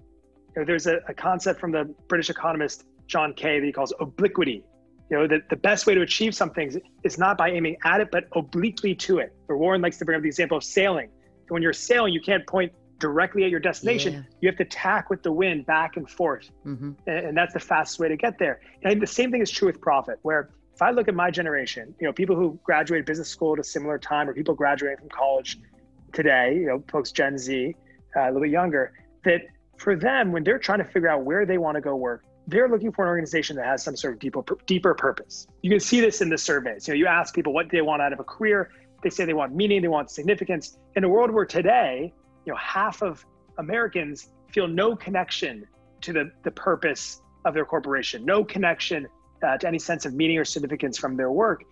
You 0.54 0.62
know, 0.62 0.66
there's 0.66 0.86
a, 0.86 0.98
a 1.08 1.14
concept 1.14 1.62
from 1.62 1.72
the 1.72 1.86
British 2.10 2.30
economist 2.30 2.84
John 3.08 3.34
Kay 3.34 3.62
that 3.62 3.66
he 3.66 3.72
calls 3.72 3.94
obliquity. 4.02 4.66
You 5.10 5.18
know, 5.18 5.28
that 5.28 5.48
the 5.50 5.56
best 5.56 5.88
way 5.88 5.94
to 5.96 6.02
achieve 6.02 6.36
something 6.36 6.82
is 7.04 7.18
not 7.18 7.38
by 7.38 7.52
aiming 7.52 7.78
at 7.86 8.02
it, 8.02 8.10
but 8.12 8.26
obliquely 8.34 8.96
to 8.96 9.20
it. 9.20 9.34
Or 9.48 9.58
Warren 9.58 9.82
likes 9.82 9.98
to 10.00 10.06
bring 10.06 10.18
up 10.18 10.24
the 10.24 10.28
example 10.28 10.58
of 10.58 10.64
sailing. 10.66 11.10
When 11.48 11.62
you're 11.62 11.74
sailing, 11.74 12.12
you 12.12 12.22
can't 12.22 12.46
point 12.48 12.74
directly 13.00 13.44
at 13.44 13.50
your 13.50 13.60
destination. 13.60 14.14
Yeah. 14.14 14.22
You 14.42 14.50
have 14.50 14.58
to 14.58 14.66
tack 14.66 15.10
with 15.10 15.24
the 15.24 15.32
wind 15.32 15.66
back 15.66 15.98
and 15.98 16.10
forth. 16.10 16.50
Mm-hmm. 16.66 16.92
And, 17.08 17.38
that's 17.38 17.54
the 17.54 17.60
fastest 17.60 18.00
way 18.00 18.08
to 18.08 18.16
get 18.16 18.40
there. 18.40 18.62
And 18.82 18.88
I 18.88 18.90
think 18.90 19.02
the 19.02 19.08
same 19.08 19.32
thing 19.32 19.42
is 19.42 19.52
true 19.52 19.68
with 19.68 19.82
profit, 19.82 20.20
where 20.22 20.50
if 20.74 20.82
I 20.82 20.92
look 20.92 21.08
at 21.08 21.16
my 21.16 21.32
generation, 21.32 21.94
you 22.00 22.08
know, 22.08 22.14
people 22.14 22.36
who 22.36 22.60
graduated 22.64 23.06
business 23.06 23.30
school 23.30 23.54
at 23.54 23.60
a 23.60 23.64
similar 23.64 23.98
time 23.98 24.30
or 24.30 24.34
people 24.34 24.56
graduating 24.56 24.98
from 24.98 25.10
college 25.10 25.60
today, 26.14 26.56
you 26.56 26.68
know, 26.68 26.84
folks 26.92 27.12
Gen 27.12 27.38
Z, 27.38 27.76
uh, 28.16 28.20
a 28.20 28.28
little 28.28 28.42
bit 28.42 28.52
younger, 28.52 28.94
that 29.24 29.42
for 29.78 29.96
them, 29.96 30.32
when 30.32 30.44
they're 30.44 30.60
trying 30.60 30.80
to 30.80 30.86
figure 30.86 31.10
out 31.10 31.24
where 31.24 31.46
they 31.46 31.58
want 31.58 31.76
to 31.76 31.82
go 31.82 31.96
work, 31.96 32.24
they're 32.48 32.70
looking 32.70 32.92
for 32.92 33.06
an 33.06 33.10
organization 33.10 33.56
that 33.56 33.66
has 33.66 33.84
some 33.84 33.96
sort 33.96 34.14
of 34.14 34.20
deeper, 34.20 34.44
deeper 34.68 34.94
purpose. 34.94 35.48
You 35.62 35.70
can 35.70 35.80
see 35.80 36.00
this 36.00 36.22
in 36.22 36.30
the 36.30 36.38
surveys. 36.38 36.88
You 36.88 36.94
know, 36.94 36.98
you 37.00 37.08
ask 37.08 37.34
people 37.34 37.54
what 37.54 37.70
they 37.72 37.82
want 37.82 38.02
out 38.02 38.14
of 38.14 38.20
a 38.20 38.24
career. 38.24 38.70
They 39.02 39.10
say 39.10 39.26
they 39.26 39.34
want 39.34 39.56
meaning, 39.56 39.82
they 39.82 39.88
want 39.88 40.12
significance. 40.12 40.78
In 40.96 41.04
a 41.04 41.10
world 41.10 41.32
where 41.32 41.46
today 41.46 42.14
you 42.46 42.54
know 42.54 42.58
half 42.58 43.02
of 43.02 43.26
Americans 43.58 44.30
feel 44.52 44.68
no 44.68 44.96
connection 44.96 45.66
to 46.02 46.14
the, 46.14 46.32
the 46.44 46.52
purpose 46.52 47.22
of 47.46 47.54
their 47.54 47.66
corporation, 47.66 48.26
no 48.26 48.44
connection 48.44 49.08
uh, 49.44 49.58
to 49.58 49.68
any 49.68 49.80
sense 49.80 50.06
of 50.06 50.14
meaning 50.14 50.38
or 50.38 50.46
significance 50.46 50.98
from 50.98 51.16
their 51.16 51.32
work. 51.32 51.64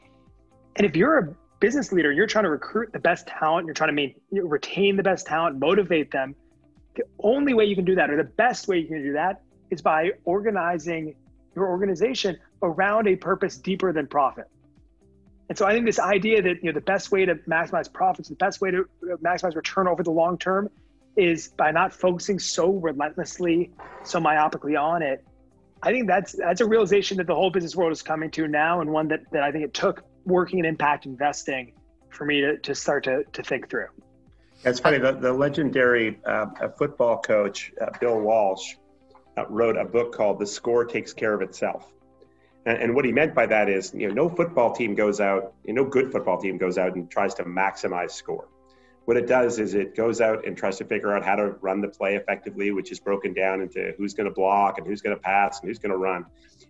And 0.76 0.86
if 0.86 0.96
you're 0.96 1.18
a 1.20 1.36
business 1.60 1.92
leader, 1.92 2.12
you're 2.12 2.28
trying 2.28 2.44
to 2.44 2.50
recruit 2.50 2.92
the 2.94 3.00
best 3.00 3.28
talent, 3.28 3.66
you're 3.66 3.74
trying 3.74 3.90
to 3.90 3.94
main, 3.94 4.16
you 4.32 4.42
know, 4.42 4.48
retain 4.48 4.98
the 4.98 5.04
best 5.04 5.26
talent, 5.26 5.60
motivate 5.60 6.12
them. 6.12 6.36
The 6.96 7.04
only 7.20 7.54
way 7.54 7.66
you 7.66 7.76
can 7.76 7.86
do 7.86 7.96
that, 7.96 8.10
or 8.10 8.18
the 8.18 8.24
best 8.24 8.68
way 8.68 8.80
you 8.80 8.88
can 8.88 9.02
do 9.02 9.14
that, 9.14 9.42
is 9.70 9.82
by 9.82 10.12
organizing 10.26 11.16
your 11.56 11.68
organization 11.68 12.38
around 12.62 13.08
a 13.08 13.16
purpose 13.16 13.58
deeper 13.58 13.94
than 13.94 14.08
profit. 14.08 14.46
And 15.50 15.58
so 15.58 15.66
I 15.66 15.74
think 15.74 15.86
this 15.86 16.00
idea 16.00 16.42
that 16.42 16.64
you 16.64 16.72
know 16.72 16.72
the 16.72 16.82
best 16.82 17.12
way 17.12 17.26
to 17.26 17.36
maximize 17.36 17.92
profits, 17.92 18.30
the 18.30 18.36
best 18.36 18.62
way 18.62 18.72
to 18.72 18.86
maximize 19.24 19.56
return 19.56 19.88
over 19.88 20.04
the 20.04 20.12
long 20.12 20.38
term 20.38 20.70
is 21.16 21.50
by 21.50 21.72
not 21.72 21.94
focusing 21.94 22.40
so 22.40 22.72
relentlessly, 22.72 23.72
so 24.04 24.20
myopically 24.20 24.82
on 24.82 25.02
it. 25.02 25.24
I 25.82 25.92
think 25.92 26.08
that's 26.08 26.32
that's 26.34 26.62
a 26.62 26.66
realization 26.66 27.18
that 27.18 27.28
the 27.28 27.36
whole 27.36 27.52
business 27.52 27.76
world 27.76 27.92
is 27.92 28.02
coming 28.02 28.32
to 28.32 28.48
now, 28.48 28.82
and 28.82 28.90
one 28.90 29.10
that, 29.10 29.20
that 29.32 29.44
I 29.44 29.52
think 29.52 29.66
it 29.66 29.74
took 29.74 30.04
working 30.26 30.60
in 30.60 30.66
impact 30.66 31.06
investing 31.06 31.74
for 32.10 32.26
me 32.26 32.42
to, 32.42 32.58
to 32.60 32.74
start 32.74 33.04
to, 33.04 33.24
to 33.34 33.44
think 33.44 33.70
through. 33.70 33.88
It's 34.64 34.80
funny, 34.80 34.98
the, 34.98 35.12
the 35.12 35.34
legendary 35.34 36.20
uh, 36.26 36.46
football 36.78 37.20
coach, 37.20 37.74
uh, 37.82 37.88
Bill 38.00 38.20
Walsh, 38.20 38.76
uh, 39.36 39.46
wrote 39.50 39.76
a 39.78 39.84
book 39.84 40.16
called 40.16 40.40
The 40.40 40.46
Score 40.46 40.86
Takes 40.86 41.12
Care 41.12 41.34
of 41.34 41.42
Itself. 41.42 41.92
And, 42.66 42.78
and, 42.82 42.96
what 42.96 43.06
he 43.06 43.12
meant 43.12 43.36
by 43.36 43.46
that 43.48 43.70
is, 43.70 43.94
you 43.94 44.08
know, 44.08 44.14
no 44.14 44.30
football 44.30 44.74
team 44.74 44.96
goes 44.96 45.20
out, 45.20 45.54
you 45.66 45.74
know, 45.74 45.84
no 45.84 45.90
good 45.90 46.12
football 46.12 46.40
team 46.40 46.58
goes 46.58 46.78
out 46.78 46.96
and 46.96 47.10
tries 47.10 47.34
to 47.36 47.44
maximize 47.44 48.12
score. 48.12 48.48
What 49.06 49.18
it 49.18 49.28
does 49.28 49.60
is 49.60 49.74
it 49.74 49.96
goes 49.96 50.22
out 50.22 50.46
and 50.46 50.56
tries 50.56 50.78
to 50.78 50.86
figure 50.86 51.14
out 51.14 51.26
how 51.26 51.36
to 51.36 51.48
run 51.62 51.82
the 51.82 51.90
play 51.90 52.16
effectively, 52.16 52.72
which 52.72 52.92
is 52.92 53.00
broken 53.02 53.34
down 53.34 53.60
into 53.60 53.94
who's 53.98 54.14
going 54.14 54.30
to 54.30 54.34
block 54.34 54.78
and 54.78 54.88
who's 54.88 55.02
going 55.02 55.16
to 55.16 55.22
pass 55.22 55.60
and 55.60 55.68
who's 55.68 55.80
going 55.80 55.92
to 55.92 55.98
run. 55.98 56.26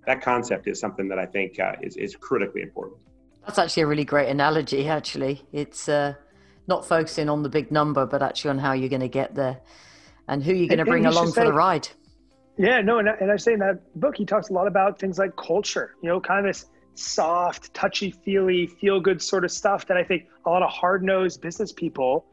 That 0.08 0.21
concept 0.21 0.67
is 0.67 0.79
something 0.79 1.08
that 1.10 1.19
I 1.19 1.27
think 1.27 1.60
uh, 1.60 1.75
is, 1.82 1.95
is 1.95 2.15
critically 2.15 2.63
important. 2.63 2.97
That's 3.45 3.60
actually 3.60 3.84
a 3.84 3.88
really 3.88 4.06
great 4.06 4.29
analogy, 4.29 4.88
actually. 4.88 5.43
It's 5.51 5.88
uh, 5.88 6.15
not 6.67 6.88
focusing 6.88 7.29
on 7.29 7.43
the 7.43 7.49
big 7.49 7.71
number, 7.71 8.06
but 8.08 8.23
actually 8.23 8.51
on 8.51 8.58
how 8.58 8.73
you're 8.73 8.89
going 8.89 9.01
to 9.01 9.08
get 9.08 9.36
there 9.36 9.62
and 10.27 10.43
who 10.43 10.53
you're 10.53 10.69
going 10.69 10.79
to 10.79 10.86
bring 10.86 11.06
along 11.06 11.34
for 11.34 11.43
the 11.43 11.53
ride. 11.53 11.88
Yeah, 12.57 12.81
no, 12.81 12.99
and, 12.99 13.07
and 13.07 13.31
I 13.31 13.37
say 13.37 13.53
in 13.53 13.59
that 13.59 13.79
book, 13.99 14.15
he 14.15 14.25
talks 14.25 14.49
a 14.49 14.53
lot 14.53 14.67
about 14.67 14.99
things 14.99 15.17
like 15.17 15.35
culture, 15.35 15.95
you 16.03 16.09
know, 16.09 16.19
kind 16.19 16.45
of 16.45 16.53
this 16.53 16.65
soft, 16.95 17.73
touchy 17.73 18.11
feely, 18.11 18.67
feel 18.67 18.99
good 18.99 19.21
sort 19.21 19.43
of 19.43 19.51
stuff 19.51 19.87
that 19.87 19.97
I 19.97 20.03
think 20.03 20.27
a 20.45 20.49
lot 20.49 20.61
of 20.61 20.69
hard 20.69 21.03
nosed 21.03 21.41
business 21.41 21.71
people, 21.71 22.25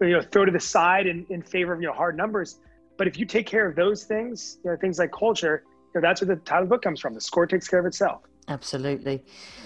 you 0.00 0.10
know, 0.10 0.20
throw 0.20 0.44
to 0.44 0.50
the 0.50 0.60
side 0.60 1.06
in, 1.06 1.24
in 1.30 1.42
favor 1.42 1.72
of, 1.72 1.80
you 1.80 1.86
know, 1.86 1.94
hard 1.94 2.16
numbers. 2.16 2.58
But 2.98 3.06
if 3.06 3.18
you 3.18 3.24
take 3.24 3.46
care 3.46 3.68
of 3.68 3.76
those 3.76 4.04
things, 4.04 4.58
you 4.64 4.70
know, 4.70 4.76
things 4.76 4.98
like 4.98 5.12
culture, 5.12 5.62
you 5.94 6.00
know, 6.00 6.08
that's 6.08 6.20
where 6.20 6.34
the 6.34 6.40
title 6.42 6.64
of 6.64 6.68
the 6.68 6.74
book 6.74 6.82
comes 6.82 7.00
from. 7.00 7.14
The 7.14 7.20
score 7.20 7.46
takes 7.46 7.68
care 7.68 7.78
of 7.78 7.86
itself. 7.86 8.22
Absolutely. 8.48 9.24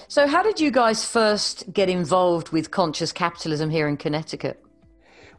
So, 0.08 0.26
how 0.26 0.42
did 0.42 0.60
you 0.60 0.70
guys 0.70 1.04
first 1.04 1.72
get 1.72 1.88
involved 1.88 2.50
with 2.50 2.70
conscious 2.70 3.10
capitalism 3.10 3.70
here 3.70 3.88
in 3.88 3.96
Connecticut? 3.96 4.62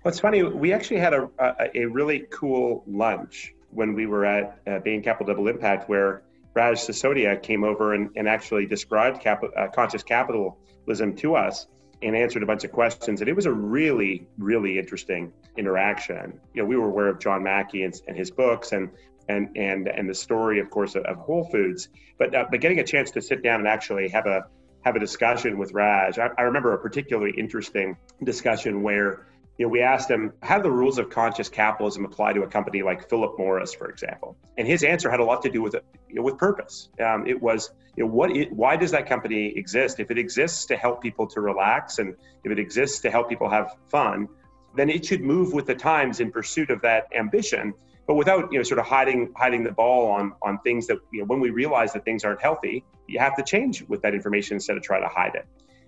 Well, 0.04 0.12
it's 0.12 0.20
funny. 0.20 0.42
We 0.42 0.74
actually 0.74 1.00
had 1.00 1.14
a, 1.14 1.30
a, 1.38 1.82
a 1.82 1.86
really 1.86 2.26
cool 2.32 2.84
lunch 2.88 3.54
when 3.78 3.94
we 3.94 4.08
were 4.08 4.26
at 4.26 4.60
uh, 4.66 4.80
Bain 4.80 5.04
Capital 5.04 5.32
Double 5.32 5.48
Impact, 5.48 5.88
where 5.88 6.24
Raj 6.56 6.78
Sisodia 6.78 7.40
came 7.40 7.64
over 7.64 7.94
and, 7.94 8.10
and 8.16 8.28
actually 8.28 8.66
described 8.66 9.22
cap- 9.22 9.44
uh, 9.56 9.68
conscious 9.68 10.02
capitalism 10.02 11.16
to 11.18 11.36
us 11.36 11.68
and 12.02 12.16
answered 12.16 12.42
a 12.42 12.48
bunch 12.48 12.64
of 12.64 12.72
questions. 12.72 13.22
And 13.22 13.30
it 13.30 13.36
was 13.36 13.46
a 13.46 13.54
really, 13.54 14.28
really 14.40 14.80
interesting 14.80 15.32
interaction. 15.58 16.40
You 16.56 16.64
know, 16.64 16.68
we 16.68 16.76
were 16.76 16.88
aware 16.88 17.08
of 17.08 17.20
John 17.20 17.44
Mackey 17.44 17.84
and, 17.84 17.94
and 18.08 18.18
his 18.18 18.32
books 18.32 18.72
and 18.72 18.90
and 19.30 19.50
and 19.56 19.88
and 19.88 20.10
the 20.10 20.16
story, 20.16 20.60
of 20.60 20.72
course, 20.72 20.96
of, 20.96 21.04
of 21.04 21.18
Whole 21.18 21.44
Foods, 21.44 21.90
but 22.18 22.34
uh, 22.34 22.46
but 22.50 22.60
getting 22.60 22.80
a 22.80 22.84
chance 22.84 23.12
to 23.12 23.22
sit 23.22 23.44
down 23.44 23.60
and 23.60 23.68
actually 23.68 24.10
have 24.10 24.26
a 24.26 24.48
have 24.82 24.96
a 24.96 25.00
discussion 25.00 25.60
with 25.60 25.72
Raj. 25.74 26.18
I, 26.18 26.30
I 26.36 26.44
remember 26.44 26.74
a 26.74 26.80
particularly 26.80 27.34
interesting 27.38 27.98
discussion 28.24 28.82
where 28.82 29.28
you 29.58 29.66
know, 29.66 29.70
we 29.70 29.82
asked 29.82 30.10
him 30.10 30.34
how 30.44 30.58
do 30.58 30.64
the 30.64 30.72
rules 30.72 31.00
of 31.00 31.10
conscious 31.10 31.50
capitalism 31.50 32.06
apply 32.06 32.34
to 32.34 32.44
a 32.44 32.48
company 32.48 32.84
like 32.84 33.10
Philip 33.10 33.40
Morris, 33.40 33.74
for 33.74 33.90
example, 33.90 34.38
and 34.58 34.68
his 34.68 34.84
answer 34.84 35.10
had 35.10 35.20
a 35.20 35.24
lot 35.24 35.42
to 35.44 35.50
do 35.50 35.62
with 35.64 35.76
you 36.08 36.16
know, 36.16 36.22
with 36.22 36.38
purpose. 36.38 36.90
Um, 37.04 37.26
it 37.26 37.42
was, 37.42 37.72
you 37.96 38.04
know, 38.04 38.12
what 38.12 38.36
it, 38.36 38.52
why 38.52 38.76
does 38.76 38.92
that 38.92 39.08
company 39.08 39.54
exist? 39.56 40.00
If 40.00 40.12
it 40.12 40.20
exists 40.20 40.66
to 40.68 40.78
help 40.78 41.02
people 41.02 41.26
to 41.28 41.42
relax, 41.42 41.98
and 41.98 42.16
if 42.44 42.52
it 42.52 42.60
exists 42.60 43.00
to 43.00 43.10
help 43.10 43.30
people 43.30 43.50
have 43.50 43.76
fun, 43.90 44.28
then 44.76 44.90
it 44.90 45.04
should 45.06 45.22
move 45.22 45.54
with 45.54 45.66
the 45.66 45.76
times 45.76 46.20
in 46.20 46.32
pursuit 46.32 46.70
of 46.70 46.82
that 46.84 47.08
ambition, 47.18 47.74
but 48.06 48.14
without 48.14 48.52
you 48.52 48.60
know 48.60 48.64
sort 48.64 48.80
of 48.80 48.86
hiding 48.86 49.34
hiding 49.36 49.64
the 49.64 49.72
ball 49.72 50.12
on 50.12 50.34
on 50.44 50.60
things 50.60 50.86
that 50.86 51.00
you 51.12 51.22
know 51.22 51.26
when 51.26 51.40
we 51.40 51.50
realize 51.50 51.94
that 51.94 52.06
things 52.06 52.24
aren't 52.24 52.42
healthy, 52.42 52.86
you 53.08 53.18
have 53.18 53.36
to 53.36 53.44
change 53.44 53.82
with 53.88 54.04
that 54.04 54.14
information 54.14 54.56
instead 54.58 54.78
of 54.78 54.84
try 54.84 55.00
to 55.00 55.08
hide 55.08 55.34
it 55.34 55.48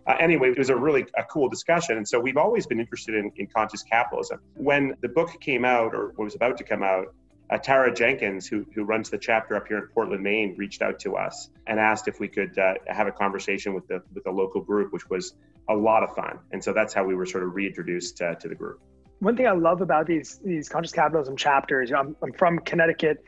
uh, 0.09 0.15
anyway, 0.19 0.49
it 0.49 0.57
was 0.57 0.69
a 0.69 0.75
really 0.75 1.05
a 1.15 1.23
cool 1.23 1.47
discussion. 1.49 1.97
And 1.97 2.07
so 2.07 2.19
we've 2.19 2.37
always 2.37 2.65
been 2.65 2.79
interested 2.79 3.13
in, 3.13 3.31
in 3.37 3.45
conscious 3.45 3.83
capitalism. 3.83 4.39
When 4.55 4.95
the 5.01 5.07
book 5.07 5.39
came 5.39 5.63
out 5.63 5.93
or 5.93 6.13
was 6.17 6.35
about 6.35 6.57
to 6.57 6.63
come 6.63 6.81
out, 6.81 7.13
uh, 7.51 7.57
Tara 7.57 7.93
Jenkins, 7.93 8.47
who, 8.47 8.65
who 8.73 8.83
runs 8.83 9.09
the 9.09 9.17
chapter 9.17 9.55
up 9.55 9.67
here 9.67 9.77
in 9.77 9.87
Portland, 9.87 10.23
Maine, 10.23 10.55
reached 10.57 10.81
out 10.81 10.99
to 11.01 11.15
us 11.15 11.49
and 11.67 11.79
asked 11.79 12.07
if 12.07 12.19
we 12.19 12.27
could 12.27 12.57
uh, 12.57 12.73
have 12.87 13.07
a 13.07 13.11
conversation 13.11 13.73
with 13.73 13.87
the 13.87 14.01
with 14.13 14.23
the 14.23 14.31
local 14.31 14.61
group, 14.61 14.91
which 14.93 15.09
was 15.09 15.35
a 15.67 15.75
lot 15.75 16.03
of 16.03 16.13
fun. 16.15 16.39
And 16.51 16.63
so 16.63 16.73
that's 16.73 16.93
how 16.93 17.03
we 17.03 17.15
were 17.15 17.25
sort 17.25 17.43
of 17.43 17.53
reintroduced 17.53 18.21
uh, 18.21 18.35
to 18.35 18.47
the 18.47 18.55
group. 18.55 18.81
One 19.19 19.35
thing 19.35 19.47
I 19.47 19.51
love 19.51 19.81
about 19.81 20.07
these 20.07 20.39
these 20.43 20.69
conscious 20.69 20.91
capitalism 20.91 21.35
chapters, 21.37 21.91
I'm, 21.91 22.15
I'm 22.23 22.33
from 22.33 22.59
Connecticut 22.59 23.23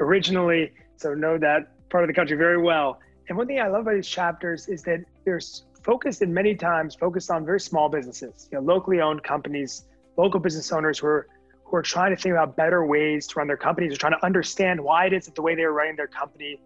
originally, 0.00 0.72
so 0.96 1.14
know 1.14 1.36
that 1.38 1.88
part 1.90 2.04
of 2.04 2.08
the 2.08 2.14
country 2.14 2.36
very 2.36 2.60
well. 2.60 3.00
And 3.28 3.38
one 3.38 3.46
thing 3.46 3.60
I 3.60 3.68
love 3.68 3.82
about 3.82 3.94
these 3.94 4.08
chapters 4.08 4.68
is 4.68 4.82
that 4.82 5.00
there's 5.24 5.64
focused 5.84 6.22
in 6.22 6.32
many 6.32 6.54
times 6.54 6.94
focused 6.94 7.30
on 7.30 7.44
very 7.44 7.60
small 7.60 7.88
businesses, 7.88 8.48
you 8.50 8.58
know, 8.58 8.64
locally 8.64 9.00
owned 9.00 9.22
companies, 9.22 9.84
local 10.16 10.40
business 10.40 10.72
owners 10.72 10.98
who 10.98 11.06
are 11.06 11.26
who 11.64 11.76
are 11.76 11.82
trying 11.82 12.14
to 12.14 12.20
think 12.20 12.32
about 12.32 12.54
better 12.54 12.84
ways 12.84 13.26
to 13.26 13.38
run 13.38 13.46
their 13.46 13.56
companies, 13.56 13.94
or 13.94 13.96
trying 13.96 14.12
to 14.12 14.24
understand 14.24 14.80
why 14.80 15.06
it 15.06 15.12
is 15.12 15.24
that 15.24 15.34
the 15.34 15.42
way 15.42 15.54
they 15.54 15.62
are 15.62 15.72
running 15.72 15.96
their 15.96 16.06
company 16.06 16.60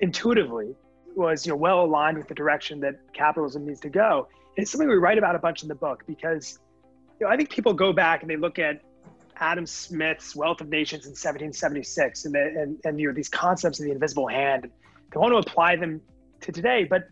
intuitively 0.00 0.74
was 1.16 1.46
you 1.46 1.52
know 1.52 1.56
well 1.56 1.84
aligned 1.84 2.18
with 2.18 2.28
the 2.28 2.34
direction 2.34 2.80
that 2.80 2.94
capitalism 3.12 3.66
needs 3.66 3.80
to 3.80 3.88
go. 3.88 4.28
And 4.56 4.62
it's 4.62 4.70
something 4.70 4.88
we 4.88 4.96
write 4.96 5.18
about 5.18 5.34
a 5.34 5.38
bunch 5.38 5.62
in 5.62 5.68
the 5.68 5.74
book 5.74 6.04
because 6.06 6.58
you 7.18 7.26
know 7.26 7.32
I 7.32 7.36
think 7.36 7.50
people 7.50 7.72
go 7.72 7.92
back 7.92 8.22
and 8.22 8.30
they 8.30 8.36
look 8.36 8.58
at 8.58 8.82
Adam 9.36 9.66
Smith's 9.66 10.36
Wealth 10.36 10.60
of 10.60 10.68
Nations 10.68 11.06
in 11.06 11.10
1776 11.10 12.26
and 12.26 12.34
the, 12.34 12.40
and, 12.40 12.78
and 12.84 13.00
you 13.00 13.08
know 13.08 13.14
these 13.14 13.28
concepts 13.28 13.80
of 13.80 13.86
the 13.86 13.92
invisible 13.92 14.28
hand. 14.28 14.70
They 15.12 15.18
want 15.18 15.32
to 15.32 15.38
apply 15.38 15.76
them 15.76 16.00
to 16.42 16.52
today, 16.52 16.84
but 16.84 17.04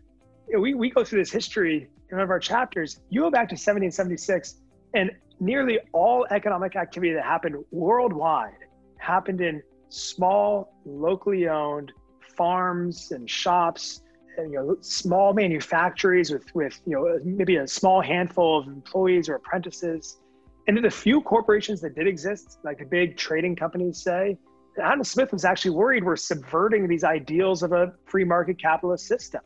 we, 0.59 0.75
we 0.75 0.91
go 0.91 1.05
through 1.05 1.21
this 1.21 1.31
history 1.31 1.89
in 2.11 2.17
one 2.17 2.25
of 2.25 2.31
our 2.31 2.39
chapters. 2.39 3.01
You 3.11 3.23
go 3.23 3.31
back 3.31 3.49
to 3.49 3.55
1776, 3.55 4.57
and 4.95 5.11
nearly 5.39 5.79
all 5.93 6.27
economic 6.31 6.77
activity 6.77 7.13
that 7.13 7.25
happened 7.25 7.57
worldwide 7.71 8.55
happened 8.99 9.41
in 9.41 9.63
small, 9.89 10.75
locally 10.85 11.49
owned 11.49 11.93
farms 12.37 13.13
and 13.13 13.29
shops, 13.29 14.03
and, 14.37 14.53
you 14.53 14.59
know, 14.59 14.77
small 14.81 15.33
manufactories 15.33 16.31
with, 16.31 16.55
with 16.55 16.81
you 16.87 16.95
know 16.95 17.19
maybe 17.25 17.57
a 17.57 17.67
small 17.67 18.01
handful 18.01 18.61
of 18.61 18.67
employees 18.67 19.29
or 19.29 19.37
apprentices. 19.37 20.21
And 20.67 20.77
then 20.77 20.85
the 20.85 20.91
few 20.91 21.21
corporations 21.21 21.81
that 21.81 21.95
did 21.95 22.07
exist, 22.07 22.59
like 22.63 22.79
the 22.79 22.85
big 22.85 23.17
trading 23.17 23.57
companies 23.57 24.03
say, 24.03 24.39
Adam 24.81 25.03
Smith 25.03 25.33
was 25.33 25.45
actually 25.45 25.73
worried 25.73 26.05
we're 26.05 26.17
subverting 26.17 26.87
these 26.87 27.03
ideals 27.03 27.63
of 27.63 27.73
a 27.73 27.93
free 28.07 28.25
market 28.25 28.61
capitalist 28.61 29.07
system 29.07 29.41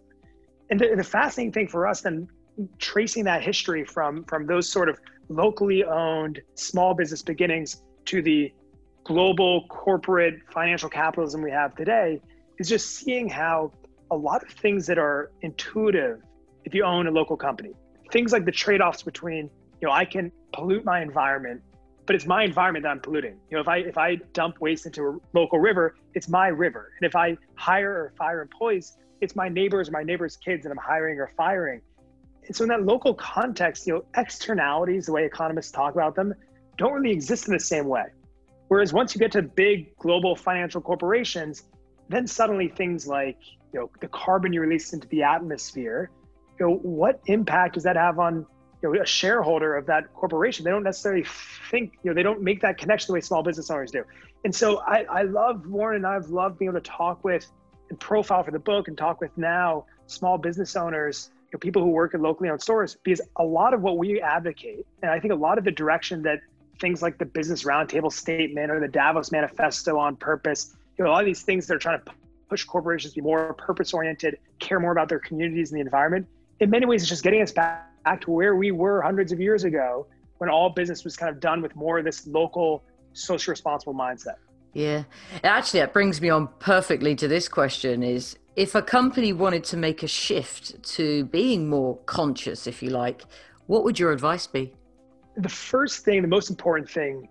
and 0.71 0.81
the, 0.81 0.95
the 0.97 1.05
fascinating 1.05 1.53
thing 1.53 1.69
for 1.69 1.87
us 1.87 2.01
then 2.01 2.29
tracing 2.79 3.25
that 3.25 3.43
history 3.43 3.85
from 3.85 4.25
from 4.25 4.47
those 4.47 4.69
sort 4.69 4.89
of 4.89 4.99
locally 5.29 5.85
owned 5.85 6.41
small 6.55 6.95
business 6.95 7.23
beginnings 7.23 7.83
to 8.05 8.23
the 8.23 8.53
global 9.05 9.67
corporate 9.69 10.41
financial 10.53 10.89
capitalism 10.89 11.43
we 11.43 11.51
have 11.51 11.75
today 11.75 12.21
is 12.59 12.69
just 12.69 12.95
seeing 12.97 13.29
how 13.29 13.71
a 14.11 14.17
lot 14.17 14.43
of 14.43 14.49
things 14.51 14.87
that 14.87 14.99
are 14.99 15.31
intuitive 15.43 16.21
if 16.65 16.75
you 16.75 16.85
own 16.85 17.07
a 17.07 17.11
local 17.11 17.37
company 17.37 17.73
things 18.13 18.33
like 18.33 18.45
the 18.45 18.53
trade-offs 18.53 19.03
between 19.03 19.51
you 19.81 19.89
know 19.89 19.93
i 19.93 20.05
can 20.05 20.31
pollute 20.53 20.85
my 20.85 21.03
environment 21.03 21.61
but 22.07 22.15
it's 22.15 22.27
my 22.27 22.45
environment 22.45 22.83
that 22.83 22.91
i'm 22.91 23.01
polluting. 23.01 23.37
You 23.51 23.57
know 23.57 23.61
if 23.61 23.69
i 23.69 23.79
if 23.79 23.99
i 23.99 24.17
dump 24.33 24.61
waste 24.61 24.87
into 24.87 25.09
a 25.09 25.19
local 25.37 25.59
river 25.59 25.97
it's 26.15 26.29
my 26.29 26.49
river. 26.49 26.93
And 27.01 27.07
if 27.07 27.17
i 27.17 27.37
hire 27.57 27.91
or 27.91 28.13
fire 28.17 28.41
employees 28.43 28.97
it's 29.25 29.35
my 29.35 29.49
neighbors, 29.49 29.91
my 29.91 30.03
neighbors' 30.03 30.37
kids 30.37 30.63
that 30.65 30.71
I'm 30.71 30.79
hiring 30.79 31.19
or 31.19 31.31
firing. 31.37 31.81
And 32.47 32.55
so 32.55 32.65
in 32.65 32.69
that 32.69 32.85
local 32.85 33.15
context, 33.15 33.87
you 33.87 33.95
know, 33.95 34.05
externalities, 34.17 35.07
the 35.07 35.13
way 35.13 35.25
economists 35.25 35.71
talk 35.71 35.95
about 35.95 36.15
them, 36.15 36.35
don't 36.77 36.93
really 36.93 37.11
exist 37.11 37.49
in 37.49 37.55
the 37.55 37.61
same 37.61 37.87
way. 37.89 38.05
Whereas 38.69 38.93
once 38.93 39.15
you 39.15 39.19
get 39.19 39.33
to 39.33 39.43
big 39.43 39.97
global 39.99 40.37
financial 40.37 40.81
corporations, 40.81 41.65
then 42.09 42.27
suddenly 42.27 42.69
things 42.69 43.07
like 43.07 43.39
you 43.73 43.81
know 43.81 43.91
the 44.01 44.09
carbon 44.09 44.53
you 44.53 44.61
release 44.61 44.93
into 44.93 45.09
the 45.09 45.23
atmosphere, 45.23 46.11
you 46.59 46.67
know, 46.67 46.75
what 46.77 47.21
impact 47.27 47.75
does 47.75 47.83
that 47.85 47.97
have 47.97 48.19
on 48.19 48.47
you 48.83 48.93
know 48.93 49.01
a 49.01 49.07
shareholder 49.07 49.77
of 49.77 49.87
that 49.87 50.13
corporation? 50.15 50.65
They 50.65 50.71
don't 50.71 50.83
necessarily 50.83 51.25
think, 51.71 51.95
you 52.03 52.11
know, 52.11 52.15
they 52.15 52.23
don't 52.23 52.43
make 52.43 52.61
that 52.63 52.79
connection 52.79 53.09
the 53.09 53.15
way 53.15 53.21
small 53.21 53.43
business 53.43 53.71
owners 53.71 53.91
do. 53.91 54.05
And 54.45 54.55
so 54.55 54.81
I, 54.81 55.05
I 55.05 55.23
love 55.23 55.67
Warren 55.67 55.97
and 55.97 56.07
I've 56.07 56.29
loved 56.29 56.59
being 56.59 56.71
able 56.71 56.81
to 56.81 56.91
talk 56.91 57.25
with 57.25 57.47
profile 57.99 58.43
for 58.43 58.51
the 58.51 58.59
book 58.59 58.89
and 58.89 58.97
talk 58.97 59.21
with 59.21 59.37
now 59.37 59.85
small 60.07 60.39
business 60.39 60.77
owners, 60.77 61.31
you 61.47 61.51
know, 61.55 61.59
people 61.59 61.83
who 61.83 61.89
work 61.89 62.15
in 62.15 62.23
locally 62.23 62.49
owned 62.51 62.63
stores, 62.63 62.97
because 63.03 63.21
a 63.37 63.45
lot 63.45 63.75
of 63.75 63.83
what 63.83 63.99
we 63.99 64.21
advocate, 64.21 64.87
and 65.03 65.11
I 65.11 65.21
think 65.21 65.33
a 65.33 65.37
lot 65.37 65.59
of 65.59 65.65
the 65.65 65.71
direction 65.71 66.23
that 66.23 66.41
things 66.81 67.03
like 67.03 67.19
the 67.19 67.25
Business 67.25 67.65
Roundtable 67.65 68.13
Statement 68.13 68.71
or 68.71 68.81
the 68.81 68.89
Davos 68.89 69.31
Manifesto 69.31 69.97
on 69.99 70.17
Purpose, 70.17 70.77
you 70.99 71.05
know, 71.05 71.11
a 71.11 71.13
lot 71.13 71.21
of 71.21 71.27
these 71.27 71.43
things 71.43 71.67
that 71.67 71.75
are 71.75 71.79
trying 71.79 72.01
to 72.01 72.13
push 72.49 72.65
corporations 72.65 73.15
to 73.15 73.21
be 73.21 73.25
more 73.25 73.55
purpose 73.55 73.95
oriented, 73.95 74.39
care 74.59 74.81
more 74.81 74.93
about 74.93 75.09
their 75.09 75.19
communities 75.19 75.71
and 75.71 75.79
the 75.79 75.85
environment. 75.85 76.27
In 76.61 76.71
many 76.71 76.87
ways, 76.87 77.03
it's 77.03 77.09
just 77.09 77.23
getting 77.23 77.43
us 77.43 77.53
back, 77.53 77.91
back 78.05 78.21
to 78.23 78.31
where 78.31 78.55
we 78.55 78.71
were 78.71 79.03
hundreds 79.03 79.33
of 79.33 79.41
years 79.41 79.65
ago 79.65 80.07
when 80.39 80.51
all 80.51 80.69
business 80.71 81.05
was 81.05 81.17
kind 81.17 81.31
of 81.31 81.41
done 81.41 81.63
with 81.63 81.75
more 81.75 81.99
of 81.99 82.05
this 82.05 82.27
local, 82.27 82.83
social 83.13 83.53
responsible 83.53 83.95
mindset. 83.95 84.37
Yeah. 84.75 85.05
Actually, 85.43 85.81
that 85.81 85.93
brings 85.93 86.21
me 86.21 86.29
on 86.29 86.49
perfectly 86.59 87.15
to 87.17 87.29
this 87.29 87.49
question 87.49 88.03
is 88.03 88.37
if 88.57 88.75
a 88.75 88.83
company 88.83 89.33
wanted 89.33 89.65
to 89.65 89.77
make 89.77 90.03
a 90.03 90.09
shift 90.09 90.83
to 90.95 91.25
being 91.27 91.69
more 91.69 91.97
conscious, 92.07 92.67
if 92.67 92.83
you 92.83 92.91
like, 92.91 93.23
what 93.67 93.85
would 93.85 93.99
your 93.99 94.13
advice 94.13 94.47
be? 94.47 94.75
The 95.37 95.49
first 95.49 96.05
thing, 96.05 96.23
the 96.23 96.29
most 96.29 96.51
important 96.51 96.91
thing 96.91 97.29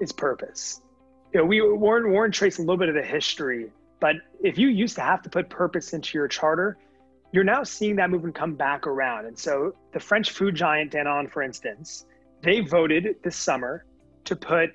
is 0.00 0.12
purpose. 0.12 0.80
You 1.32 1.40
know, 1.40 1.46
we 1.46 1.60
Warren, 1.60 2.10
Warren 2.12 2.30
traced 2.30 2.58
a 2.58 2.62
little 2.62 2.76
bit 2.76 2.88
of 2.88 2.94
the 2.94 3.02
history, 3.02 3.72
but 4.00 4.16
if 4.42 4.56
you 4.58 4.68
used 4.68 4.94
to 4.96 5.02
have 5.02 5.22
to 5.22 5.30
put 5.30 5.48
purpose 5.48 5.92
into 5.92 6.16
your 6.16 6.28
charter, 6.28 6.76
you're 7.32 7.44
now 7.44 7.62
seeing 7.62 7.96
that 7.96 8.10
movement 8.10 8.34
come 8.34 8.54
back 8.54 8.86
around. 8.86 9.26
And 9.26 9.38
so 9.38 9.74
the 9.92 10.00
French 10.00 10.30
food 10.30 10.54
giant 10.54 10.92
Danone, 10.92 11.30
for 11.30 11.42
instance, 11.42 12.06
they 12.42 12.60
voted 12.60 13.16
this 13.22 13.36
summer 13.36 13.84
to 14.24 14.36
put 14.36 14.70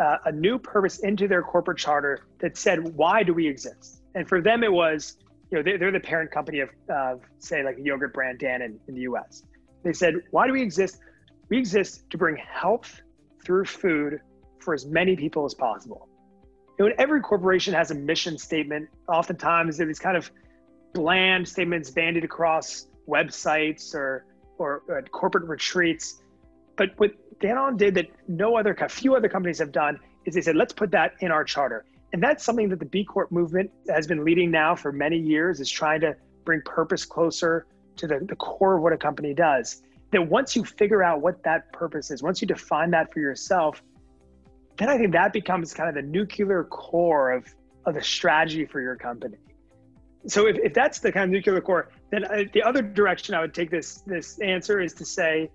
uh, 0.00 0.18
a 0.24 0.32
new 0.32 0.58
purpose 0.58 0.98
into 1.00 1.28
their 1.28 1.42
corporate 1.42 1.78
charter 1.78 2.26
that 2.40 2.56
said, 2.56 2.96
why 2.96 3.22
do 3.22 3.32
we 3.32 3.46
exist? 3.46 4.02
And 4.14 4.28
for 4.28 4.40
them, 4.40 4.64
it 4.64 4.72
was, 4.72 5.18
you 5.50 5.58
know, 5.58 5.62
they're, 5.62 5.78
they're 5.78 5.92
the 5.92 6.00
parent 6.00 6.30
company 6.30 6.60
of, 6.60 6.70
of, 6.88 7.20
say, 7.38 7.62
like 7.62 7.76
the 7.76 7.82
yogurt 7.82 8.12
brand 8.14 8.38
Dannon 8.38 8.78
in 8.88 8.94
the 8.94 9.02
US. 9.02 9.42
They 9.82 9.92
said, 9.92 10.14
why 10.30 10.46
do 10.46 10.52
we 10.52 10.62
exist? 10.62 10.98
We 11.48 11.58
exist 11.58 12.08
to 12.10 12.18
bring 12.18 12.36
health 12.36 13.00
through 13.44 13.66
food 13.66 14.20
for 14.60 14.74
as 14.74 14.86
many 14.86 15.14
people 15.14 15.44
as 15.44 15.54
possible. 15.54 16.08
You 16.78 16.88
know, 16.88 16.94
every 16.98 17.20
corporation 17.20 17.74
has 17.74 17.90
a 17.90 17.94
mission 17.94 18.38
statement. 18.38 18.88
Oftentimes, 19.08 19.76
there 19.76 19.84
are 19.84 19.88
these 19.88 19.98
kind 19.98 20.16
of 20.16 20.30
bland 20.92 21.46
statements 21.46 21.90
bandied 21.90 22.24
across 22.24 22.86
websites 23.08 23.94
or, 23.94 24.24
or, 24.58 24.82
or 24.88 25.02
corporate 25.02 25.44
retreats. 25.48 26.22
But 26.76 26.90
what 26.96 27.12
Danone 27.40 27.76
did 27.76 27.94
that 27.94 28.10
no 28.28 28.56
other, 28.56 28.74
few 28.88 29.14
other 29.14 29.28
companies 29.28 29.58
have 29.58 29.72
done 29.72 29.98
is 30.24 30.34
they 30.34 30.40
said, 30.40 30.56
let's 30.56 30.72
put 30.72 30.90
that 30.92 31.12
in 31.20 31.30
our 31.30 31.44
charter. 31.44 31.84
And 32.12 32.22
that's 32.22 32.44
something 32.44 32.68
that 32.68 32.78
the 32.78 32.86
B 32.86 33.04
Corp 33.04 33.32
movement 33.32 33.70
has 33.88 34.06
been 34.06 34.24
leading 34.24 34.50
now 34.50 34.74
for 34.74 34.92
many 34.92 35.18
years 35.18 35.60
is 35.60 35.68
trying 35.68 36.00
to 36.02 36.14
bring 36.44 36.60
purpose 36.62 37.04
closer 37.04 37.66
to 37.96 38.06
the, 38.06 38.20
the 38.28 38.36
core 38.36 38.76
of 38.76 38.82
what 38.82 38.92
a 38.92 38.96
company 38.96 39.34
does. 39.34 39.82
That 40.12 40.28
once 40.28 40.54
you 40.54 40.64
figure 40.64 41.02
out 41.02 41.20
what 41.20 41.42
that 41.42 41.72
purpose 41.72 42.10
is, 42.10 42.22
once 42.22 42.40
you 42.40 42.46
define 42.46 42.90
that 42.92 43.12
for 43.12 43.18
yourself, 43.18 43.82
then 44.76 44.88
I 44.88 44.96
think 44.96 45.12
that 45.12 45.32
becomes 45.32 45.74
kind 45.74 45.88
of 45.88 45.94
the 45.96 46.02
nuclear 46.02 46.64
core 46.64 47.32
of, 47.32 47.52
of 47.84 47.94
the 47.94 48.02
strategy 48.02 48.64
for 48.64 48.80
your 48.80 48.96
company. 48.96 49.38
So 50.26 50.46
if, 50.46 50.56
if 50.62 50.72
that's 50.72 51.00
the 51.00 51.12
kind 51.12 51.24
of 51.24 51.30
nuclear 51.30 51.60
core, 51.60 51.90
then 52.10 52.24
I, 52.24 52.44
the 52.52 52.62
other 52.62 52.80
direction 52.80 53.34
I 53.34 53.40
would 53.40 53.54
take 53.54 53.70
this 53.70 54.02
this 54.06 54.38
answer 54.40 54.80
is 54.80 54.94
to 54.94 55.04
say, 55.04 55.50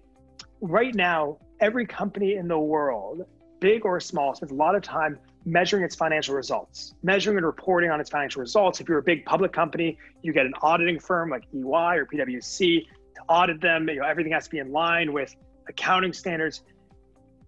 right 0.62 0.94
now, 0.94 1.38
every 1.60 1.86
company 1.86 2.36
in 2.36 2.48
the 2.48 2.60
world, 2.60 3.26
big 3.60 3.86
or 3.86 4.00
small, 4.00 4.36
spends 4.36 4.52
a 4.52 4.56
lot 4.56 4.76
of 4.76 4.82
time 4.82 5.20
measuring 5.46 5.84
its 5.84 5.96
financial 5.96 6.36
results, 6.36 6.94
measuring 7.04 7.38
and 7.38 7.46
reporting 7.46 7.90
on 7.90 8.00
its 8.00 8.10
financial 8.10 8.42
results. 8.42 8.80
If 8.80 8.88
you're 8.88 9.00
a 9.00 9.04
big 9.04 9.26
public 9.26 9.52
company, 9.52 9.98
you 10.22 10.34
get 10.34 10.46
an 10.46 10.54
auditing 10.62 11.00
firm 11.00 11.30
like 11.30 11.44
EY 11.54 11.98
or 11.98 12.06
PwC 12.06 12.86
to 13.16 13.22
audit 13.28 13.62
them. 13.62 13.88
You 13.90 14.02
know, 14.02 14.06
everything 14.06 14.34
has 14.34 14.46
to 14.46 14.50
be 14.50 14.60
in 14.60 14.72
line 14.72 15.14
with 15.14 15.36
accounting 15.68 16.14
standards. 16.14 16.62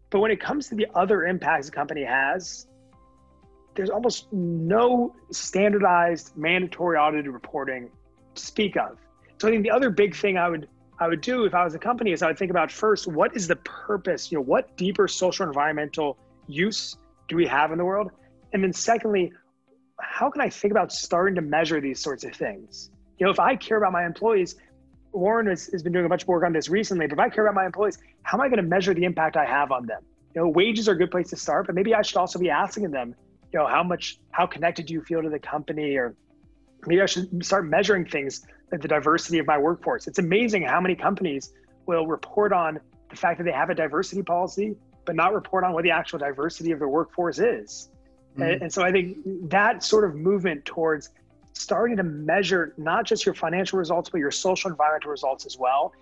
But 0.10 0.19
when 0.19 0.32
it 0.32 0.39
comes 0.39 0.69
to 0.69 0.76
the 0.76 0.88
other 0.95 1.26
impacts 1.26 1.69
a 1.69 1.71
company 1.71 2.04
has, 2.04 2.67
there's 3.76 3.89
almost 3.89 4.32
no 4.34 5.15
standardized 5.32 6.36
mandatory 6.36 6.97
audited 6.97 7.28
reporting 7.28 7.89
to 8.36 8.41
speak 8.41 8.76
of. 8.76 8.97
So 9.39 9.47
I 9.47 9.52
think 9.52 9.63
the 9.63 9.71
other 9.71 9.89
big 9.89 10.15
thing 10.15 10.38
I 10.38 10.50
would 10.50 10.67
I 11.02 11.08
would 11.08 11.22
do 11.22 11.46
if 11.46 11.56
I 11.56 11.64
was 11.64 11.74
a 11.74 11.80
company 11.80 12.12
is 12.12 12.22
I 12.22 12.28
would 12.28 12.38
think 12.38 12.52
about 12.52 12.72
first 12.72 13.08
what 13.08 13.36
is 13.36 13.48
the 13.48 13.56
purpose, 13.56 14.32
you 14.32 14.38
know, 14.38 14.44
what 14.44 14.78
deeper 14.78 15.08
social 15.08 15.48
environmental 15.48 16.16
use 16.46 16.96
do 17.28 17.36
we 17.36 17.48
have 17.48 17.72
in 17.72 17.80
the 17.80 17.86
world? 17.86 18.12
And 18.54 18.64
then 18.64 18.72
secondly, 18.72 19.34
how 20.00 20.30
can 20.30 20.42
I 20.42 20.50
think 20.50 20.70
about 20.70 20.92
starting 20.92 21.34
to 21.36 21.42
measure 21.42 21.82
these 21.82 22.00
sorts 22.00 22.24
of 22.24 22.36
things? 22.36 22.92
You 23.18 23.26
know, 23.26 23.32
if 23.32 23.40
I 23.40 23.56
care 23.56 23.78
about 23.78 23.94
my 23.94 24.06
employees, 24.06 24.58
Warren 25.12 25.48
has, 25.48 25.66
has 25.72 25.82
been 25.82 25.92
doing 25.92 26.06
a 26.06 26.10
bunch 26.10 26.22
of 26.22 26.28
work 26.28 26.46
on 26.46 26.54
this 26.54 26.70
recently, 26.70 27.08
but 27.08 27.14
if 27.14 27.20
I 27.20 27.30
care 27.30 27.48
about 27.48 27.56
my 27.56 27.66
employees, 27.66 27.98
how 28.22 28.38
am 28.38 28.42
I 28.42 28.48
going 28.48 28.64
to 28.64 28.70
measure 28.70 28.94
the 28.94 29.04
impact 29.04 29.38
I 29.38 29.46
have 29.46 29.72
on 29.72 29.88
them? 29.88 30.04
You 30.36 30.42
know, 30.42 30.50
wages 30.50 30.88
are 30.88 30.92
a 30.92 30.98
good 30.98 31.10
place 31.10 31.32
to 31.32 31.36
start, 31.36 31.66
but 31.66 31.74
maybe 31.74 31.96
I 31.96 32.04
should 32.04 32.18
also 32.18 32.38
be 32.38 32.52
asking 32.52 32.92
them, 32.92 33.16
you 33.52 33.58
know, 33.58 33.66
how 33.66 33.82
much, 33.82 34.20
how 34.30 34.46
connected 34.46 34.86
do 34.86 34.94
you 34.94 35.02
feel 35.02 35.24
to 35.24 35.30
the 35.30 35.40
company? 35.40 35.96
Or 35.96 36.14
maybe 36.86 37.02
I 37.02 37.06
should 37.06 37.46
start 37.46 37.65
measuring 37.67 38.06
things 38.06 38.46
like 38.72 38.82
the 38.82 38.88
diversity 38.88 39.39
of 39.39 39.48
my 39.48 39.58
workforce. 39.58 40.08
It's 40.08 40.20
amazing 40.20 40.63
how 40.63 40.82
many 40.82 40.96
companies 40.96 41.54
will 41.86 42.08
report 42.08 42.54
on 42.54 42.80
the 43.10 43.15
fact 43.15 43.38
that 43.39 43.44
they 43.44 43.52
have 43.52 43.70
a 43.70 43.76
diversity 43.76 44.24
policy, 44.24 44.76
but 45.06 45.15
not 45.15 45.34
report 45.34 45.63
on 45.63 45.74
what 45.74 45.84
the 45.84 45.91
actual 45.91 46.20
diversity 46.20 46.72
of 46.72 46.80
their 46.80 46.88
workforce 46.88 47.39
is. 47.39 47.89
Mm-hmm. 48.34 48.41
And, 48.44 48.62
and 48.63 48.74
so 48.74 48.84
I 48.84 48.91
think 48.91 49.17
that 49.50 49.84
sort 49.84 50.06
of 50.06 50.15
movement 50.15 50.65
towards 50.65 51.10
starting 51.54 51.98
to 51.98 52.04
measure 52.04 52.74
not 52.78 53.06
just 53.06 53.26
your 53.26 53.36
financial 53.36 53.78
results, 53.78 54.10
but 54.10 54.20
your 54.20 54.32
social 54.32 54.72
environmental 54.72 55.12
results 55.12 55.46
as 55.46 55.58
well, 55.58 55.94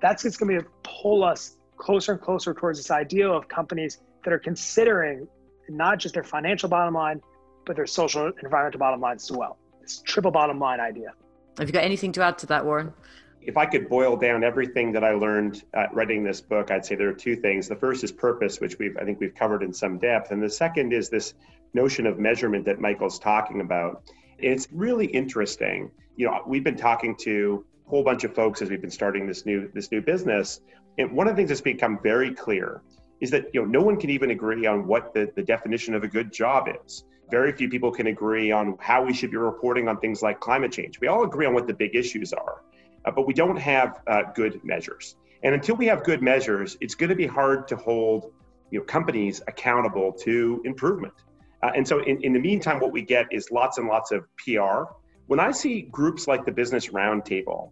that's 0.00 0.24
just 0.24 0.38
going 0.40 0.58
to 0.58 0.66
pull 0.82 1.22
us 1.22 1.56
closer 1.76 2.12
and 2.12 2.20
closer 2.20 2.52
towards 2.54 2.78
this 2.78 2.90
idea 2.90 3.28
of 3.28 3.48
companies 3.48 4.00
that 4.24 4.32
are 4.32 4.38
considering 4.38 5.28
not 5.68 5.98
just 5.98 6.14
their 6.14 6.24
financial 6.24 6.68
bottom 6.68 6.94
line, 6.94 7.20
but 7.64 7.76
their 7.76 7.86
social 7.86 8.32
environmental 8.42 8.78
bottom 8.78 9.00
lines 9.00 9.30
as 9.30 9.36
well. 9.36 9.58
This 9.86 10.02
triple 10.04 10.32
bottom 10.32 10.58
line 10.58 10.80
idea. 10.80 11.12
Have 11.58 11.68
you 11.68 11.72
got 11.72 11.84
anything 11.84 12.10
to 12.12 12.22
add 12.22 12.38
to 12.38 12.46
that, 12.46 12.64
Warren? 12.64 12.92
If 13.40 13.56
I 13.56 13.66
could 13.66 13.88
boil 13.88 14.16
down 14.16 14.42
everything 14.42 14.90
that 14.92 15.04
I 15.04 15.12
learned 15.12 15.62
uh, 15.74 15.86
writing 15.92 16.24
this 16.24 16.40
book, 16.40 16.72
I'd 16.72 16.84
say 16.84 16.96
there 16.96 17.08
are 17.08 17.14
two 17.14 17.36
things. 17.36 17.68
The 17.68 17.76
first 17.76 18.02
is 18.02 18.10
purpose, 18.10 18.60
which 18.60 18.76
we've 18.80 18.96
I 18.96 19.04
think 19.04 19.20
we've 19.20 19.34
covered 19.34 19.62
in 19.62 19.72
some 19.72 19.98
depth, 19.98 20.32
and 20.32 20.42
the 20.42 20.50
second 20.50 20.92
is 20.92 21.08
this 21.08 21.34
notion 21.72 22.04
of 22.04 22.18
measurement 22.18 22.64
that 22.64 22.80
Michael's 22.80 23.20
talking 23.20 23.60
about. 23.60 24.02
It's 24.38 24.66
really 24.72 25.06
interesting. 25.06 25.92
You 26.16 26.26
know, 26.26 26.42
we've 26.48 26.64
been 26.64 26.76
talking 26.76 27.14
to 27.20 27.64
a 27.86 27.88
whole 27.88 28.02
bunch 28.02 28.24
of 28.24 28.34
folks 28.34 28.62
as 28.62 28.70
we've 28.70 28.80
been 28.80 28.90
starting 28.90 29.28
this 29.28 29.46
new 29.46 29.70
this 29.72 29.92
new 29.92 30.02
business, 30.02 30.62
and 30.98 31.12
one 31.12 31.28
of 31.28 31.34
the 31.34 31.36
things 31.36 31.50
that's 31.50 31.60
become 31.60 32.00
very 32.02 32.34
clear 32.34 32.82
is 33.20 33.30
that 33.30 33.54
you 33.54 33.62
know 33.62 33.68
no 33.68 33.82
one 33.82 34.00
can 34.00 34.10
even 34.10 34.32
agree 34.32 34.66
on 34.66 34.88
what 34.88 35.14
the, 35.14 35.30
the 35.36 35.42
definition 35.44 35.94
of 35.94 36.02
a 36.02 36.08
good 36.08 36.32
job 36.32 36.66
is. 36.84 37.04
Very 37.30 37.52
few 37.52 37.68
people 37.68 37.90
can 37.90 38.06
agree 38.06 38.52
on 38.52 38.76
how 38.80 39.04
we 39.04 39.12
should 39.12 39.30
be 39.30 39.36
reporting 39.36 39.88
on 39.88 39.98
things 39.98 40.22
like 40.22 40.38
climate 40.40 40.72
change. 40.72 41.00
We 41.00 41.08
all 41.08 41.24
agree 41.24 41.46
on 41.46 41.54
what 41.54 41.66
the 41.66 41.74
big 41.74 41.96
issues 41.96 42.32
are, 42.32 42.62
uh, 43.04 43.10
but 43.10 43.26
we 43.26 43.34
don't 43.34 43.56
have 43.56 44.00
uh, 44.06 44.22
good 44.34 44.62
measures. 44.64 45.16
And 45.42 45.54
until 45.54 45.76
we 45.76 45.86
have 45.86 46.04
good 46.04 46.22
measures, 46.22 46.76
it's 46.80 46.94
going 46.94 47.10
to 47.10 47.16
be 47.16 47.26
hard 47.26 47.68
to 47.68 47.76
hold 47.76 48.32
you 48.70 48.78
know 48.78 48.84
companies 48.84 49.42
accountable 49.48 50.12
to 50.12 50.62
improvement. 50.64 51.14
Uh, 51.62 51.70
and 51.74 51.86
so, 51.86 52.00
in, 52.00 52.22
in 52.22 52.32
the 52.32 52.38
meantime, 52.38 52.80
what 52.80 52.92
we 52.92 53.02
get 53.02 53.26
is 53.30 53.50
lots 53.50 53.78
and 53.78 53.88
lots 53.88 54.12
of 54.12 54.24
PR. 54.36 54.84
When 55.26 55.40
I 55.40 55.50
see 55.50 55.82
groups 55.82 56.28
like 56.28 56.44
the 56.44 56.52
Business 56.52 56.88
Roundtable 56.88 57.70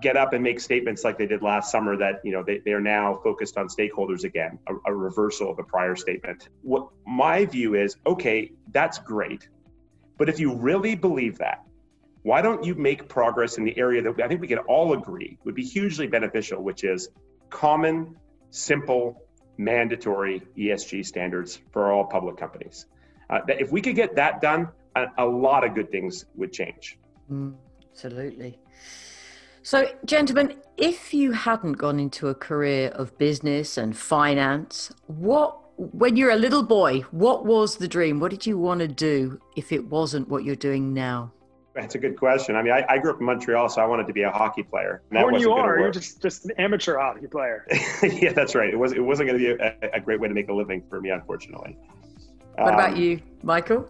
get 0.00 0.16
up 0.16 0.32
and 0.32 0.42
make 0.42 0.60
statements 0.60 1.02
like 1.04 1.18
they 1.18 1.26
did 1.26 1.42
last 1.42 1.70
summer 1.70 1.96
that 1.96 2.20
you 2.24 2.32
know 2.32 2.42
they, 2.42 2.58
they 2.64 2.72
are 2.72 2.80
now 2.80 3.20
focused 3.22 3.56
on 3.56 3.68
stakeholders 3.68 4.24
again, 4.24 4.58
a, 4.68 4.92
a 4.92 4.94
reversal 4.94 5.50
of 5.50 5.58
a 5.58 5.64
prior 5.64 5.96
statement. 5.96 6.48
What 6.62 6.88
my 7.06 7.46
view 7.46 7.74
is, 7.74 7.96
okay, 8.06 8.52
that's 8.72 8.98
great, 8.98 9.48
but 10.18 10.28
if 10.28 10.38
you 10.38 10.54
really 10.54 10.94
believe 10.94 11.38
that, 11.38 11.64
why 12.22 12.42
don't 12.42 12.64
you 12.64 12.74
make 12.74 13.08
progress 13.08 13.58
in 13.58 13.64
the 13.64 13.76
area 13.76 14.02
that 14.02 14.22
I 14.22 14.28
think 14.28 14.40
we 14.40 14.46
can 14.46 14.58
all 14.58 14.92
agree 14.92 15.38
would 15.44 15.54
be 15.54 15.64
hugely 15.64 16.06
beneficial, 16.06 16.62
which 16.62 16.84
is 16.84 17.08
common, 17.50 18.16
simple, 18.50 19.20
mandatory 19.58 20.42
ESG 20.56 21.04
standards 21.04 21.60
for 21.72 21.92
all 21.92 22.04
public 22.04 22.36
companies. 22.36 22.86
Uh, 23.28 23.40
that 23.46 23.60
if 23.60 23.72
we 23.72 23.80
could 23.80 23.96
get 23.96 24.16
that 24.16 24.40
done, 24.40 24.68
a, 24.94 25.06
a 25.18 25.26
lot 25.26 25.64
of 25.64 25.74
good 25.74 25.90
things 25.90 26.24
would 26.34 26.52
change. 26.52 26.98
Mm, 27.30 27.54
absolutely. 27.90 28.58
So, 29.64 29.86
gentlemen, 30.04 30.56
if 30.76 31.14
you 31.14 31.30
hadn't 31.30 31.74
gone 31.74 32.00
into 32.00 32.28
a 32.28 32.34
career 32.34 32.88
of 32.88 33.16
business 33.16 33.78
and 33.78 33.96
finance, 33.96 34.90
what, 35.06 35.56
when 35.76 36.16
you're 36.16 36.32
a 36.32 36.36
little 36.36 36.64
boy, 36.64 37.02
what 37.12 37.46
was 37.46 37.76
the 37.76 37.86
dream? 37.86 38.18
What 38.18 38.32
did 38.32 38.44
you 38.44 38.58
want 38.58 38.80
to 38.80 38.88
do 38.88 39.40
if 39.56 39.70
it 39.70 39.86
wasn't 39.86 40.28
what 40.28 40.42
you're 40.42 40.56
doing 40.56 40.92
now? 40.92 41.32
That's 41.76 41.94
a 41.94 41.98
good 41.98 42.18
question. 42.18 42.56
I 42.56 42.62
mean, 42.62 42.72
I, 42.72 42.84
I 42.88 42.98
grew 42.98 43.12
up 43.12 43.20
in 43.20 43.26
Montreal, 43.26 43.68
so 43.68 43.80
I 43.80 43.86
wanted 43.86 44.08
to 44.08 44.12
be 44.12 44.22
a 44.22 44.30
hockey 44.30 44.64
player. 44.64 45.00
And 45.12 45.40
you 45.40 45.52
are. 45.52 45.78
You're 45.78 45.90
just 45.90 46.20
just 46.20 46.44
an 46.44 46.50
amateur 46.58 46.98
hockey 46.98 47.28
player. 47.28 47.66
yeah, 48.02 48.32
that's 48.32 48.54
right. 48.54 48.68
It 48.68 48.78
was 48.78 48.92
it 48.92 49.00
wasn't 49.00 49.30
going 49.30 49.40
to 49.40 49.56
be 49.56 49.62
a, 49.62 49.90
a, 49.94 50.00
great 50.00 50.20
way 50.20 50.28
to 50.28 50.34
make 50.34 50.48
a 50.50 50.52
living 50.52 50.82
for 50.90 51.00
me, 51.00 51.08
unfortunately. 51.08 51.78
What 52.56 52.68
um, 52.68 52.74
about 52.74 52.98
you, 52.98 53.22
Michael? 53.42 53.88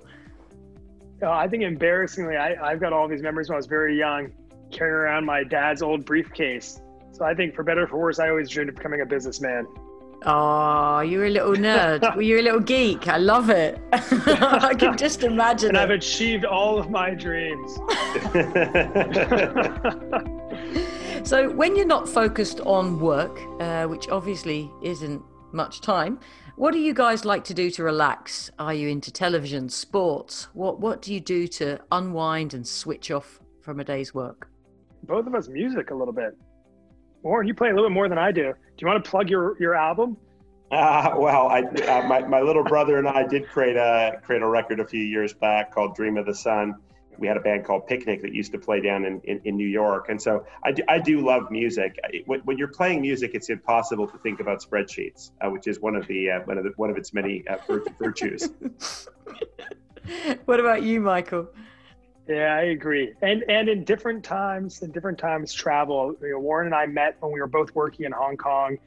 Uh, 1.22 1.30
I 1.30 1.48
think 1.48 1.64
embarrassingly, 1.64 2.37
I, 2.37 2.54
I've 2.70 2.78
got 2.78 2.92
all 2.92 3.08
these 3.08 3.22
memories 3.22 3.48
when 3.48 3.54
I 3.54 3.58
was 3.58 3.66
very 3.66 3.98
young, 3.98 4.32
carrying 4.72 4.94
around 4.94 5.24
my 5.24 5.44
dad's 5.44 5.82
old 5.82 6.04
briefcase. 6.04 6.80
So 7.12 7.24
I 7.24 7.35
think 7.35 7.54
for 7.54 7.62
better 7.62 7.82
or 7.82 7.87
for 7.87 7.98
worse, 7.98 8.18
I 8.18 8.30
always 8.30 8.48
dreamed 8.48 8.70
of 8.70 8.76
becoming 8.76 9.02
a 9.02 9.06
businessman. 9.06 9.66
Oh, 10.24 11.00
you're 11.00 11.26
a 11.26 11.30
little 11.30 11.54
nerd. 11.54 12.00
you're 12.24 12.38
a 12.38 12.42
little 12.42 12.61
geek. 12.61 13.08
I 13.08 13.16
love 13.16 13.50
it. 13.50 13.80
I 13.92 14.74
can 14.74 14.96
just 14.96 15.24
imagine. 15.24 15.70
And 15.70 15.78
it. 15.78 15.80
I've 15.80 15.90
achieved 15.90 16.44
all 16.44 16.78
of 16.78 16.90
my 16.90 17.11
dreams. 17.11 17.74
so, 21.28 21.50
when 21.50 21.76
you're 21.76 21.87
not 21.87 22.08
focused 22.08 22.61
on 22.61 23.00
work, 23.00 23.40
uh, 23.61 23.87
which 23.87 24.08
obviously 24.08 24.70
isn't 24.82 25.22
much 25.52 25.80
time, 25.80 26.20
what 26.54 26.72
do 26.72 26.78
you 26.78 26.94
guys 26.94 27.24
like 27.24 27.42
to 27.44 27.54
do 27.54 27.70
to 27.72 27.82
relax? 27.82 28.50
Are 28.58 28.74
you 28.74 28.88
into 28.88 29.11
television, 29.11 29.68
sports? 29.68 30.48
What 30.52 30.80
What 30.80 31.02
do 31.02 31.12
you 31.12 31.20
do 31.20 31.48
to 31.48 31.80
unwind 31.90 32.54
and 32.54 32.66
switch 32.66 33.11
off 33.11 33.40
from 33.61 33.80
a 33.80 33.85
day's 33.85 34.14
work? 34.14 34.51
Both 35.04 35.26
of 35.26 35.34
us 35.34 35.48
music 35.48 35.90
a 35.90 35.94
little 35.94 36.14
bit. 36.14 36.36
Warren, 37.22 37.46
you 37.46 37.54
play 37.54 37.70
a 37.70 37.74
little 37.74 37.88
bit 37.88 37.94
more 37.94 38.08
than 38.08 38.18
I 38.18 38.32
do. 38.32 38.52
Do 38.52 38.74
you 38.78 38.86
want 38.86 39.04
to 39.04 39.10
plug 39.10 39.30
your 39.30 39.56
your 39.60 39.74
album? 39.74 40.16
Uh, 40.70 41.14
well, 41.18 41.48
I, 41.48 41.60
uh, 41.60 42.06
my, 42.08 42.20
my 42.20 42.40
little 42.40 42.64
brother 42.64 42.96
and 42.96 43.06
I 43.06 43.26
did 43.26 43.46
create 43.46 43.76
a 43.76 44.20
create 44.22 44.42
a 44.42 44.48
record 44.48 44.80
a 44.80 44.86
few 44.86 45.02
years 45.02 45.32
back 45.34 45.72
called 45.72 45.94
Dream 45.94 46.16
of 46.16 46.26
the 46.26 46.34
Sun 46.34 46.76
we 47.18 47.28
had 47.28 47.36
a 47.36 47.40
band 47.40 47.64
called 47.64 47.86
Picnic 47.86 48.22
that 48.22 48.32
used 48.34 48.52
to 48.52 48.58
play 48.58 48.80
down 48.80 49.04
in, 49.04 49.20
in, 49.24 49.40
in 49.44 49.56
New 49.56 49.66
York. 49.66 50.08
And 50.08 50.20
so 50.20 50.44
I 50.64 50.72
do, 50.72 50.82
I 50.88 50.98
do 50.98 51.20
love 51.20 51.50
music. 51.50 51.98
When, 52.26 52.40
when, 52.40 52.58
you're 52.58 52.68
playing 52.68 53.00
music, 53.00 53.32
it's 53.34 53.48
impossible 53.48 54.08
to 54.08 54.18
think 54.18 54.40
about 54.40 54.60
spreadsheets, 54.60 55.30
uh, 55.40 55.50
which 55.50 55.66
is 55.66 55.80
one 55.80 55.94
of 55.94 56.06
the 56.06 56.30
uh, 56.30 56.40
one 56.40 56.58
of 56.58 56.64
the, 56.64 56.72
one 56.76 56.90
of 56.90 56.96
its 56.96 57.12
many 57.14 57.44
uh, 57.46 57.58
virtues. 57.98 58.48
what 60.44 60.58
about 60.58 60.82
you, 60.82 61.00
Michael? 61.00 61.48
Yeah, 62.28 62.54
I 62.54 62.62
agree. 62.62 63.12
And 63.20 63.44
and 63.48 63.68
in 63.68 63.85
different 63.85 64.24
times, 64.24 64.82
in 64.82 64.92
different 64.92 65.18
times, 65.18 65.52
travel. 65.52 66.14
You 66.20 66.32
know, 66.32 66.38
Warren 66.38 66.66
and 66.66 66.74
I 66.74 66.87
met 66.87 67.16
when 67.20 67.32
we 67.32 67.40
were 67.40 67.48
both 67.48 67.74
working 67.74 68.06
in 68.06 68.12
Hong 68.12 68.37
Kong. 68.37 68.78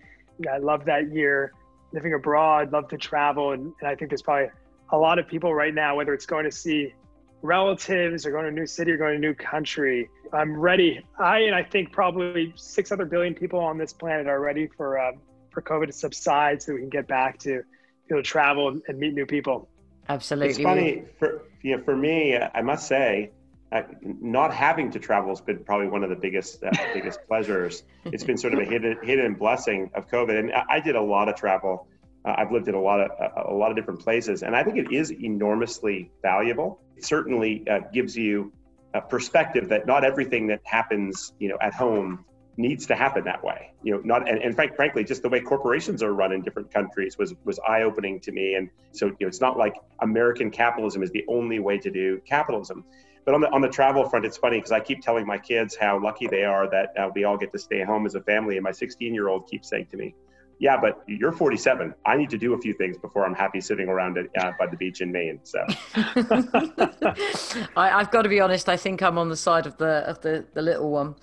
I 0.52 0.58
love 0.58 0.86
that 0.86 1.12
year. 1.12 1.54
Living 1.92 2.14
abroad, 2.14 2.72
love 2.72 2.88
to 2.90 2.98
travel, 2.98 3.52
and, 3.52 3.74
and 3.80 3.90
I 3.90 3.96
think 3.96 4.10
there's 4.10 4.22
probably 4.22 4.50
a 4.92 4.98
lot 4.98 5.20
of 5.20 5.28
people 5.28 5.54
right 5.54 5.74
now, 5.74 5.96
whether 5.96 6.14
it's 6.14 6.26
going 6.26 6.44
to 6.46 6.52
see 6.52 6.94
relatives 7.42 8.26
or 8.26 8.32
going 8.32 8.44
to 8.44 8.50
a 8.50 8.52
new 8.52 8.66
city 8.66 8.92
or 8.92 8.98
going 8.98 9.12
to 9.12 9.18
a 9.18 9.20
new 9.20 9.34
country. 9.34 10.10
I'm 10.34 10.58
ready. 10.58 11.06
I 11.20 11.40
and 11.40 11.56
I 11.56 11.64
think 11.64 11.92
probably 11.92 12.54
six 12.56 12.92
other 12.92 13.06
billion 13.06 13.34
people 13.34 13.60
on 13.60 13.78
this 13.78 13.94
planet 13.94 14.28
are 14.28 14.40
ready 14.40 14.68
for 14.68 14.98
uh, 15.00 15.12
for 15.52 15.62
COVID 15.62 15.88
to 15.88 15.94
subside 15.94 16.62
so 16.62 16.74
we 16.74 16.80
can 16.80 16.90
get 16.90 17.08
back 17.08 17.38
to 17.40 17.64
able 18.10 18.22
to 18.22 18.24
travel 18.24 18.80
and 18.88 18.98
meet 18.98 19.14
new 19.14 19.26
people. 19.26 19.68
Absolutely. 20.08 20.50
It's 20.50 20.60
funny 20.60 21.04
for 21.20 21.44
you 21.62 21.78
know, 21.78 21.84
for 21.84 21.96
me. 21.96 22.38
I 22.38 22.62
must 22.62 22.88
say, 22.88 23.32
uh, 23.72 23.84
not 24.04 24.54
having 24.54 24.92
to 24.92 25.00
travel 25.00 25.30
has 25.30 25.42
been 25.42 25.64
probably 25.64 25.88
one 25.88 26.04
of 26.04 26.10
the 26.10 26.16
biggest 26.16 26.64
uh, 26.64 26.72
biggest 26.94 27.20
pleasures. 27.28 27.84
It's 28.06 28.24
been 28.24 28.38
sort 28.38 28.54
of 28.54 28.60
a 28.60 28.66
hidden 28.72 28.98
hidden 29.04 29.34
blessing 29.36 29.92
of 29.96 30.08
COVID, 30.10 30.38
and 30.38 30.54
I, 30.54 30.64
I 30.70 30.80
did 30.80 30.96
a 30.96 31.02
lot 31.02 31.30
of 31.30 31.36
travel 31.36 31.88
Uh, 32.26 32.34
I've 32.38 32.52
lived 32.52 32.68
in 32.68 32.76
a 32.76 32.82
lot 32.82 33.00
of 33.02 33.10
a 33.48 33.54
lot 33.54 33.72
of 33.72 33.78
different 33.78 34.02
places, 34.02 34.44
and 34.44 34.56
I 34.56 34.64
think 34.64 34.78
it 34.78 34.92
is 34.92 35.12
enormously 35.12 36.12
valuable. 36.22 36.80
It 36.98 37.06
certainly 37.06 37.64
uh, 37.68 37.80
gives 37.92 38.16
you 38.16 38.52
a 38.94 39.02
perspective 39.02 39.70
that 39.70 39.86
not 39.86 40.04
everything 40.04 40.48
that 40.48 40.62
happens, 40.64 41.34
you 41.40 41.50
know, 41.50 41.58
at 41.62 41.74
home 41.74 42.26
needs 42.58 42.86
to 42.88 42.96
happen 42.96 43.26
that 43.26 43.44
way. 43.44 43.72
You 43.84 43.96
know, 43.96 44.02
not 44.04 44.30
and, 44.30 44.40
and 44.40 44.56
frank, 44.56 44.76
frankly, 44.76 45.04
just 45.04 45.22
the 45.22 45.30
way 45.30 45.42
corporations 45.42 46.02
are 46.02 46.14
run 46.14 46.32
in 46.32 46.42
different 46.42 46.72
countries 46.72 47.18
was 47.18 47.34
was 47.44 47.60
eye 47.68 47.84
opening 47.84 48.20
to 48.22 48.32
me. 48.32 48.56
And 48.56 48.70
so, 48.92 49.08
you 49.08 49.16
know, 49.22 49.28
it's 49.28 49.42
not 49.42 49.58
like 49.58 49.76
American 50.02 50.52
capitalism 50.52 51.04
is 51.04 51.12
the 51.12 51.26
only 51.28 51.60
way 51.60 51.78
to 51.78 51.92
do 51.92 52.22
capitalism. 52.26 52.86
But 53.26 53.34
on 53.34 53.42
the 53.42 53.50
on 53.52 53.62
the 53.62 53.70
travel 53.70 54.08
front, 54.08 54.26
it's 54.26 54.38
funny 54.38 54.58
because 54.58 54.72
I 54.72 54.80
keep 54.80 55.02
telling 55.02 55.26
my 55.26 55.38
kids 55.38 55.76
how 55.76 56.02
lucky 56.02 56.28
they 56.28 56.44
are 56.44 56.70
that 56.70 56.94
uh, 56.98 57.10
we 57.14 57.24
all 57.24 57.38
get 57.38 57.52
to 57.54 57.60
stay 57.60 57.84
home 57.84 58.06
as 58.06 58.16
a 58.16 58.22
family. 58.22 58.56
And 58.56 58.64
my 58.64 58.72
16 58.72 59.14
year 59.14 59.28
old 59.28 59.50
keeps 59.50 59.70
saying 59.70 59.88
to 59.92 59.98
me, 59.98 60.16
yeah, 60.60 60.78
but 60.80 61.04
you're 61.08 61.32
47. 61.32 61.94
I 62.06 62.16
need 62.16 62.30
to 62.30 62.38
do 62.38 62.54
a 62.54 62.58
few 62.58 62.74
things 62.74 62.98
before 62.98 63.26
I'm 63.26 63.34
happy 63.34 63.60
sitting 63.60 63.90
around 63.90 64.18
it, 64.18 64.30
uh, 64.40 64.52
by 64.58 64.68
the 64.68 64.78
beach 64.78 65.02
in 65.02 65.12
Maine. 65.12 65.40
So, 65.44 65.60
I, 67.76 67.90
have 67.90 68.12
got 68.12 68.22
to 68.22 68.30
be 68.30 68.40
honest. 68.40 68.70
I 68.70 68.78
think 68.78 69.04
I'm 69.04 69.18
on 69.18 69.30
the 69.30 69.36
side 69.36 69.66
of 69.66 69.78
the 69.78 70.08
of 70.08 70.22
the, 70.22 70.46
the 70.54 70.62
little 70.62 70.92
one. 70.92 71.16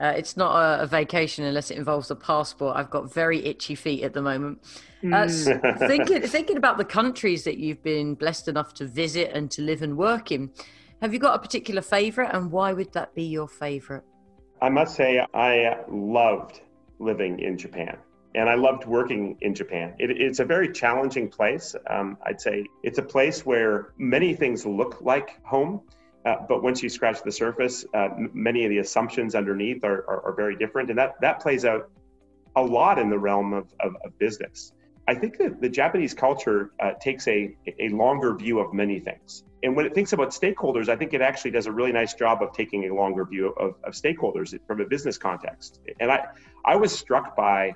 Uh, 0.00 0.14
it's 0.16 0.36
not 0.36 0.56
a, 0.56 0.82
a, 0.82 0.86
vacation 0.86 1.44
unless 1.44 1.70
it 1.70 1.76
involves 1.76 2.10
a 2.10 2.16
passport. 2.16 2.74
I've 2.74 2.88
got 2.88 3.12
very 3.12 3.44
itchy 3.44 3.74
feet 3.74 4.02
at 4.02 4.14
the 4.14 4.22
moment. 4.22 4.62
Uh, 5.02 5.28
mm. 5.28 5.78
thinking 5.86 6.22
thinking 6.22 6.56
about 6.56 6.78
the 6.78 6.84
countries 6.84 7.44
that 7.44 7.58
you've 7.58 7.82
been 7.82 8.14
blessed 8.14 8.48
enough 8.48 8.72
to 8.74 8.86
visit 8.86 9.30
and 9.34 9.50
to 9.50 9.62
live 9.62 9.82
and 9.82 9.98
work 9.98 10.32
in, 10.32 10.50
have 11.02 11.12
you 11.12 11.18
got 11.18 11.34
a 11.34 11.38
particular 11.38 11.82
favourite, 11.82 12.34
and 12.34 12.50
why 12.50 12.72
would 12.72 12.92
that 12.92 13.14
be 13.14 13.24
your 13.24 13.48
favourite? 13.48 14.02
I 14.62 14.68
must 14.70 14.96
say, 14.96 15.24
I 15.34 15.76
loved 15.88 16.60
living 16.98 17.40
in 17.40 17.56
Japan 17.56 17.96
and 18.34 18.48
I 18.48 18.54
loved 18.54 18.84
working 18.86 19.36
in 19.40 19.54
Japan. 19.54 19.94
It, 19.98 20.10
it's 20.10 20.38
a 20.38 20.44
very 20.44 20.72
challenging 20.72 21.28
place. 21.28 21.74
Um, 21.88 22.16
I'd 22.24 22.40
say 22.40 22.64
it's 22.82 22.98
a 22.98 23.02
place 23.02 23.44
where 23.44 23.92
many 23.98 24.34
things 24.34 24.64
look 24.64 25.00
like 25.00 25.44
home, 25.44 25.80
uh, 26.26 26.36
but 26.48 26.62
once 26.62 26.82
you 26.82 26.88
scratch 26.88 27.22
the 27.22 27.32
surface, 27.32 27.84
uh, 27.94 28.08
m- 28.16 28.30
many 28.34 28.64
of 28.64 28.70
the 28.70 28.78
assumptions 28.78 29.34
underneath 29.34 29.84
are, 29.84 30.04
are, 30.08 30.26
are, 30.26 30.34
very 30.34 30.56
different, 30.56 30.90
and 30.90 30.98
that 30.98 31.14
that 31.20 31.40
plays 31.40 31.64
out 31.64 31.90
a 32.56 32.62
lot 32.62 32.98
in 32.98 33.08
the 33.08 33.18
realm 33.18 33.52
of, 33.52 33.72
of, 33.80 33.96
of 34.04 34.18
business. 34.18 34.72
I 35.08 35.14
think 35.14 35.38
that 35.38 35.60
the 35.60 35.68
Japanese 35.68 36.14
culture 36.14 36.72
uh, 36.80 36.92
takes 37.00 37.26
a, 37.26 37.56
a 37.78 37.88
longer 37.88 38.34
view 38.36 38.60
of 38.60 38.72
many 38.72 39.00
things. 39.00 39.44
And 39.62 39.74
when 39.74 39.84
it 39.86 39.94
thinks 39.94 40.12
about 40.12 40.30
stakeholders, 40.30 40.88
I 40.88 40.96
think 40.96 41.14
it 41.14 41.20
actually 41.20 41.50
does 41.50 41.66
a 41.66 41.72
really 41.72 41.92
nice 41.92 42.14
job 42.14 42.42
of 42.42 42.52
taking 42.52 42.88
a 42.88 42.94
longer 42.94 43.24
view 43.24 43.48
of, 43.58 43.74
of 43.84 43.94
stakeholders 43.94 44.58
from 44.66 44.80
a 44.80 44.86
business 44.86 45.18
context. 45.18 45.80
And 46.00 46.12
I, 46.12 46.26
I 46.64 46.76
was 46.76 46.96
struck 46.96 47.36
by 47.36 47.72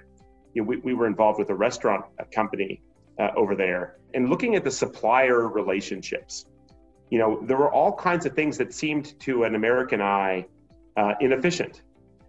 you 0.55 0.63
know, 0.63 0.69
we, 0.69 0.77
we 0.79 0.95
were 0.95 1.07
involved 1.07 1.39
with 1.39 1.51
a 1.51 1.55
restaurant 1.55 2.05
company 2.33 2.81
uh, 3.19 3.31
over 3.37 3.55
there 3.55 3.97
and 4.15 4.31
looking 4.31 4.55
at 4.55 4.65
the 4.65 4.71
supplier 4.71 5.49
relationships. 5.49 6.47
You 7.11 7.19
know, 7.19 7.41
there 7.43 7.57
were 7.57 7.73
all 7.73 7.93
kinds 7.93 8.27
of 8.27 8.35
things 8.35 8.59
that 8.59 8.73
seemed 8.73 9.19
to 9.21 9.45
an 9.45 9.55
American 9.55 10.01
eye 10.01 10.47
uh, 10.97 11.15
inefficient. 11.21 11.83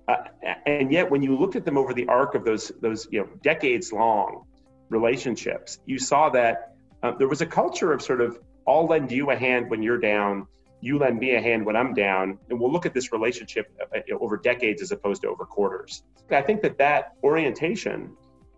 Uh, 0.07 0.17
and 0.65 0.91
yet, 0.91 1.09
when 1.09 1.23
you 1.23 1.35
looked 1.37 1.55
at 1.55 1.65
them 1.65 1.77
over 1.77 1.93
the 1.93 2.07
arc 2.07 2.35
of 2.35 2.45
those, 2.45 2.71
those 2.81 3.07
you 3.11 3.21
know, 3.21 3.29
decades 3.41 3.91
long 3.91 4.45
relationships, 4.89 5.79
you 5.85 5.97
saw 5.97 6.29
that 6.29 6.75
uh, 7.01 7.11
there 7.17 7.27
was 7.27 7.41
a 7.41 7.45
culture 7.45 7.91
of 7.91 8.01
sort 8.01 8.21
of, 8.21 8.39
I'll 8.67 8.85
lend 8.85 9.11
you 9.11 9.31
a 9.31 9.35
hand 9.35 9.69
when 9.69 9.81
you're 9.81 9.97
down, 9.97 10.47
you 10.81 10.99
lend 10.99 11.17
me 11.17 11.33
a 11.35 11.41
hand 11.41 11.65
when 11.65 11.75
I'm 11.75 11.93
down, 11.93 12.37
and 12.49 12.59
we'll 12.59 12.71
look 12.71 12.85
at 12.85 12.93
this 12.93 13.11
relationship 13.11 13.73
uh, 13.95 13.99
over 14.19 14.37
decades 14.37 14.81
as 14.81 14.91
opposed 14.91 15.23
to 15.23 15.29
over 15.29 15.45
quarters. 15.45 16.03
I 16.29 16.41
think 16.41 16.61
that 16.61 16.77
that 16.77 17.13
orientation 17.23 18.15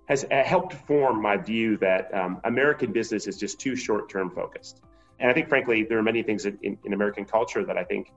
has 0.08 0.26
uh, 0.26 0.44
helped 0.44 0.74
form 0.74 1.22
my 1.22 1.38
view 1.38 1.78
that 1.78 2.14
um, 2.14 2.42
American 2.44 2.92
business 2.92 3.28
is 3.28 3.38
just 3.38 3.60
too 3.60 3.76
short-term 3.76 4.32
focused. 4.32 4.82
And 5.20 5.30
I 5.30 5.34
think, 5.34 5.50
frankly, 5.50 5.84
there 5.84 5.98
are 5.98 6.04
many 6.04 6.24
things 6.24 6.46
in, 6.46 6.58
in, 6.62 6.78
in 6.86 6.94
American 6.94 7.26
culture 7.26 7.66
that 7.66 7.78
I 7.78 7.84
think 7.84 8.12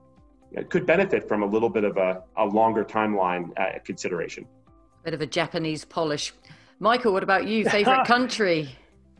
uh, 0.57 0.61
could 0.69 0.85
benefit 0.85 1.27
from 1.27 1.43
a 1.43 1.45
little 1.45 1.69
bit 1.69 1.83
of 1.83 1.97
a, 1.97 2.23
a 2.37 2.45
longer 2.45 2.83
timeline 2.83 3.51
uh, 3.57 3.79
consideration. 3.83 4.45
Bit 5.03 5.13
of 5.13 5.21
a 5.21 5.25
Japanese 5.25 5.83
polish. 5.83 6.33
Michael, 6.79 7.13
what 7.13 7.23
about 7.23 7.47
you? 7.47 7.65
Favorite 7.65 8.05
country? 8.05 8.69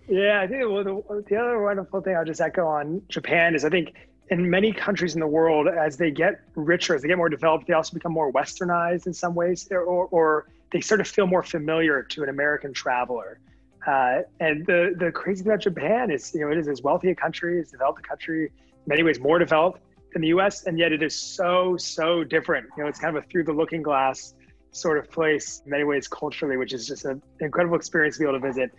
yeah, 0.07 0.41
I 0.41 0.47
think 0.47 0.63
well, 0.69 0.83
the, 0.83 1.23
the 1.27 1.35
other 1.37 1.61
wonderful 1.61 2.01
thing 2.01 2.15
I'll 2.15 2.25
just 2.25 2.41
echo 2.41 2.67
on 2.67 3.01
Japan 3.07 3.55
is 3.55 3.63
I 3.63 3.69
think 3.69 3.93
in 4.29 4.49
many 4.49 4.71
countries 4.71 5.13
in 5.13 5.19
the 5.19 5.27
world, 5.27 5.67
as 5.67 5.97
they 5.97 6.09
get 6.09 6.41
richer, 6.55 6.95
as 6.95 7.01
they 7.01 7.07
get 7.07 7.17
more 7.17 7.29
developed, 7.29 7.67
they 7.67 7.73
also 7.73 7.93
become 7.93 8.13
more 8.13 8.31
westernized 8.31 9.05
in 9.05 9.13
some 9.13 9.35
ways, 9.35 9.67
or, 9.71 9.81
or 9.81 10.47
they 10.71 10.81
sort 10.81 11.01
of 11.01 11.07
feel 11.07 11.27
more 11.27 11.43
familiar 11.43 12.01
to 12.03 12.23
an 12.23 12.29
American 12.29 12.73
traveler. 12.73 13.39
Uh, 13.85 14.21
and 14.39 14.65
the 14.65 14.93
the 14.97 15.11
crazy 15.11 15.43
thing 15.43 15.51
about 15.51 15.61
Japan 15.61 16.11
is, 16.11 16.33
you 16.33 16.41
know, 16.41 16.51
it 16.51 16.57
is 16.57 16.67
as 16.67 16.81
wealthy 16.81 17.09
a 17.09 17.15
country, 17.15 17.59
as 17.59 17.71
developed 17.71 17.99
a 17.99 18.07
country, 18.07 18.45
in 18.45 18.51
many 18.85 19.03
ways 19.03 19.19
more 19.19 19.39
developed 19.39 19.81
than 20.13 20.21
the 20.21 20.29
U.S., 20.29 20.65
and 20.65 20.77
yet 20.77 20.91
it 20.91 21.01
is 21.01 21.15
so 21.15 21.77
so 21.77 22.23
different. 22.23 22.67
You 22.77 22.83
know, 22.83 22.89
it's 22.89 22.99
kind 22.99 23.15
of 23.15 23.23
a 23.23 23.27
through 23.27 23.45
the 23.45 23.53
looking 23.53 23.81
glass 23.81 24.35
sort 24.71 24.97
of 24.97 25.09
place 25.09 25.61
in 25.65 25.71
many 25.71 25.83
ways 25.83 26.07
culturally, 26.07 26.57
which 26.57 26.73
is 26.73 26.87
just 26.87 27.05
an 27.05 27.21
incredible 27.39 27.75
experience 27.75 28.15
to 28.15 28.19
be 28.19 28.29
able 28.29 28.39
to 28.39 28.47
visit. 28.47 28.71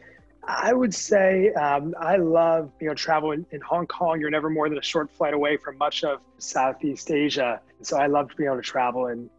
I 0.45 0.73
would 0.73 0.95
say 0.95 1.53
um, 1.53 1.95
I 2.01 2.17
love 2.17 2.73
you 2.81 2.88
know 2.88 2.95
travel 2.95 3.33
in, 3.33 3.47
Hong 3.65 3.87
Kong. 3.87 4.21
You're 4.21 4.31
never 4.31 4.51
more 4.51 4.69
than 4.69 4.79
a 4.79 4.83
short 4.83 5.11
flight 5.11 5.35
away 5.35 5.57
from 5.57 5.79
much 5.79 6.05
of 6.05 6.21
Southeast 6.38 7.11
Asia, 7.11 7.61
so 7.83 7.97
I 7.97 8.07
love 8.07 8.31
to 8.31 8.37
be 8.37 8.45
able 8.45 8.57
to 8.57 8.62
travel 8.62 9.09
in 9.09 9.31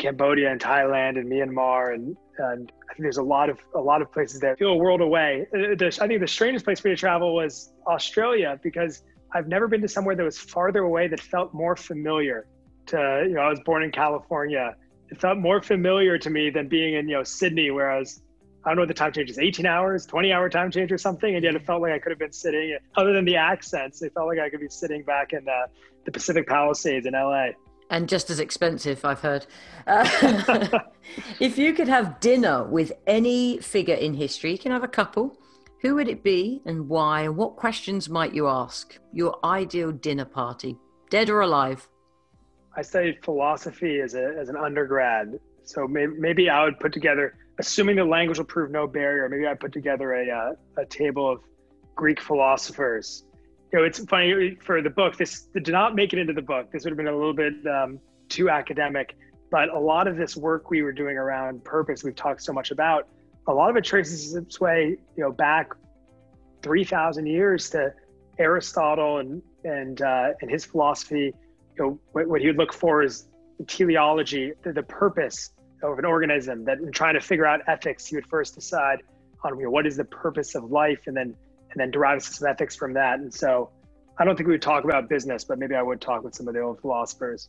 Cambodia 0.00 0.50
and 0.50 0.60
Thailand 0.60 1.18
and 1.18 1.30
Myanmar, 1.30 1.94
and, 1.94 2.16
and 2.38 2.72
I 2.90 2.94
think 2.94 3.02
there's 3.02 3.18
a 3.18 3.22
lot 3.22 3.50
of 3.50 3.58
a 3.74 3.80
lot 3.80 4.02
of 4.02 4.10
places 4.10 4.40
that 4.40 4.58
feel 4.58 4.70
a 4.70 4.76
world 4.76 5.00
away. 5.00 5.46
Uh, 5.54 5.84
I 5.84 6.06
think 6.06 6.20
the 6.20 6.26
strangest 6.26 6.64
place 6.64 6.80
for 6.80 6.88
me 6.88 6.94
to 6.94 7.00
travel 7.00 7.34
was 7.34 7.72
Australia 7.86 8.58
because 8.62 9.02
I've 9.34 9.46
never 9.46 9.68
been 9.68 9.82
to 9.82 9.88
somewhere 9.88 10.16
that 10.16 10.24
was 10.24 10.38
farther 10.38 10.82
away 10.82 11.06
that 11.08 11.20
felt 11.20 11.54
more 11.54 11.76
familiar. 11.76 12.46
To 12.86 13.24
you 13.28 13.34
know, 13.34 13.42
I 13.42 13.50
was 13.50 13.60
born 13.60 13.82
in 13.82 13.92
California. 13.92 14.74
It 15.10 15.20
felt 15.20 15.38
more 15.38 15.60
familiar 15.60 16.18
to 16.18 16.30
me 16.30 16.50
than 16.50 16.68
being 16.68 16.94
in 16.94 17.08
you 17.08 17.16
know 17.16 17.22
Sydney, 17.22 17.70
where 17.70 17.90
I 17.90 17.98
was 17.98 18.22
I 18.64 18.70
don't 18.70 18.76
know 18.76 18.82
what 18.82 18.88
the 18.88 18.94
time 18.94 19.12
change 19.12 19.30
is, 19.30 19.38
18 19.38 19.64
hours, 19.66 20.04
20 20.06 20.32
hour 20.32 20.48
time 20.50 20.70
change 20.70 20.92
or 20.92 20.98
something. 20.98 21.34
And 21.34 21.44
yet 21.44 21.54
it 21.54 21.64
felt 21.64 21.80
like 21.80 21.92
I 21.92 21.98
could 21.98 22.10
have 22.10 22.18
been 22.18 22.32
sitting, 22.32 22.76
other 22.96 23.12
than 23.12 23.24
the 23.24 23.36
accents, 23.36 24.02
it 24.02 24.12
felt 24.12 24.26
like 24.26 24.38
I 24.38 24.50
could 24.50 24.60
be 24.60 24.68
sitting 24.68 25.02
back 25.02 25.32
in 25.32 25.48
uh, 25.48 25.66
the 26.04 26.12
Pacific 26.12 26.46
Palisades 26.46 27.06
in 27.06 27.14
LA. 27.14 27.50
And 27.90 28.08
just 28.08 28.30
as 28.30 28.40
expensive, 28.40 29.04
I've 29.04 29.20
heard. 29.20 29.46
Uh, 29.86 30.78
if 31.40 31.58
you 31.58 31.72
could 31.74 31.88
have 31.88 32.20
dinner 32.20 32.64
with 32.64 32.92
any 33.06 33.58
figure 33.58 33.96
in 33.96 34.14
history, 34.14 34.52
you 34.52 34.58
can 34.58 34.72
have 34.72 34.84
a 34.84 34.88
couple. 34.88 35.36
Who 35.82 35.96
would 35.96 36.08
it 36.08 36.22
be 36.22 36.62
and 36.66 36.88
why? 36.88 37.22
And 37.22 37.36
what 37.36 37.56
questions 37.56 38.08
might 38.08 38.32
you 38.32 38.46
ask? 38.46 38.98
Your 39.12 39.38
ideal 39.44 39.90
dinner 39.92 40.24
party, 40.24 40.76
dead 41.10 41.28
or 41.30 41.40
alive? 41.40 41.88
I 42.76 42.82
studied 42.82 43.24
philosophy 43.24 44.00
as, 44.00 44.14
a, 44.14 44.36
as 44.38 44.48
an 44.48 44.56
undergrad. 44.56 45.40
So 45.64 45.88
maybe, 45.88 46.12
maybe 46.18 46.48
I 46.48 46.64
would 46.64 46.78
put 46.78 46.92
together 46.92 47.34
assuming 47.60 47.96
the 47.96 48.04
language 48.04 48.38
will 48.38 48.46
prove 48.46 48.70
no 48.70 48.86
barrier, 48.86 49.28
maybe 49.28 49.46
I 49.46 49.54
put 49.54 49.72
together 49.72 50.14
a, 50.14 50.30
uh, 50.30 50.82
a 50.82 50.86
table 50.86 51.30
of 51.30 51.40
Greek 51.94 52.20
philosophers. 52.20 53.24
You 53.72 53.78
know, 53.78 53.84
it's 53.84 54.04
funny 54.06 54.56
for 54.56 54.82
the 54.82 54.90
book. 54.90 55.16
This 55.16 55.42
did 55.54 55.68
not 55.68 55.94
make 55.94 56.12
it 56.12 56.18
into 56.18 56.32
the 56.32 56.42
book. 56.42 56.72
This 56.72 56.84
would 56.84 56.90
have 56.90 56.96
been 56.96 57.06
a 57.06 57.16
little 57.16 57.34
bit 57.34 57.54
um, 57.66 58.00
too 58.28 58.50
academic. 58.50 59.16
But 59.50 59.68
a 59.68 59.78
lot 59.78 60.06
of 60.06 60.16
this 60.16 60.36
work 60.36 60.70
we 60.70 60.82
were 60.82 60.92
doing 60.92 61.16
around 61.16 61.64
purpose, 61.64 62.04
we've 62.04 62.14
talked 62.14 62.42
so 62.42 62.52
much 62.52 62.70
about. 62.70 63.08
A 63.46 63.52
lot 63.52 63.70
of 63.70 63.76
it 63.76 63.84
traces 63.84 64.34
its 64.34 64.60
way, 64.60 64.96
you 65.16 65.22
know, 65.22 65.32
back 65.32 65.72
three 66.62 66.84
thousand 66.84 67.26
years 67.26 67.70
to 67.70 67.92
Aristotle 68.38 69.18
and 69.18 69.42
and 69.64 70.02
uh, 70.02 70.30
and 70.40 70.50
his 70.50 70.64
philosophy. 70.64 71.32
You 71.76 71.84
know, 71.84 72.00
what, 72.12 72.28
what 72.28 72.40
he 72.40 72.48
would 72.48 72.58
look 72.58 72.72
for 72.72 73.02
is 73.02 73.28
teleology, 73.66 74.52
the, 74.62 74.72
the 74.72 74.82
purpose 74.82 75.50
of 75.82 75.98
an 75.98 76.04
organism 76.04 76.64
that 76.64 76.78
in 76.78 76.92
trying 76.92 77.14
to 77.14 77.20
figure 77.20 77.46
out 77.46 77.60
ethics, 77.66 78.10
you 78.10 78.18
would 78.18 78.26
first 78.26 78.54
decide 78.54 79.02
on 79.44 79.56
you 79.58 79.64
know, 79.64 79.70
what 79.70 79.86
is 79.86 79.96
the 79.96 80.04
purpose 80.04 80.54
of 80.54 80.64
life 80.64 81.00
and 81.06 81.16
then 81.16 81.34
and 81.70 81.80
then 81.80 81.90
derive 81.90 82.22
some 82.22 82.48
ethics 82.48 82.76
from 82.76 82.92
that. 82.94 83.20
And 83.20 83.32
so 83.32 83.70
I 84.18 84.24
don't 84.24 84.36
think 84.36 84.46
we 84.48 84.54
would 84.54 84.62
talk 84.62 84.84
about 84.84 85.08
business, 85.08 85.44
but 85.44 85.58
maybe 85.58 85.74
I 85.74 85.82
would 85.82 86.00
talk 86.00 86.22
with 86.22 86.34
some 86.34 86.48
of 86.48 86.54
the 86.54 86.60
old 86.60 86.80
philosophers. 86.80 87.48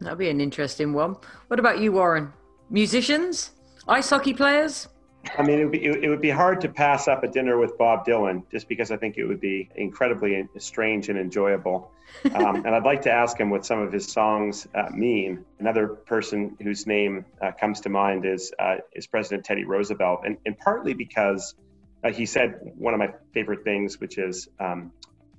That'd 0.00 0.18
be 0.18 0.30
an 0.30 0.40
interesting 0.40 0.92
one. 0.92 1.16
What 1.48 1.60
about 1.60 1.78
you, 1.80 1.92
Warren? 1.92 2.32
Musicians? 2.70 3.52
Ice 3.86 4.10
hockey 4.10 4.32
players? 4.32 4.88
I 5.36 5.42
mean, 5.42 5.58
it 5.58 5.64
would, 5.64 5.72
be, 5.72 5.84
it 5.84 6.08
would 6.08 6.20
be 6.22 6.30
hard 6.30 6.60
to 6.62 6.68
pass 6.68 7.06
up 7.06 7.24
a 7.24 7.28
dinner 7.28 7.58
with 7.58 7.76
Bob 7.76 8.06
Dylan 8.06 8.42
just 8.50 8.68
because 8.68 8.90
I 8.90 8.96
think 8.96 9.18
it 9.18 9.26
would 9.26 9.40
be 9.40 9.68
incredibly 9.76 10.48
strange 10.58 11.10
and 11.10 11.18
enjoyable. 11.18 11.90
Um, 12.34 12.56
and 12.64 12.68
I'd 12.68 12.84
like 12.84 13.02
to 13.02 13.12
ask 13.12 13.38
him 13.38 13.50
what 13.50 13.66
some 13.66 13.80
of 13.80 13.92
his 13.92 14.10
songs 14.10 14.66
uh, 14.74 14.88
mean. 14.92 15.44
Another 15.58 15.88
person 15.88 16.56
whose 16.62 16.86
name 16.86 17.26
uh, 17.42 17.52
comes 17.52 17.80
to 17.82 17.90
mind 17.90 18.24
is, 18.24 18.50
uh, 18.58 18.76
is 18.94 19.06
President 19.06 19.44
Teddy 19.44 19.64
Roosevelt, 19.64 20.22
and, 20.24 20.38
and 20.46 20.58
partly 20.58 20.94
because 20.94 21.54
uh, 22.02 22.10
he 22.12 22.26
said 22.26 22.60
one 22.76 22.94
of 22.94 22.98
my 22.98 23.12
favorite 23.34 23.64
things, 23.64 24.00
which 24.00 24.18
is 24.18 24.48
um, 24.58 24.92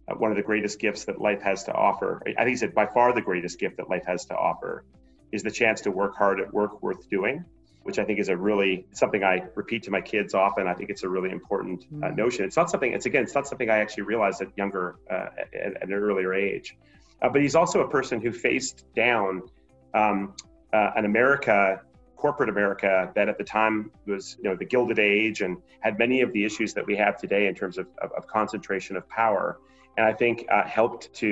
uh, 0.07 0.15
one 0.15 0.31
of 0.31 0.37
the 0.37 0.43
greatest 0.43 0.79
gifts 0.79 1.05
that 1.05 1.19
life 1.19 1.41
has 1.41 1.63
to 1.65 1.73
offer. 1.73 2.21
I 2.25 2.43
think 2.43 2.49
he 2.49 2.55
said, 2.57 2.73
by 2.73 2.85
far 2.85 3.13
the 3.13 3.21
greatest 3.21 3.59
gift 3.59 3.77
that 3.77 3.89
life 3.89 4.05
has 4.05 4.25
to 4.25 4.35
offer 4.35 4.83
is 5.31 5.43
the 5.43 5.51
chance 5.51 5.81
to 5.81 5.91
work 5.91 6.15
hard 6.15 6.39
at 6.39 6.53
work 6.53 6.81
worth 6.81 7.09
doing. 7.09 7.45
which 7.83 7.97
I 7.97 8.03
think 8.03 8.19
is 8.19 8.29
a 8.29 8.37
really 8.37 8.85
something 8.91 9.23
I 9.23 9.43
repeat 9.55 9.83
to 9.83 9.91
my 9.91 10.01
kids 10.01 10.35
often. 10.35 10.67
I 10.67 10.75
think 10.75 10.91
it's 10.91 11.01
a 11.01 11.09
really 11.09 11.31
important 11.31 11.83
uh, 11.83 12.07
mm. 12.07 12.15
notion. 12.15 12.45
It's 12.45 12.55
not 12.55 12.69
something. 12.69 12.93
It's 12.93 13.07
again, 13.07 13.23
it's 13.23 13.33
not 13.33 13.47
something 13.47 13.69
I 13.71 13.79
actually 13.79 14.03
realized 14.03 14.39
at 14.41 14.49
younger, 14.55 14.97
uh, 15.09 15.29
at, 15.53 15.77
at, 15.77 15.83
an 15.83 15.93
earlier 15.93 16.31
age. 16.31 16.77
Uh, 17.21 17.29
but 17.29 17.41
he's 17.41 17.55
also 17.55 17.81
a 17.81 17.89
person 17.89 18.21
who 18.21 18.31
faced 18.31 18.85
down 18.95 19.41
um, 19.95 20.35
uh, 20.73 20.91
an 20.95 21.05
America, 21.05 21.81
corporate 22.21 22.49
America, 22.49 23.11
that 23.15 23.27
at 23.27 23.37
the 23.39 23.43
time 23.43 23.89
was 24.05 24.37
you 24.41 24.47
know 24.47 24.55
the 24.55 24.65
Gilded 24.65 24.99
Age 24.99 25.41
and 25.41 25.57
had 25.79 25.97
many 25.97 26.21
of 26.21 26.31
the 26.33 26.45
issues 26.45 26.73
that 26.75 26.85
we 26.85 26.95
have 26.95 27.17
today 27.17 27.47
in 27.47 27.55
terms 27.55 27.79
of, 27.79 27.87
of, 28.03 28.11
of 28.11 28.27
concentration 28.27 28.95
of 28.95 29.09
power. 29.09 29.59
And 29.97 30.05
I 30.05 30.13
think 30.13 30.45
uh, 30.49 30.63
helped 30.63 31.11
to 31.15 31.27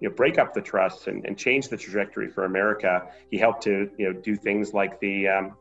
you 0.00 0.08
know 0.08 0.14
break 0.14 0.38
up 0.38 0.54
the 0.54 0.62
trust 0.62 1.08
and, 1.08 1.26
and 1.26 1.36
change 1.36 1.68
the 1.68 1.76
trajectory 1.76 2.28
for 2.28 2.46
America. 2.46 3.06
He 3.30 3.36
helped 3.36 3.62
to 3.64 3.90
you 3.98 4.06
know 4.06 4.18
do 4.18 4.34
things 4.34 4.72
like 4.72 4.98
the 5.00 5.28
um, 5.28 5.56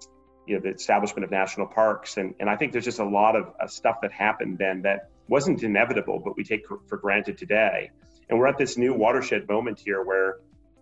you 0.48 0.56
know 0.56 0.62
the 0.62 0.70
establishment 0.70 1.26
of 1.26 1.30
national 1.30 1.68
parks 1.68 2.18
and, 2.18 2.34
and 2.40 2.50
i 2.50 2.56
think 2.56 2.72
there's 2.72 2.90
just 2.92 2.98
a 3.00 3.12
lot 3.22 3.36
of 3.36 3.54
uh, 3.62 3.68
stuff 3.68 3.98
that 4.02 4.12
happened 4.12 4.58
then 4.58 4.82
that 4.82 5.12
wasn't 5.28 5.62
inevitable 5.62 6.20
but 6.26 6.36
we 6.36 6.44
take 6.44 6.64
for 6.88 6.98
granted 6.98 7.38
today 7.38 7.92
and 8.30 8.40
we're 8.40 8.48
at 8.48 8.58
this 8.58 8.76
new 8.76 8.92
watershed 8.92 9.48
moment 9.48 9.80
here 9.80 10.02
where 10.04 10.38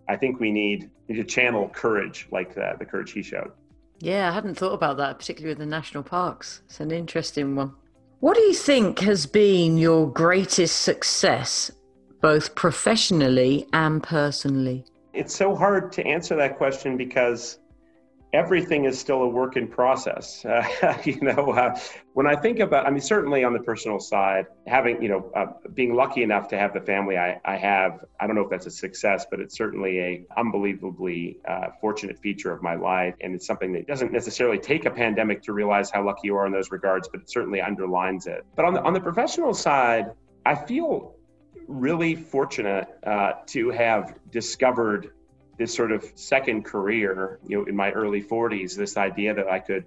i 0.07 0.15
think 0.15 0.39
we 0.39 0.51
need, 0.51 0.89
need 1.09 1.17
to 1.17 1.23
channel 1.25 1.67
courage 1.67 2.29
like 2.31 2.55
the, 2.55 2.75
the 2.79 2.85
courage 2.85 3.11
he 3.11 3.21
showed 3.21 3.51
yeah 3.99 4.29
i 4.29 4.31
hadn't 4.31 4.55
thought 4.55 4.73
about 4.73 4.97
that 4.97 5.17
particularly 5.19 5.51
with 5.51 5.59
the 5.59 5.65
national 5.65 6.03
parks. 6.03 6.61
It's 6.65 6.79
an 6.79 6.91
interesting 6.91 7.55
one. 7.55 7.73
What 8.19 8.35
do 8.35 8.41
you 8.41 8.53
think 8.53 8.99
has 8.99 9.25
been 9.27 9.77
your 9.77 10.11
greatest 10.11 10.81
success 10.81 11.71
both 12.19 12.55
professionally 12.55 13.67
and 13.73 14.01
personally? 14.01 14.85
It's 15.13 15.35
so 15.35 15.55
hard 15.55 15.91
to 15.93 16.05
answer 16.05 16.35
that 16.35 16.57
question 16.57 16.97
because 16.97 17.59
everything 18.37 18.85
is 18.85 18.99
still 18.99 19.23
a 19.23 19.27
work 19.27 19.57
in 19.57 19.67
process. 19.67 20.45
Uh, 20.87 20.95
you 21.05 21.19
know, 21.21 21.51
uh, 21.53 21.77
when 22.13 22.27
I 22.27 22.35
think 22.35 22.59
about, 22.59 22.85
I 22.85 22.91
mean, 22.91 23.01
certainly 23.01 23.43
on 23.43 23.51
the 23.51 23.59
personal 23.59 23.99
side, 23.99 24.45
having, 24.67 25.01
you 25.01 25.09
know, 25.09 25.31
uh, 25.35 25.47
being 25.73 25.95
lucky 25.95 26.21
enough 26.23 26.47
to 26.49 26.57
have 26.57 26.73
the 26.73 26.81
family 26.81 27.17
I, 27.17 27.39
I 27.45 27.55
have, 27.57 28.05
I 28.19 28.27
don't 28.27 28.35
know 28.35 28.43
if 28.43 28.49
that's 28.49 28.67
a 28.67 28.71
success, 28.71 29.25
but 29.29 29.39
it's 29.39 29.57
certainly 29.57 29.99
a 29.99 30.25
unbelievably 30.37 31.39
uh, 31.47 31.69
fortunate 31.81 32.19
feature 32.19 32.51
of 32.51 32.61
my 32.61 32.75
life. 32.75 33.15
And 33.21 33.33
it's 33.33 33.47
something 33.47 33.73
that 33.73 33.87
doesn't 33.87 34.11
necessarily 34.11 34.59
take 34.59 34.85
a 34.85 34.91
pandemic 34.91 35.41
to 35.43 35.53
realize 35.53 35.89
how 35.89 36.05
lucky 36.05 36.21
you 36.25 36.35
are 36.35 36.45
in 36.45 36.51
those 36.51 36.71
regards, 36.71 37.07
but 37.07 37.21
it 37.21 37.29
certainly 37.29 37.59
underlines 37.59 38.27
it. 38.27 38.45
But 38.55 38.65
on 38.65 38.73
the, 38.73 38.81
on 38.83 38.93
the 38.93 39.01
professional 39.01 39.53
side, 39.53 40.11
I 40.45 40.55
feel 40.55 41.15
really 41.67 42.15
fortunate 42.15 42.87
uh, 43.05 43.33
to 43.47 43.71
have 43.71 44.15
discovered 44.31 45.11
this 45.57 45.73
sort 45.73 45.91
of 45.91 46.05
second 46.15 46.65
career, 46.65 47.39
you 47.47 47.57
know, 47.57 47.65
in 47.65 47.75
my 47.75 47.91
early 47.91 48.21
40s, 48.23 48.75
this 48.75 48.97
idea 48.97 49.33
that 49.33 49.47
I 49.47 49.59
could 49.59 49.85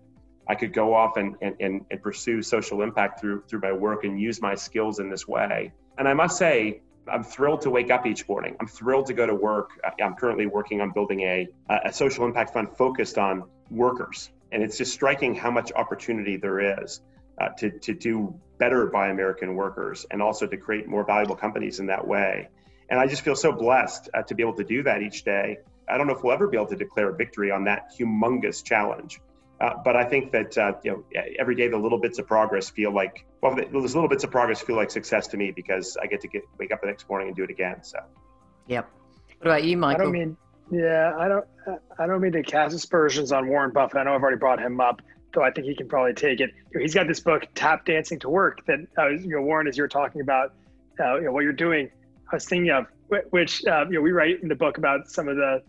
I 0.49 0.57
could 0.57 0.73
go 0.73 0.95
off 0.95 1.17
and, 1.17 1.37
and, 1.41 1.55
and, 1.61 1.85
and 1.93 2.03
pursue 2.03 2.43
social 2.43 2.83
impact 2.83 3.21
through 3.21 3.45
through 3.49 3.61
my 3.61 3.73
work 3.73 4.05
and 4.05 4.21
use 4.21 4.41
my 4.43 4.55
skills 4.55 4.99
in 4.99 5.09
this 5.09 5.29
way. 5.29 5.73
And 5.97 6.09
I 6.09 6.15
must 6.15 6.39
say, 6.39 6.81
I'm 7.11 7.23
thrilled 7.23 7.63
to 7.63 7.71
wake 7.71 7.91
up 7.91 8.07
each 8.07 8.29
morning. 8.29 8.57
I'm 8.61 8.67
thrilled 8.67 9.07
to 9.07 9.15
go 9.15 9.27
to 9.27 9.35
work. 9.35 9.71
I'm 10.03 10.15
currently 10.15 10.47
working 10.47 10.81
on 10.81 10.91
building 10.91 11.21
a, 11.21 11.49
a 11.69 11.93
social 11.93 12.25
impact 12.25 12.53
fund 12.53 12.77
focused 12.77 13.19
on 13.19 13.45
workers. 13.71 14.31
And 14.53 14.63
it's 14.63 14.77
just 14.77 14.93
striking 14.93 15.35
how 15.35 15.51
much 15.51 15.73
opportunity 15.73 16.37
there 16.37 16.83
is 16.83 17.01
uh, 17.41 17.49
to, 17.59 17.71
to 17.71 17.95
do 17.95 18.35
better 18.59 18.87
by 18.87 19.09
American 19.09 19.55
workers 19.55 20.07
and 20.11 20.21
also 20.21 20.47
to 20.47 20.57
create 20.57 20.89
more 20.89 21.05
valuable 21.05 21.37
companies 21.37 21.81
in 21.81 21.87
that 21.87 22.07
way. 22.07 22.49
And 22.91 22.99
I 22.99 23.07
just 23.07 23.23
feel 23.23 23.37
so 23.37 23.53
blessed 23.53 24.11
uh, 24.13 24.23
to 24.23 24.35
be 24.35 24.43
able 24.43 24.57
to 24.57 24.65
do 24.65 24.83
that 24.83 25.03
each 25.03 25.25
day. 25.25 25.59
I 25.89 25.97
don't 25.97 26.07
know 26.07 26.15
if 26.15 26.23
we'll 26.23 26.35
ever 26.35 26.49
be 26.49 26.57
able 26.57 26.67
to 26.69 26.77
declare 26.77 27.11
a 27.11 27.17
victory 27.17 27.51
on 27.51 27.65
that 27.65 27.93
humongous 27.97 28.65
challenge. 28.65 29.21
Uh, 29.61 29.75
but 29.85 29.95
I 29.95 30.05
think 30.05 30.33
that 30.33 30.57
uh, 30.57 30.73
you 30.83 30.91
know 30.91 31.23
every 31.39 31.55
day 31.55 31.69
the 31.69 31.77
little 31.77 31.99
bits 31.99 32.19
of 32.19 32.27
progress 32.27 32.71
feel 32.71 32.95
like 32.95 33.27
well, 33.43 33.55
those 33.55 33.95
little 33.95 34.09
bits 34.09 34.25
of 34.25 34.31
progress 34.31 34.61
feel 34.63 34.77
like 34.77 34.91
success 34.91 35.27
to 35.29 35.37
me 35.37 35.51
because 35.51 35.99
I 36.01 36.07
get 36.07 36.23
to 36.23 36.29
get 36.29 36.43
wake 36.59 36.73
up 36.73 36.81
the 36.81 36.87
next 36.87 37.09
morning 37.09 37.29
and 37.29 37.37
do 37.37 37.45
it 37.45 37.51
again. 37.51 37.83
So. 37.83 37.99
Yep. 38.69 38.89
What 39.39 39.47
about 39.47 39.65
you, 39.65 39.77
Michael? 39.77 40.01
I 40.01 40.05
don't 40.05 40.13
mean. 40.13 40.37
Yeah, 40.71 41.15
I 41.19 41.29
don't. 41.29 41.45
I 41.99 42.07
don't 42.07 42.23
mean 42.23 42.33
to 42.33 42.43
cast 42.43 42.75
aspersions 42.75 43.33
on 43.33 43.49
Warren 43.49 43.73
Buffett. 43.73 43.99
I 43.99 44.05
know 44.05 44.15
I've 44.15 44.23
already 44.23 44.39
brought 44.39 44.61
him 44.61 44.81
up, 44.81 45.03
though 45.35 45.43
I 45.43 45.51
think 45.51 45.67
he 45.67 45.75
can 45.75 45.89
probably 45.89 46.15
take 46.15 46.41
it. 46.41 46.51
He's 46.79 46.95
got 46.95 47.07
this 47.07 47.21
book, 47.21 47.47
Tap 47.55 47.85
Dancing 47.85 48.19
to 48.21 48.31
Work, 48.31 48.65
that 48.67 48.79
uh, 48.97 49.09
you 49.09 49.29
know, 49.29 49.43
Warren, 49.43 49.67
as 49.67 49.77
you're 49.77 49.89
talking 49.89 50.23
about, 50.23 50.55
uh, 50.99 51.17
you 51.17 51.25
know, 51.25 51.33
what 51.33 51.43
you're 51.43 51.53
doing 51.53 51.91
I 52.31 52.37
was 52.37 52.47
thinking 52.47 52.71
of, 52.71 52.87
which 53.31 53.65
uh, 53.67 53.87
you 53.87 53.95
know 53.95 54.01
we 54.01 54.13
write 54.13 54.43
in 54.43 54.49
the 54.49 54.55
book 54.55 54.79
about 54.79 55.11
some 55.11 55.29
of 55.29 55.37
the 55.37 55.63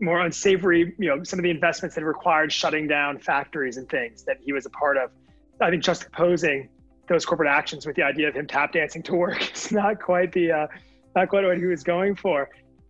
more 0.00 0.20
unsavory, 0.20 0.94
you 0.98 1.08
know, 1.08 1.22
some 1.22 1.38
of 1.38 1.44
the 1.44 1.50
investments 1.50 1.94
that 1.94 2.04
required 2.04 2.52
shutting 2.52 2.88
down 2.88 3.18
factories 3.18 3.76
and 3.76 3.88
things 3.88 4.24
that 4.24 4.38
he 4.44 4.52
was 4.52 4.66
a 4.66 4.70
part 4.70 4.96
of. 4.96 5.10
I 5.60 5.70
think 5.70 5.82
juxtaposing 5.82 6.68
those 7.08 7.24
corporate 7.24 7.48
actions 7.48 7.86
with 7.86 7.94
the 7.94 8.02
idea 8.02 8.28
of 8.28 8.34
him 8.34 8.46
tap 8.46 8.72
dancing 8.72 9.02
to 9.04 9.14
work 9.14 9.52
is 9.54 9.70
not 9.70 10.00
quite 10.00 10.32
the 10.32 10.50
uh, 10.50 10.66
not 11.14 11.28
quite 11.28 11.44
what 11.44 11.58
he 11.58 11.66
was 11.66 11.82
going 11.82 12.16
for. 12.16 12.48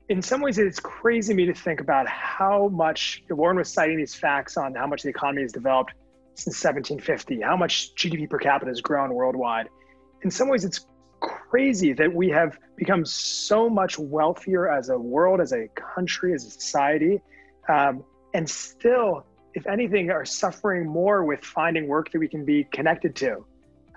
In 0.08 0.22
some 0.22 0.40
ways, 0.40 0.58
it's 0.58 0.80
crazy 0.80 1.32
to 1.32 1.36
me 1.36 1.46
to 1.46 1.54
think 1.54 1.80
about 1.80 2.06
how 2.08 2.68
much 2.68 3.22
Warren 3.30 3.56
was 3.56 3.72
citing 3.72 3.98
these 3.98 4.14
facts 4.14 4.56
on 4.56 4.74
how 4.74 4.86
much 4.86 5.02
the 5.02 5.08
economy 5.08 5.42
has 5.42 5.52
developed 5.52 5.92
since 6.34 6.62
1750, 6.62 7.40
how 7.40 7.56
much 7.56 7.94
GDP 7.94 8.28
per 8.28 8.38
capita 8.38 8.70
has 8.70 8.80
grown 8.80 9.14
worldwide. 9.14 9.68
In 10.22 10.30
some 10.30 10.48
ways, 10.48 10.64
it's 10.64 10.86
crazy 11.22 11.92
that 11.92 12.12
we 12.12 12.28
have 12.30 12.58
become 12.76 13.04
so 13.04 13.70
much 13.70 13.98
wealthier 13.98 14.70
as 14.70 14.88
a 14.88 14.98
world, 14.98 15.40
as 15.40 15.52
a 15.52 15.68
country, 15.68 16.34
as 16.34 16.44
a 16.44 16.50
society, 16.50 17.20
um, 17.68 18.04
and 18.34 18.48
still, 18.48 19.24
if 19.54 19.66
anything, 19.66 20.10
are 20.10 20.24
suffering 20.24 20.86
more 20.86 21.24
with 21.24 21.44
finding 21.44 21.86
work 21.86 22.10
that 22.10 22.18
we 22.18 22.28
can 22.28 22.44
be 22.44 22.64
connected 22.64 23.14
to. 23.16 23.44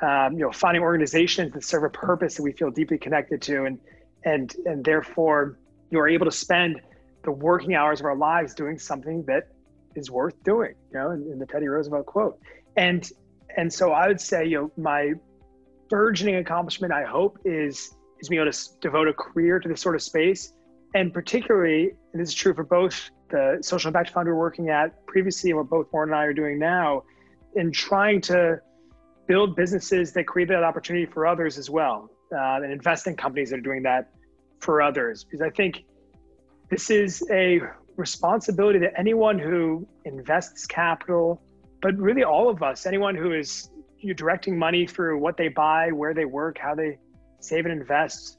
Um, 0.01 0.33
you 0.33 0.39
know, 0.39 0.51
finding 0.51 0.83
organizations 0.83 1.53
that 1.53 1.63
serve 1.63 1.85
a 1.85 1.89
purpose 1.89 2.35
that 2.35 2.43
we 2.43 2.51
feel 2.51 2.69
deeply 2.69 2.97
connected 2.97 3.41
to, 3.43 3.63
and 3.63 3.79
and 4.25 4.53
and 4.65 4.83
therefore 4.83 5.57
you're 5.89 6.09
able 6.09 6.25
to 6.25 6.31
spend 6.31 6.81
the 7.23 7.31
working 7.31 7.75
hours 7.75 8.01
of 8.01 8.05
our 8.05 8.15
lives 8.15 8.53
doing 8.53 8.77
something 8.77 9.23
that 9.27 9.47
is 9.95 10.11
worth 10.11 10.35
doing. 10.43 10.75
You 10.91 10.99
know, 10.99 11.11
in, 11.11 11.31
in 11.31 11.39
the 11.39 11.45
Teddy 11.45 11.67
Roosevelt 11.67 12.05
quote, 12.05 12.39
and 12.75 13.09
and 13.55 13.71
so 13.71 13.93
I 13.93 14.07
would 14.07 14.19
say, 14.19 14.45
you 14.45 14.57
know, 14.57 14.71
my 14.75 15.13
burgeoning 15.89 16.35
accomplishment, 16.35 16.93
I 16.93 17.03
hope, 17.03 17.39
is 17.45 17.95
is 18.19 18.29
being 18.29 18.41
able 18.41 18.51
to 18.51 18.69
devote 18.79 19.07
a 19.07 19.13
career 19.13 19.59
to 19.59 19.67
this 19.67 19.81
sort 19.81 19.95
of 19.95 20.01
space, 20.01 20.53
and 20.93 21.13
particularly, 21.13 21.91
and 22.13 22.21
this 22.21 22.29
is 22.29 22.35
true 22.35 22.53
for 22.53 22.63
both 22.63 23.09
the 23.29 23.57
social 23.61 23.89
impact 23.89 24.11
fund 24.11 24.27
we're 24.27 24.35
working 24.35 24.69
at 24.69 25.05
previously 25.05 25.49
and 25.51 25.57
what 25.59 25.69
both 25.69 25.91
Warren 25.91 26.09
and 26.09 26.17
I 26.17 26.23
are 26.23 26.33
doing 26.33 26.57
now, 26.59 27.03
in 27.55 27.71
trying 27.71 28.21
to 28.21 28.59
build 29.27 29.55
businesses 29.55 30.13
that 30.13 30.25
create 30.25 30.47
that 30.49 30.63
opportunity 30.63 31.05
for 31.05 31.25
others 31.25 31.57
as 31.57 31.69
well, 31.69 32.09
uh, 32.31 32.61
and 32.61 32.71
invest 32.71 33.07
in 33.07 33.15
companies 33.15 33.49
that 33.49 33.57
are 33.57 33.61
doing 33.61 33.83
that 33.83 34.11
for 34.59 34.81
others. 34.81 35.23
Because 35.23 35.41
I 35.41 35.49
think 35.49 35.83
this 36.69 36.89
is 36.89 37.23
a 37.31 37.61
responsibility 37.97 38.79
that 38.79 38.93
anyone 38.97 39.39
who 39.39 39.87
invests 40.05 40.65
capital, 40.65 41.41
but 41.81 41.95
really 41.97 42.23
all 42.23 42.49
of 42.49 42.61
us, 42.61 42.85
anyone 42.85 43.15
who 43.15 43.33
is 43.33 43.69
you're 44.05 44.15
directing 44.15 44.57
money 44.57 44.85
through 44.85 45.17
what 45.17 45.35
they 45.35 45.47
buy, 45.47 45.91
where 45.91 46.13
they 46.13 46.25
work, 46.25 46.57
how 46.57 46.75
they 46.75 46.99
save 47.39 47.65
and 47.65 47.79
invest, 47.79 48.37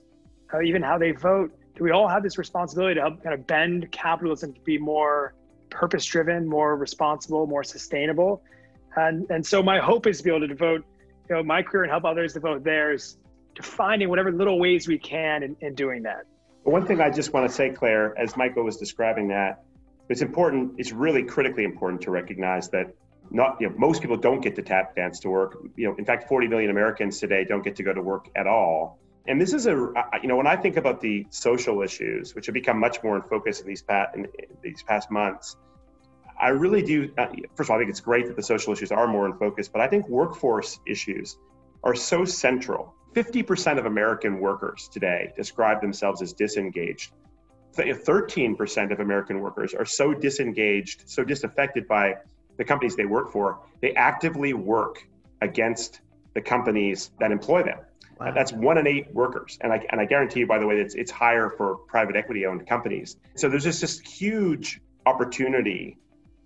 uh, 0.54 0.60
even 0.62 0.82
how 0.82 0.96
they 0.96 1.10
vote. 1.10 1.52
Do 1.74 1.84
we 1.84 1.90
all 1.90 2.08
have 2.08 2.22
this 2.22 2.38
responsibility 2.38 2.94
to 2.94 3.00
help 3.00 3.22
kind 3.22 3.34
of 3.34 3.46
bend 3.46 3.90
capitalism 3.92 4.54
to 4.54 4.60
be 4.60 4.78
more 4.78 5.34
purpose 5.70 6.04
driven, 6.06 6.46
more 6.46 6.76
responsible, 6.76 7.46
more 7.46 7.64
sustainable? 7.64 8.42
And, 8.94 9.28
and 9.28 9.44
so 9.44 9.62
my 9.62 9.78
hope 9.78 10.06
is 10.06 10.18
to 10.18 10.24
be 10.24 10.30
able 10.30 10.40
to 10.40 10.46
devote 10.46 10.84
you 11.28 11.36
know, 11.36 11.42
my 11.42 11.62
career 11.62 11.82
and 11.82 11.90
help 11.90 12.04
others 12.04 12.32
devote 12.32 12.62
theirs 12.64 13.18
to 13.56 13.62
finding 13.62 14.08
whatever 14.08 14.30
little 14.32 14.58
ways 14.58 14.86
we 14.86 14.98
can 14.98 15.42
in, 15.42 15.56
in 15.60 15.74
doing 15.74 16.04
that. 16.04 16.24
One 16.62 16.86
thing 16.86 17.00
I 17.00 17.10
just 17.10 17.32
want 17.32 17.48
to 17.48 17.54
say, 17.54 17.70
Claire, 17.70 18.16
as 18.18 18.36
Michael 18.36 18.64
was 18.64 18.76
describing 18.76 19.28
that, 19.28 19.64
it's 20.08 20.22
important, 20.22 20.74
it's 20.78 20.92
really 20.92 21.24
critically 21.24 21.64
important 21.64 22.02
to 22.02 22.10
recognize 22.10 22.68
that 22.70 22.94
not 23.30 23.56
you 23.60 23.68
know 23.68 23.74
most 23.78 24.00
people 24.00 24.16
don't 24.16 24.40
get 24.40 24.56
to 24.56 24.62
tap 24.62 24.94
dance 24.96 25.20
to 25.20 25.28
work. 25.28 25.58
You 25.76 25.88
know 25.88 25.96
in 25.96 26.04
fact 26.04 26.28
40 26.28 26.48
million 26.48 26.70
americans 26.70 27.18
today 27.18 27.44
don't 27.44 27.62
get 27.62 27.76
to 27.76 27.82
go 27.82 27.92
to 27.92 28.02
work 28.02 28.28
at 28.36 28.46
all. 28.46 28.98
And 29.28 29.40
this 29.40 29.52
is 29.52 29.66
a 29.66 29.70
you 30.22 30.28
know 30.28 30.36
when 30.36 30.46
i 30.46 30.56
think 30.56 30.76
about 30.76 31.00
the 31.00 31.26
social 31.30 31.82
issues 31.82 32.34
which 32.34 32.46
have 32.46 32.54
become 32.54 32.78
much 32.78 33.02
more 33.02 33.16
in 33.16 33.22
focus 33.22 33.60
in 33.60 33.66
these 33.66 33.82
past 33.82 34.14
in, 34.14 34.28
these 34.62 34.82
past 34.84 35.10
months 35.10 35.56
i 36.40 36.48
really 36.48 36.82
do 36.82 37.12
uh, 37.18 37.26
first 37.54 37.68
of 37.68 37.70
all 37.70 37.76
i 37.76 37.80
think 37.80 37.90
it's 37.90 38.00
great 38.00 38.26
that 38.26 38.36
the 38.36 38.42
social 38.42 38.72
issues 38.72 38.92
are 38.92 39.08
more 39.08 39.26
in 39.26 39.36
focus 39.36 39.68
but 39.68 39.80
i 39.80 39.88
think 39.88 40.08
workforce 40.08 40.78
issues 40.86 41.38
are 41.84 41.94
so 41.94 42.24
central. 42.24 42.94
50% 43.14 43.78
of 43.78 43.86
american 43.86 44.38
workers 44.40 44.88
today 44.92 45.32
describe 45.36 45.80
themselves 45.80 46.20
as 46.22 46.32
disengaged. 46.32 47.12
13% 47.76 48.92
of 48.92 49.00
american 49.00 49.40
workers 49.40 49.74
are 49.74 49.84
so 49.84 50.14
disengaged 50.14 51.02
so 51.06 51.24
disaffected 51.24 51.86
by 51.88 52.14
the 52.56 52.64
companies 52.64 52.96
they 52.96 53.04
work 53.04 53.30
for, 53.32 53.60
they 53.80 53.92
actively 53.94 54.54
work 54.54 55.06
against 55.40 56.00
the 56.34 56.40
companies 56.40 57.10
that 57.20 57.32
employ 57.32 57.62
them. 57.62 57.78
Wow. 58.18 58.32
That's 58.32 58.52
one 58.52 58.78
in 58.78 58.86
eight 58.86 59.12
workers. 59.12 59.58
And 59.60 59.72
I, 59.72 59.84
and 59.90 60.00
I 60.00 60.06
guarantee 60.06 60.40
you, 60.40 60.46
by 60.46 60.58
the 60.58 60.66
way, 60.66 60.76
it's, 60.76 60.94
it's 60.94 61.10
higher 61.10 61.50
for 61.50 61.76
private 61.76 62.16
equity 62.16 62.46
owned 62.46 62.66
companies. 62.66 63.16
So 63.34 63.48
there's 63.48 63.64
just 63.64 63.82
this 63.82 64.00
huge 64.00 64.80
opportunity 65.04 65.98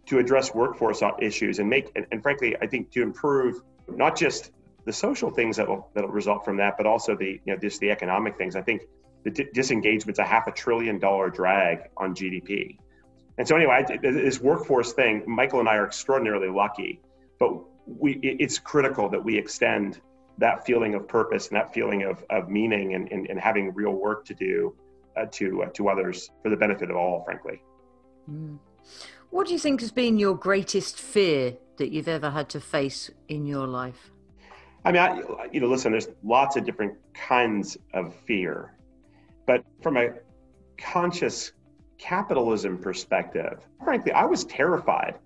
to 0.06 0.18
address 0.18 0.52
workforce 0.54 1.02
issues 1.20 1.60
and 1.60 1.70
make, 1.70 1.92
and, 1.94 2.06
and 2.10 2.22
frankly, 2.22 2.56
I 2.60 2.66
think 2.66 2.90
to 2.92 3.02
improve 3.02 3.62
not 3.88 4.16
just 4.16 4.50
the 4.84 4.92
social 4.92 5.30
things 5.30 5.56
that 5.56 5.68
will 5.68 5.88
that'll 5.94 6.10
result 6.10 6.44
from 6.44 6.56
that, 6.56 6.76
but 6.76 6.86
also 6.86 7.16
the 7.16 7.40
you 7.44 7.52
know 7.52 7.56
just 7.56 7.80
the 7.80 7.90
economic 7.90 8.36
things. 8.36 8.56
I 8.56 8.62
think 8.62 8.82
the 9.24 9.30
d- 9.30 9.48
disengagement's 9.52 10.18
a 10.18 10.24
half 10.24 10.46
a 10.46 10.52
trillion 10.52 10.98
dollar 10.98 11.30
drag 11.30 11.90
on 11.96 12.14
GDP. 12.14 12.78
And 13.38 13.46
so 13.46 13.56
anyway, 13.56 13.84
this 14.02 14.40
workforce 14.40 14.92
thing, 14.92 15.22
Michael 15.26 15.60
and 15.60 15.68
I 15.68 15.76
are 15.76 15.86
extraordinarily 15.86 16.48
lucky, 16.48 17.00
but 17.38 17.52
we 17.86 18.18
it's 18.22 18.58
critical 18.58 19.08
that 19.08 19.24
we 19.24 19.36
extend 19.36 20.00
that 20.38 20.64
feeling 20.64 20.94
of 20.94 21.08
purpose 21.08 21.48
and 21.48 21.56
that 21.56 21.72
feeling 21.72 22.02
of, 22.02 22.24
of 22.30 22.48
meaning 22.48 22.94
and, 22.94 23.10
and, 23.12 23.28
and 23.28 23.38
having 23.40 23.72
real 23.74 23.92
work 23.92 24.24
to 24.26 24.34
do 24.34 24.74
uh, 25.16 25.26
to 25.32 25.62
uh, 25.62 25.66
to 25.70 25.88
others 25.88 26.30
for 26.42 26.50
the 26.50 26.56
benefit 26.56 26.90
of 26.90 26.96
all, 26.96 27.24
frankly. 27.24 27.62
Mm. 28.30 28.58
What 29.30 29.46
do 29.46 29.52
you 29.52 29.58
think 29.58 29.80
has 29.80 29.92
been 29.92 30.18
your 30.18 30.36
greatest 30.36 30.98
fear 30.98 31.56
that 31.76 31.92
you've 31.92 32.08
ever 32.08 32.30
had 32.30 32.48
to 32.50 32.60
face 32.60 33.10
in 33.28 33.46
your 33.46 33.66
life? 33.66 34.10
I 34.84 34.92
mean, 34.92 35.02
I, 35.02 35.48
you 35.52 35.60
know, 35.60 35.68
listen, 35.68 35.92
there's 35.92 36.08
lots 36.24 36.56
of 36.56 36.64
different 36.64 36.94
kinds 37.14 37.76
of 37.94 38.14
fear, 38.26 38.74
but 39.46 39.62
from 39.82 39.96
a 39.96 40.14
conscious 40.78 41.52
capitalism 42.00 42.78
perspective, 42.78 43.60
frankly, 43.84 44.12
I 44.12 44.24
was 44.24 44.44
terrified 44.44 45.18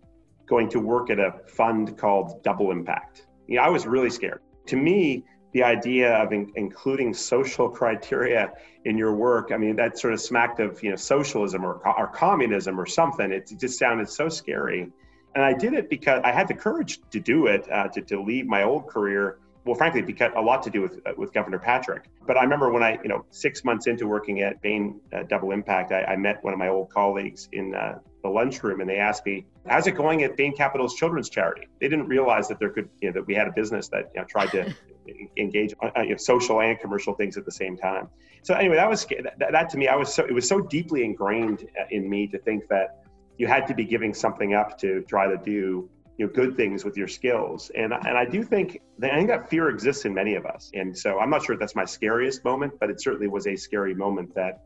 going 0.47 0.69
to 0.71 0.81
work 0.81 1.09
at 1.09 1.19
a 1.19 1.33
fund 1.47 1.97
called 1.97 2.43
Double 2.43 2.71
Impact. 2.71 3.27
You 3.47 3.57
know, 3.57 3.63
I 3.63 3.69
was 3.69 3.87
really 3.87 4.11
scared. 4.11 4.41
To 4.67 4.77
me, 4.77 5.25
the 5.53 5.63
idea 5.63 6.15
of 6.17 6.33
in, 6.33 6.53
including 6.57 7.15
social 7.15 7.69
criteria 7.69 8.53
in 8.85 8.99
your 8.99 9.15
work, 9.15 9.53
I 9.53 9.57
mean, 9.57 9.77
that 9.77 9.99
sort 9.99 10.13
of 10.13 10.21
smacked 10.21 10.59
of 10.59 10.83
you 10.83 10.91
know 10.91 10.97
socialism 10.97 11.65
or, 11.65 11.75
or 11.87 12.09
communism 12.09 12.79
or 12.79 12.87
something. 12.87 13.31
It 13.31 13.51
just 13.59 13.79
sounded 13.79 14.09
so 14.09 14.29
scary. 14.29 14.91
And 15.35 15.45
I 15.45 15.53
did 15.53 15.73
it 15.75 15.89
because 15.89 16.21
I 16.25 16.33
had 16.33 16.49
the 16.49 16.55
courage 16.55 17.01
to 17.11 17.21
do 17.21 17.47
it, 17.47 17.71
uh, 17.71 17.89
to, 17.89 18.03
to 18.03 18.21
leave 18.21 18.47
my 18.47 18.65
old 18.65 18.89
career. 18.89 19.39
Well, 19.65 19.75
frankly, 19.75 20.03
because 20.03 20.33
a 20.37 20.41
lot 20.41 20.63
to 20.65 20.71
do 20.71 20.83
with 20.83 21.01
uh, 21.07 21.13
with 21.17 21.33
Governor 21.33 21.59
Patrick. 21.59 22.11
But 22.27 22.37
I 22.37 22.43
remember 22.43 22.71
when 22.71 22.83
I, 22.83 22.99
you 23.03 23.09
know, 23.09 23.25
six 23.31 23.65
months 23.65 23.87
into 23.87 24.07
working 24.07 24.43
at 24.43 24.61
Bain 24.61 25.01
uh, 25.13 25.23
Double 25.23 25.53
Impact, 25.53 25.91
I, 25.91 26.05
I, 26.05 26.17
met 26.17 26.45
one 26.45 26.53
of 26.53 26.59
my 26.59 26.69
old 26.69 26.91
colleagues 26.91 27.49
in 27.53 27.75
uh, 27.75 27.99
the 28.23 28.29
lunchroom, 28.29 28.83
and 28.83 28.91
they 28.91 28.99
asked 28.99 29.25
me, 29.25 29.47
"How's 29.67 29.87
it 29.87 29.93
going 29.93 30.23
at 30.23 30.37
Bain 30.37 30.55
Capital's 30.55 30.95
children's 30.95 31.31
charity?" 31.31 31.67
They 31.81 31.89
didn't 31.89 32.09
realize 32.09 32.47
that 32.49 32.59
there 32.59 32.69
could, 32.69 32.91
you 33.01 33.09
know, 33.09 33.15
that 33.15 33.27
we 33.27 33.35
had 33.35 33.49
a 33.49 33.53
business 33.53 33.89
that 33.89 34.11
you 34.15 34.21
know, 34.21 34.27
tried 34.27 34.51
to 34.51 34.75
engage 35.39 35.75
uh, 35.83 36.03
you 36.03 36.11
know, 36.11 36.17
social 36.17 36.61
and 36.61 36.79
commercial 36.79 37.15
things 37.15 37.39
at 37.39 37.47
the 37.47 37.53
same 37.53 37.77
time. 37.79 38.09
So 38.43 38.53
anyway, 38.55 38.77
that 38.77 38.91
was 38.91 39.07
that, 39.07 39.53
that 39.53 39.71
to 39.71 39.79
me, 39.79 39.89
I 39.89 39.97
was 39.97 40.13
so 40.13 40.27
it 40.27 40.33
was 40.33 40.47
so 40.47 40.61
deeply 40.61 41.05
ingrained 41.05 41.67
uh, 41.81 41.85
in 41.91 42.09
me 42.11 42.27
to 42.27 42.39
think 42.39 42.69
that 42.69 43.05
you 43.39 43.47
had 43.47 43.67
to 43.67 43.75
be 43.75 43.85
giving 43.85 44.13
something 44.13 44.55
up 44.55 44.79
to 44.79 45.03
try 45.09 45.27
to 45.27 45.39
do 45.39 45.89
you 46.17 46.27
know 46.27 46.33
good 46.33 46.57
things 46.57 46.85
with 46.85 46.97
your 46.97 47.09
skills 47.09 47.71
and 47.75 47.93
and 47.93 48.17
I 48.17 48.25
do 48.25 48.43
think 48.43 48.81
that 48.99 49.13
I 49.13 49.17
think 49.17 49.29
that 49.29 49.51
fear 49.51 49.69
exists 49.69 50.05
in 50.05 50.15
many 50.15 50.35
of 50.35 50.47
us 50.47 50.71
and 50.75 50.97
so 50.97 51.19
I'm 51.19 51.31
not 51.31 51.45
sure 51.45 51.55
if 51.55 51.61
that's 51.61 51.75
my 51.75 51.85
scariest 51.85 52.45
moment 52.45 52.75
but 52.79 52.91
it 52.91 53.01
certainly 53.01 53.29
was 53.29 53.47
a 53.47 53.57
scary 53.57 53.95
moment 53.95 54.35
that 54.35 54.63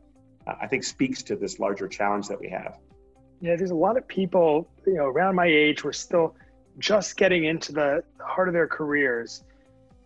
uh, 0.47 0.53
I 0.61 0.67
think 0.67 0.83
speaks 0.83 1.23
to 1.23 1.35
this 1.35 1.59
larger 1.59 1.87
challenge 1.87 2.27
that 2.27 2.39
we 2.39 2.49
have 2.49 2.77
yeah 3.41 3.55
there's 3.55 3.71
a 3.71 3.75
lot 3.75 3.97
of 3.97 4.07
people 4.07 4.69
you 4.85 4.95
know 4.95 5.05
around 5.05 5.35
my 5.35 5.47
age 5.47 5.83
we're 5.83 5.91
still 5.91 6.35
just 6.77 7.17
getting 7.17 7.45
into 7.45 7.73
the 7.73 8.03
heart 8.19 8.47
of 8.47 8.53
their 8.53 8.67
careers 8.67 9.43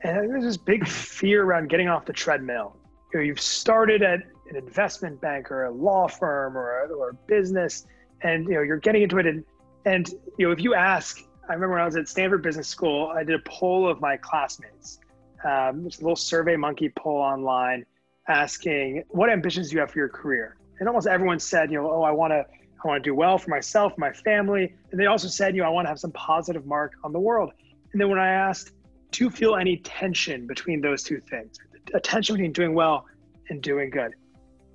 and 0.03 0.29
there's 0.29 0.43
this 0.43 0.57
big 0.57 0.87
fear 0.87 1.43
around 1.43 1.69
getting 1.69 1.87
off 1.87 2.05
the 2.05 2.13
treadmill. 2.13 2.75
You 3.13 3.19
know, 3.19 3.25
you've 3.25 3.39
started 3.39 4.03
at 4.03 4.19
an 4.49 4.55
investment 4.57 5.21
bank 5.21 5.49
or 5.49 5.65
a 5.65 5.71
law 5.71 6.07
firm 6.07 6.57
or 6.57 6.83
a, 6.83 6.93
or 6.93 7.09
a 7.09 7.13
business, 7.13 7.85
and 8.21 8.45
you 8.45 8.55
know 8.55 8.61
you're 8.61 8.77
getting 8.77 9.03
into 9.03 9.17
it. 9.17 9.25
And, 9.25 9.45
and 9.85 10.09
you 10.37 10.47
know, 10.47 10.51
if 10.51 10.61
you 10.61 10.75
ask, 10.75 11.23
I 11.49 11.53
remember 11.53 11.73
when 11.73 11.81
I 11.81 11.85
was 11.85 11.95
at 11.97 12.07
Stanford 12.07 12.41
Business 12.41 12.67
School, 12.67 13.11
I 13.13 13.23
did 13.23 13.35
a 13.35 13.43
poll 13.45 13.89
of 13.89 13.99
my 13.99 14.15
classmates. 14.17 14.99
Um, 15.43 15.79
a 15.81 15.83
little 15.83 16.15
Survey 16.15 16.55
Monkey 16.55 16.89
poll 16.89 17.17
online, 17.17 17.85
asking 18.29 19.03
what 19.09 19.29
ambitions 19.29 19.69
do 19.69 19.75
you 19.75 19.81
have 19.81 19.91
for 19.91 19.99
your 19.99 20.07
career. 20.07 20.55
And 20.79 20.87
almost 20.87 21.05
everyone 21.05 21.39
said, 21.39 21.69
you 21.69 21.81
know, 21.81 21.91
oh, 21.91 22.01
I 22.01 22.11
want 22.11 22.31
to 22.31 22.45
I 22.83 22.87
want 22.87 23.03
to 23.03 23.09
do 23.09 23.15
well 23.15 23.37
for 23.37 23.49
myself, 23.49 23.97
my 23.97 24.11
family. 24.11 24.73
And 24.91 24.99
they 24.99 25.05
also 25.05 25.27
said, 25.27 25.55
you 25.55 25.61
know, 25.61 25.67
I 25.67 25.71
want 25.71 25.85
to 25.85 25.89
have 25.89 25.99
some 25.99 26.11
positive 26.11 26.65
mark 26.65 26.93
on 27.03 27.13
the 27.13 27.19
world. 27.19 27.51
And 27.91 28.01
then 28.01 28.09
when 28.09 28.19
I 28.19 28.29
asked, 28.29 28.71
do 29.11 29.23
you 29.23 29.29
feel 29.29 29.55
any 29.55 29.77
tension 29.77 30.47
between 30.47 30.81
those 30.81 31.03
two 31.03 31.19
things? 31.19 31.57
A 31.93 31.99
tension 31.99 32.35
between 32.35 32.51
doing 32.51 32.73
well 32.73 33.05
and 33.49 33.61
doing 33.61 33.89
good. 33.89 34.13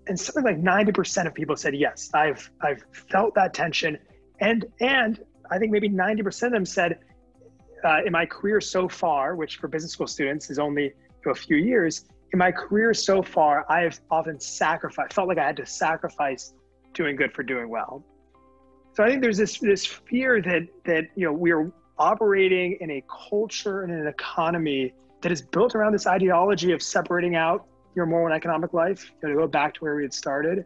And 0.07 0.19
something 0.19 0.45
like 0.45 0.59
90% 0.59 1.27
of 1.27 1.35
people 1.35 1.57
said 1.57 1.75
yes. 1.75 2.11
I've 2.15 2.51
I've 2.61 2.85
felt 2.93 3.35
that 3.35 3.55
tension. 3.55 3.99
And 4.41 4.67
and 4.81 5.23
I 5.51 5.59
think 5.59 5.73
maybe 5.73 5.89
90% 5.89 6.47
of 6.47 6.53
them 6.53 6.65
said, 6.65 6.99
uh, 7.85 7.99
in 8.05 8.13
my 8.13 8.27
career 8.27 8.61
so 8.61 8.89
far, 8.89 9.37
which 9.37 9.57
for 9.57 9.69
business 9.69 9.93
school 9.93 10.07
students 10.07 10.51
is 10.51 10.59
only 10.59 10.93
a 11.27 11.35
few 11.35 11.57
years, 11.57 12.07
in 12.33 12.39
my 12.39 12.51
career 12.51 12.93
so 12.95 13.23
far, 13.23 13.65
I 13.69 13.81
have 13.83 14.01
often 14.11 14.41
sacrificed, 14.41 15.15
felt 15.15 15.29
like 15.29 15.39
I 15.39 15.47
had 15.47 15.57
to 15.59 15.67
sacrifice 15.67 16.55
doing 16.93 17.17
good 17.17 17.33
for 17.33 17.43
doing 17.43 17.69
well. 17.69 18.05
So 18.95 19.05
I 19.05 19.09
think 19.09 19.23
there's 19.23 19.39
this 19.39 19.59
this 19.59 19.87
fear 19.87 20.43
that 20.43 20.67
that 20.85 21.05
you 21.15 21.27
know 21.27 21.33
we're 21.33 21.73
operating 21.99 22.77
in 22.81 22.91
a 22.91 23.05
culture 23.31 23.83
and 23.83 23.93
an 23.93 24.07
economy 24.07 24.93
that 25.21 25.33
is 25.33 25.43
built 25.43 25.75
around 25.75 25.93
this 25.93 26.07
ideology 26.07 26.73
of 26.73 26.83
separating 26.83 27.35
out 27.35 27.67
your 27.95 28.07
moral 28.07 28.27
and 28.27 28.35
economic 28.35 28.73
life, 28.73 29.13
you 29.23 29.29
know, 29.29 29.35
to 29.35 29.41
go 29.41 29.47
back 29.47 29.75
to 29.75 29.81
where 29.81 29.97
we 29.97 30.03
had 30.03 30.13
started. 30.13 30.65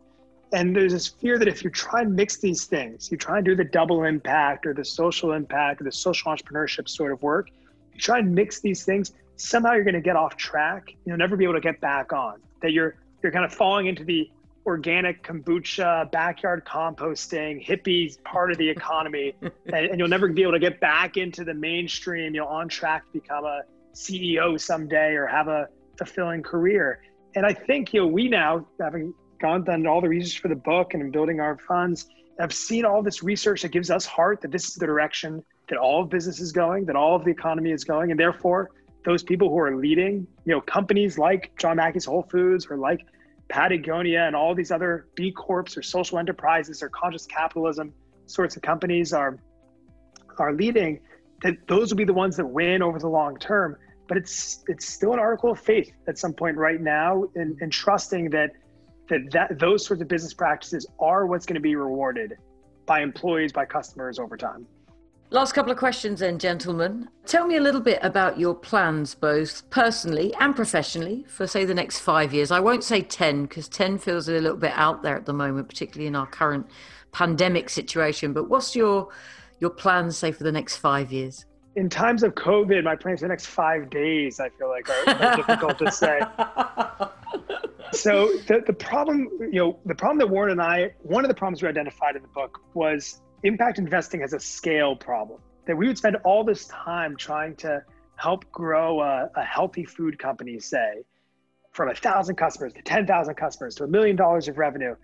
And 0.53 0.76
there's 0.76 0.92
this 0.92 1.09
fear 1.09 1.38
that 1.38 1.48
if 1.48 1.64
you 1.64 1.70
try 1.70 2.03
and 2.03 2.14
mix 2.14 2.36
these 2.36 2.66
things, 2.66 3.11
you 3.11 3.16
try 3.16 3.38
and 3.38 3.44
do 3.44 3.57
the 3.57 3.64
double 3.64 4.05
impact 4.05 4.66
or 4.66 4.74
the 4.74 4.84
social 4.84 5.32
impact 5.32 5.80
or 5.80 5.84
the 5.84 5.92
social 5.92 6.30
entrepreneurship 6.30 6.88
sort 6.88 7.11
of 7.12 7.22
work, 7.22 7.48
you 7.94 8.00
try 8.00 8.18
and 8.18 8.34
mix 8.34 8.61
these 8.61 8.84
things, 8.84 9.12
somehow 9.36 9.72
you're 9.72 9.84
going 9.84 9.94
to 9.94 10.00
get 10.00 10.16
off 10.16 10.36
track. 10.36 10.94
You'll 11.07 11.16
never 11.16 11.36
be 11.36 11.44
able 11.44 11.55
to 11.55 11.61
get 11.61 11.80
back 11.80 12.12
on. 12.12 12.40
That 12.61 12.72
you're 12.72 12.96
you're 13.22 13.32
kind 13.32 13.44
of 13.44 13.53
falling 13.53 13.86
into 13.86 14.05
the 14.05 14.30
organic 14.66 15.22
kombucha, 15.22 16.11
backyard 16.11 16.64
composting, 16.64 17.64
hippies 17.64 18.22
part 18.24 18.53
of 18.53 18.59
the 18.59 18.68
economy, 18.68 19.34
and, 19.42 19.74
and, 19.74 19.98
you'll 19.98 20.09
never 20.09 20.28
be 20.28 20.42
able 20.42 20.53
to 20.53 20.59
get 20.59 20.80
back 20.80 21.16
into 21.16 21.44
the 21.44 21.55
mainstream. 21.55 22.34
You'll 22.34 22.46
on 22.46 22.68
track 22.68 23.05
to 23.07 23.20
become 23.20 23.44
a 23.44 23.62
CEO 23.94 24.61
someday 24.61 25.14
or 25.14 25.26
have 25.26 25.48
a 25.48 25.68
fulfilling 25.96 26.42
career. 26.42 27.00
And 27.34 27.46
I 27.46 27.53
think 27.53 27.92
you 27.92 28.03
know 28.03 28.07
we 28.07 28.28
now, 28.28 28.66
having 28.80 29.14
gone 29.43 29.64
done 29.64 29.86
all 29.86 30.01
the 30.01 30.09
research 30.09 30.40
for 30.40 30.49
the 30.49 30.57
book 30.57 30.95
and 30.95 31.12
building 31.12 31.40
our 31.40 31.59
funds, 31.59 32.09
I've 32.40 32.55
seen 32.55 32.84
all 32.84 33.03
this 33.03 33.22
research 33.22 33.62
that 33.62 33.72
gives 33.72 33.90
us 33.90 34.07
heart 34.07 34.40
that 34.40 34.51
this 34.51 34.68
is 34.68 34.74
the 34.74 34.86
direction 34.86 35.45
that 35.68 35.78
all 35.78 36.03
of 36.03 36.09
business 36.09 36.40
is 36.40 36.53
going, 36.53 36.86
that 36.86 36.97
all 36.97 37.14
of 37.14 37.24
the 37.24 37.30
economy 37.30 37.72
is 37.72 37.84
going, 37.84 38.11
and 38.11 38.18
therefore 38.18 38.70
those 39.05 39.22
people 39.22 39.49
who 39.51 39.59
are 39.59 39.76
leading, 39.76 40.26
you 40.45 40.53
know, 40.53 40.61
companies 40.61 41.18
like 41.18 41.53
John 41.59 41.76
Mackey's 41.76 42.05
Whole 42.05 42.22
Foods 42.22 42.66
or 42.70 42.78
like 42.78 43.05
Patagonia 43.49 44.22
and 44.26 44.34
all 44.34 44.55
these 44.55 44.70
other 44.70 45.09
B 45.14 45.32
Corps 45.32 45.76
or 45.76 45.82
social 45.82 46.18
enterprises 46.18 46.82
or 46.82 46.88
conscious 46.88 47.26
capitalism 47.26 47.93
sorts 48.26 48.57
of 48.57 48.62
companies 48.62 49.12
are 49.12 49.38
are 50.38 50.55
leading, 50.55 51.01
that 51.43 51.55
those 51.68 51.90
will 51.90 51.99
be 51.99 52.05
the 52.05 52.14
ones 52.14 52.36
that 52.36 52.47
win 52.47 52.82
over 52.82 52.99
the 52.99 53.09
long 53.09 53.36
term. 53.38 53.76
But 54.09 54.16
it's 54.16 54.64
it's 54.68 54.86
still 54.86 55.12
an 55.12 55.18
article 55.18 55.51
of 55.51 55.61
faith 55.61 55.93
at 56.09 56.16
some 56.18 56.32
point 56.32 56.57
right 56.57 56.80
now 56.80 57.24
and, 57.34 57.61
and 57.61 57.70
trusting 57.70 58.30
that 58.30 58.53
that, 59.09 59.30
that 59.32 59.59
those 59.59 59.84
sorts 59.86 60.03
of 60.03 60.09
business 60.09 60.34
practices 60.34 60.86
are 60.98 61.26
what's 61.26 61.46
going 61.46 61.55
to 61.55 61.61
be 61.61 61.76
rewarded 61.76 62.36
by 62.86 63.00
employees, 63.00 63.53
by 63.53 63.64
customers 63.64 64.18
over 64.18 64.36
time. 64.36 64.66
Last 65.30 65.53
couple 65.53 65.72
of 65.72 65.78
questions, 65.78 66.20
then, 66.20 66.38
gentlemen. 66.38 67.09
Tell 67.24 67.46
me 67.46 67.57
a 67.57 67.61
little 67.61 67.80
bit 67.80 67.98
about 68.03 68.38
your 68.38 68.55
plans, 68.55 69.14
both 69.14 69.68
personally 69.70 70.34
and 70.38 70.55
professionally, 70.55 71.24
for 71.26 71.46
say 71.46 71.64
the 71.64 71.72
next 71.72 72.00
five 72.00 72.34
years. 72.34 72.50
I 72.50 72.61
won't 72.61 72.84
say 72.84 73.00
10, 73.00 73.44
because 73.44 73.66
10 73.68 73.96
feels 73.96 74.28
a 74.28 74.32
little 74.32 74.59
bit 74.59 74.72
out 74.74 75.03
there 75.03 75.16
at 75.16 75.24
the 75.24 75.32
moment, 75.32 75.70
particularly 75.70 76.07
in 76.07 76.16
our 76.16 76.26
current 76.26 76.66
pandemic 77.12 77.70
situation. 77.70 78.34
But 78.34 78.50
what's 78.50 78.76
your 78.76 79.09
your 79.59 79.70
plans, 79.70 80.18
say, 80.18 80.32
for 80.32 80.44
the 80.44 80.53
next 80.53 80.76
five 80.76 81.11
years? 81.11 81.46
In 81.74 81.88
times 81.88 82.22
of 82.22 82.34
COVID, 82.34 82.84
my 82.84 82.96
plans 82.96 83.20
for 83.20 83.24
the 83.24 83.28
next 83.28 83.46
five 83.46 83.88
days, 83.88 84.40
I 84.40 84.50
feel 84.50 84.68
like, 84.68 84.88
are, 84.90 85.10
are 85.10 85.36
difficult 85.36 85.78
to 85.78 85.90
say. 85.90 86.20
So 87.92 88.32
the, 88.46 88.62
the 88.66 88.72
problem, 88.72 89.28
you 89.40 89.58
know, 89.60 89.78
the 89.84 89.94
problem 89.94 90.18
that 90.18 90.28
Warren 90.28 90.52
and 90.52 90.62
I, 90.62 90.94
one 91.02 91.24
of 91.24 91.28
the 91.28 91.34
problems 91.34 91.62
we 91.62 91.68
identified 91.68 92.16
in 92.16 92.22
the 92.22 92.28
book 92.28 92.60
was 92.72 93.20
impact 93.42 93.78
investing 93.78 94.20
has 94.22 94.32
a 94.32 94.40
scale 94.40 94.96
problem 94.96 95.40
that 95.66 95.76
we 95.76 95.86
would 95.86 95.98
spend 95.98 96.16
all 96.24 96.42
this 96.42 96.66
time 96.68 97.16
trying 97.16 97.54
to 97.56 97.82
help 98.16 98.50
grow 98.50 99.00
a, 99.00 99.30
a 99.36 99.44
healthy 99.44 99.84
food 99.84 100.18
company, 100.18 100.58
say, 100.58 101.02
from 101.72 101.90
a 101.90 101.94
thousand 101.94 102.36
customers 102.36 102.72
to 102.72 102.82
10,000 102.82 103.34
customers 103.34 103.74
to 103.74 103.84
a 103.84 103.88
million 103.88 104.16
dollars 104.16 104.48
of 104.48 104.58
revenue. 104.58 104.94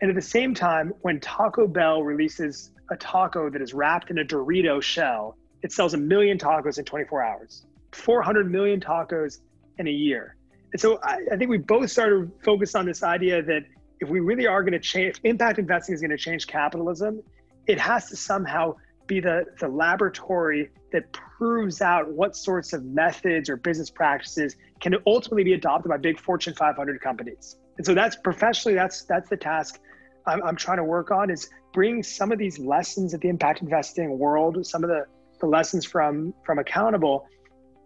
And 0.00 0.08
at 0.08 0.14
the 0.14 0.22
same 0.22 0.54
time, 0.54 0.94
when 1.02 1.20
Taco 1.20 1.66
Bell 1.66 2.02
releases 2.02 2.70
a 2.90 2.96
taco 2.96 3.50
that 3.50 3.60
is 3.60 3.74
wrapped 3.74 4.10
in 4.10 4.18
a 4.18 4.24
Dorito 4.24 4.80
shell, 4.80 5.36
it 5.62 5.72
sells 5.72 5.94
a 5.94 5.98
million 5.98 6.38
tacos 6.38 6.78
in 6.78 6.84
24 6.84 7.22
hours, 7.22 7.66
400 7.92 8.50
million 8.50 8.80
tacos 8.80 9.38
in 9.78 9.86
a 9.86 9.90
year. 9.90 10.36
And 10.72 10.80
so 10.80 10.98
I, 11.02 11.18
I 11.32 11.36
think 11.36 11.50
we 11.50 11.58
both 11.58 11.90
started 11.90 12.30
focused 12.44 12.76
on 12.76 12.86
this 12.86 13.02
idea 13.02 13.42
that 13.42 13.64
if 14.00 14.08
we 14.08 14.20
really 14.20 14.46
are 14.46 14.62
going 14.62 14.72
to 14.72 14.78
change, 14.78 15.16
if 15.16 15.24
impact 15.24 15.58
investing 15.58 15.94
is 15.94 16.00
going 16.00 16.10
to 16.10 16.16
change 16.16 16.46
capitalism, 16.46 17.22
it 17.66 17.78
has 17.78 18.08
to 18.08 18.16
somehow 18.16 18.74
be 19.06 19.20
the, 19.20 19.44
the 19.58 19.68
laboratory 19.68 20.70
that 20.92 21.12
proves 21.12 21.82
out 21.82 22.08
what 22.08 22.36
sorts 22.36 22.72
of 22.72 22.84
methods 22.84 23.50
or 23.50 23.56
business 23.56 23.90
practices 23.90 24.56
can 24.80 24.94
ultimately 25.06 25.44
be 25.44 25.52
adopted 25.52 25.90
by 25.90 25.96
big 25.96 26.18
Fortune 26.18 26.54
500 26.54 27.00
companies. 27.00 27.56
And 27.76 27.84
so 27.84 27.94
that's 27.94 28.16
professionally, 28.16 28.74
that's 28.74 29.02
that's 29.04 29.28
the 29.28 29.36
task 29.36 29.80
I'm, 30.26 30.42
I'm 30.42 30.56
trying 30.56 30.78
to 30.78 30.84
work 30.84 31.10
on 31.10 31.30
is 31.30 31.48
bring 31.72 32.02
some 32.02 32.32
of 32.32 32.38
these 32.38 32.58
lessons 32.58 33.14
of 33.14 33.20
the 33.20 33.28
impact 33.28 33.62
investing 33.62 34.18
world, 34.18 34.64
some 34.66 34.84
of 34.84 34.90
the, 34.90 35.04
the 35.40 35.46
lessons 35.46 35.84
from 35.84 36.34
from 36.44 36.58
accountable, 36.58 37.26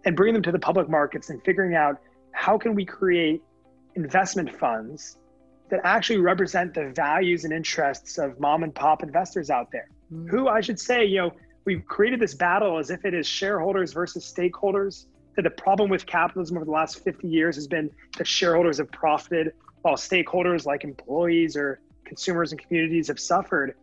and 0.04 0.16
bring 0.16 0.34
them 0.34 0.42
to 0.42 0.52
the 0.52 0.58
public 0.58 0.88
markets 0.88 1.30
and 1.30 1.42
figuring 1.44 1.74
out 1.74 1.98
how 2.32 2.58
can 2.58 2.74
we 2.74 2.84
create 2.84 3.42
investment 3.94 4.54
funds 4.58 5.18
that 5.70 5.80
actually 5.84 6.18
represent 6.18 6.74
the 6.74 6.90
values 6.90 7.44
and 7.44 7.52
interests 7.52 8.18
of 8.18 8.38
mom 8.38 8.62
and 8.62 8.74
pop 8.74 9.02
investors 9.02 9.50
out 9.50 9.70
there 9.72 9.88
mm. 10.12 10.28
who 10.28 10.48
I 10.48 10.60
should 10.60 10.78
say, 10.78 11.04
you 11.04 11.18
know, 11.18 11.32
we've 11.64 11.84
created 11.86 12.20
this 12.20 12.34
battle 12.34 12.78
as 12.78 12.90
if 12.90 13.04
it 13.04 13.14
is 13.14 13.26
shareholders 13.26 13.92
versus 13.92 14.30
stakeholders. 14.30 15.06
That 15.36 15.42
the 15.42 15.50
problem 15.50 15.90
with 15.90 16.06
capitalism 16.06 16.56
over 16.56 16.64
the 16.64 16.70
last 16.70 17.02
50 17.02 17.26
years 17.26 17.56
has 17.56 17.66
been 17.66 17.90
that 18.18 18.26
shareholders 18.26 18.78
have 18.78 18.92
profited 18.92 19.52
while 19.82 19.96
stakeholders 19.96 20.64
like 20.64 20.84
employees 20.84 21.56
or 21.56 21.80
consumers 22.04 22.52
and 22.52 22.60
communities 22.60 23.08
have 23.08 23.18
suffered. 23.18 23.74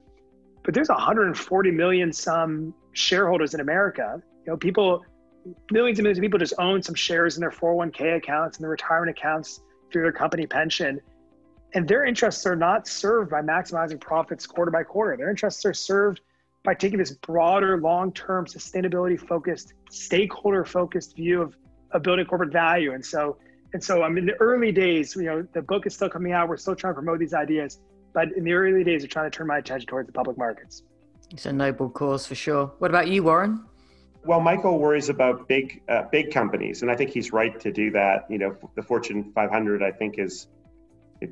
But 0.64 0.74
there's 0.74 0.89
140 0.89 1.72
million 1.72 2.14
some 2.14 2.74
shareholders 2.93 3.53
in 3.53 3.59
America. 3.59 4.22
You 4.45 4.53
know, 4.53 4.57
people, 4.57 5.03
millions 5.72 5.99
and 5.99 6.03
millions 6.03 6.20
of 6.20 6.22
people 6.22 6.39
just 6.39 6.53
own 6.59 6.82
some 6.82 6.95
shares 6.95 7.36
in 7.36 7.41
their 7.41 7.51
401k 7.51 8.18
accounts 8.18 8.57
and 8.57 8.64
their 8.64 8.70
retirement 8.72 9.18
accounts 9.18 9.62
through 9.91 10.03
their 10.03 10.12
company 10.12 10.45
pension. 10.45 10.99
And 11.74 11.88
their 11.88 12.05
interests 12.05 12.45
are 12.45 12.55
not 12.55 12.88
served 12.88 13.32
by 13.32 13.41
maximizing 13.41 13.99
profits 13.99 14.45
quarter 14.45 14.72
by 14.72 14.84
quarter. 14.84 15.16
Their 15.16 15.30
interests 15.30 15.66
are 15.66 15.74
served 15.74 16.22
by 16.64 16.74
taking 16.74 16.99
this 16.99 17.12
broader, 17.12 17.80
long 17.80 18.12
term, 18.14 18.45
sustainability 18.45 19.20
focused, 19.20 19.74
stakeholder 19.89 20.66
focused 20.66 21.16
view 21.16 21.41
of, 21.41 21.55
of 21.91 22.03
building 22.03 22.26
corporate 22.26 22.51
value. 22.51 22.93
And 22.93 23.03
so, 23.03 23.38
and 23.74 23.84
so 23.84 24.03
I'm 24.03 24.18
in 24.18 24.26
the 24.26 24.36
early 24.36 24.72
days, 24.72 25.16
you 25.16 25.24
know, 25.24 25.47
the 25.53 25.62
book 25.62 25.88
is 25.88 25.95
still 25.95 26.09
coming 26.09 26.34
out. 26.34 26.49
We're 26.49 26.57
still 26.57 26.76
trying 26.76 26.91
to 26.91 26.95
promote 26.95 27.20
these 27.20 27.34
ideas. 27.34 27.80
But 28.14 28.34
in 28.34 28.43
the 28.43 28.53
early 28.53 28.84
days, 28.84 29.03
we're 29.03 29.07
trying 29.07 29.30
to 29.30 29.36
turn 29.36 29.47
my 29.47 29.57
attention 29.57 29.88
towards 29.88 30.07
the 30.07 30.14
public 30.14 30.38
markets. 30.38 30.84
It's 31.32 31.45
a 31.45 31.53
noble 31.53 31.89
cause 31.89 32.26
for 32.26 32.36
sure. 32.36 32.74
What 32.80 32.91
about 32.91 33.07
you, 33.07 33.24
Warren? 33.24 33.64
Well, 34.26 34.41
Michael 34.41 34.78
worries 34.78 35.09
about 35.09 35.47
big, 35.47 35.82
uh, 35.89 36.03
big 36.12 36.32
companies, 36.32 36.82
and 36.82 36.91
I 36.91 36.95
think 36.95 37.09
he's 37.09 37.34
right 37.34 37.59
to 37.59 37.72
do 37.72 37.89
that. 37.91 38.26
You 38.30 38.38
know, 38.38 38.57
the 38.76 38.84
Fortune 38.84 39.32
500, 39.34 39.82
I 39.82 39.91
think, 39.91 40.20
is 40.20 40.47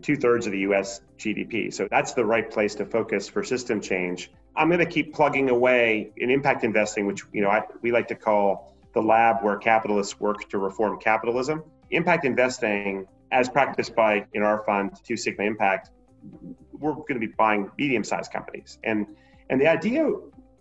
two 0.02 0.16
thirds 0.16 0.46
of 0.46 0.54
the 0.54 0.60
US 0.60 1.02
GDP. 1.18 1.74
So 1.74 1.88
that's 1.90 2.14
the 2.14 2.26
right 2.26 2.50
place 2.50 2.76
to 2.76 2.86
focus 2.86 3.28
for 3.28 3.44
system 3.44 3.82
change. 3.82 4.32
I'm 4.56 4.70
going 4.70 4.80
to 4.80 4.86
keep 4.86 5.14
plugging 5.14 5.50
away 5.50 6.12
in 6.18 6.30
impact 6.30 6.64
investing, 6.64 7.06
which 7.06 7.24
you 7.34 7.42
know 7.42 7.50
I, 7.50 7.64
we 7.82 7.92
like 7.92 8.08
to 8.10 8.16
call 8.16 8.76
the 8.94 9.02
lab 9.02 9.44
where 9.44 9.58
capitalists 9.58 10.20
work 10.20 10.50
to 10.50 10.58
reform 10.58 11.00
capitalism. 11.00 11.64
Impact 11.92 12.26
investing, 12.26 13.08
as 13.32 13.50
practiced 13.50 13.96
by 13.96 14.26
in 14.34 14.44
our 14.44 14.64
fund, 14.64 14.92
Two 15.04 15.18
Sigma 15.18 15.44
Impact, 15.44 15.92
we're 16.80 16.94
going 16.94 17.20
to 17.20 17.28
be 17.28 17.34
buying 17.38 17.72
medium-sized 17.78 18.32
companies, 18.32 18.80
and 18.84 19.08
and 19.50 19.60
the 19.60 19.68
idea 19.68 20.10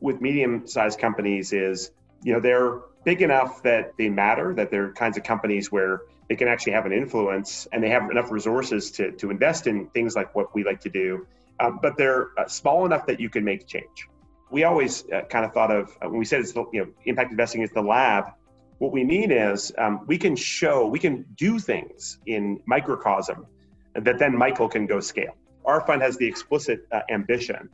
with 0.01 0.21
medium-sized 0.21 0.99
companies 0.99 1.53
is, 1.53 1.91
you 2.23 2.33
know, 2.33 2.41
they're 2.41 2.81
big 3.05 3.23
enough 3.23 3.63
that 3.63 3.97
they 3.99 4.09
matter, 4.09 4.55
that 4.55 4.71
they're 4.71 4.93
kinds 4.93 5.17
of 5.17 5.25
companies 5.25 5.71
where 5.73 6.03
they 6.29 6.37
can 6.37 6.49
actually 6.49 6.73
have 6.73 6.87
an 6.87 6.93
influence 6.93 7.67
and 7.73 7.83
they 7.83 7.89
have 7.89 8.11
enough 8.11 8.31
resources 8.31 8.91
to, 8.93 9.13
to 9.13 9.31
invest 9.31 9.67
in 9.67 9.89
things 9.89 10.15
like 10.15 10.35
what 10.35 10.55
we 10.55 10.63
like 10.65 10.81
to 10.81 10.91
do, 10.91 11.27
um, 11.61 11.79
but 11.83 11.97
they're 11.97 12.29
uh, 12.39 12.47
small 12.47 12.85
enough 12.87 13.07
that 13.07 13.19
you 13.19 13.31
can 13.31 13.45
make 13.45 13.67
change. 13.67 14.09
We 14.51 14.65
always 14.65 15.05
uh, 15.11 15.23
kind 15.23 15.45
of 15.45 15.53
thought 15.53 15.71
of 15.71 15.97
uh, 16.03 16.09
when 16.09 16.19
we 16.19 16.25
said 16.25 16.41
it's 16.41 16.53
the, 16.53 16.65
you 16.73 16.85
know 16.85 16.89
impact 17.05 17.31
investing 17.31 17.63
is 17.63 17.71
the 17.71 17.83
lab. 17.83 18.33
What 18.79 18.93
we 18.93 19.05
mean 19.05 19.33
is 19.33 19.73
um, 19.77 20.05
we 20.07 20.19
can 20.19 20.37
show 20.37 20.87
we 20.87 20.99
can 20.99 21.27
do 21.37 21.59
things 21.59 22.19
in 22.27 22.61
microcosm 22.67 23.47
that 23.95 24.19
then 24.19 24.37
Michael 24.37 24.69
can 24.69 24.87
go 24.87 25.01
scale. 25.01 25.35
Our 25.69 25.83
fund 25.83 26.01
has 26.01 26.17
the 26.17 26.27
explicit 26.27 26.87
uh, 26.91 27.03
ambition 27.11 27.69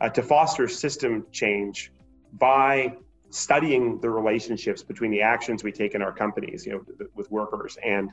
uh, 0.00 0.08
to 0.10 0.20
foster 0.20 0.66
system 0.66 1.26
change 1.30 1.92
by 2.32 2.96
studying 3.30 4.00
the 4.00 4.10
relationships 4.10 4.82
between 4.82 5.12
the 5.12 5.22
actions 5.22 5.62
we 5.62 5.70
take 5.70 5.94
in 5.94 6.02
our 6.02 6.12
companies, 6.12 6.66
you 6.66 6.72
know, 6.72 7.06
with 7.14 7.30
workers 7.30 7.78
and 7.84 8.10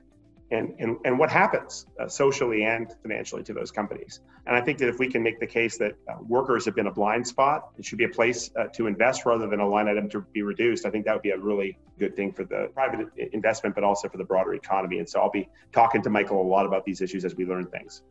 and 0.52 0.76
and, 0.78 0.98
and 1.04 1.18
what 1.18 1.32
happens 1.32 1.88
uh, 2.00 2.08
socially 2.08 2.64
and 2.64 2.94
financially 3.02 3.42
to 3.42 3.54
those 3.54 3.72
companies. 3.72 4.22
And 4.46 4.56
I 4.56 4.62
think 4.62 4.78
that 4.78 4.88
if 4.88 5.00
we 5.00 5.10
can 5.10 5.24
make 5.24 5.40
the 5.40 5.48
case 5.48 5.80
that 5.80 5.94
uh, 6.08 6.18
workers 6.22 6.64
have 6.66 6.76
been 6.76 6.88
a 6.88 6.94
blind 6.94 7.26
spot, 7.26 7.70
it 7.80 7.86
should 7.86 7.98
be 7.98 8.04
a 8.04 8.16
place 8.20 8.52
uh, 8.56 8.66
to 8.76 8.86
invest 8.86 9.26
rather 9.26 9.48
than 9.48 9.62
a 9.62 9.68
line 9.68 9.88
item 9.88 10.10
to 10.10 10.22
be 10.32 10.44
reduced. 10.44 10.86
I 10.86 10.92
think 10.92 11.06
that 11.06 11.14
would 11.16 11.24
be 11.24 11.32
a 11.32 11.40
really 11.40 11.80
good 11.98 12.16
thing 12.16 12.34
for 12.34 12.44
the 12.44 12.70
private 12.76 13.08
investment, 13.32 13.74
but 13.74 13.84
also 13.84 14.10
for 14.10 14.20
the 14.20 14.26
broader 14.26 14.54
economy. 14.54 15.00
And 15.00 15.10
so 15.10 15.22
I'll 15.22 15.32
be 15.32 15.50
talking 15.72 16.04
to 16.04 16.12
Michael 16.12 16.40
a 16.40 16.50
lot 16.56 16.68
about 16.68 16.86
these 16.86 17.02
issues 17.02 17.26
as 17.26 17.34
we 17.36 17.46
learn 17.46 17.66
things. 17.66 18.04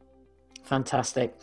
Fantastic. 0.62 1.36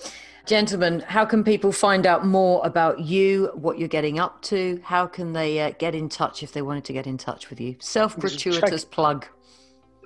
Gentlemen, 0.46 1.02
how 1.02 1.26
can 1.26 1.44
people 1.44 1.72
find 1.72 2.08
out 2.08 2.26
more 2.26 2.66
about 2.66 3.02
you, 3.02 3.52
what 3.54 3.78
you're 3.78 3.88
getting 3.88 4.18
up 4.18 4.42
to? 4.42 4.82
How 4.84 5.06
can 5.06 5.34
they 5.34 5.60
uh, 5.60 5.74
get 5.78 5.94
in 5.94 6.10
touch 6.10 6.42
if 6.42 6.54
they 6.54 6.64
wanted 6.64 6.86
to 6.86 6.94
get 6.94 7.06
in 7.06 7.20
touch 7.20 7.52
with 7.52 7.62
you? 7.62 7.76
Self 7.80 8.18
gratuitous 8.18 8.84
plug. 8.84 9.28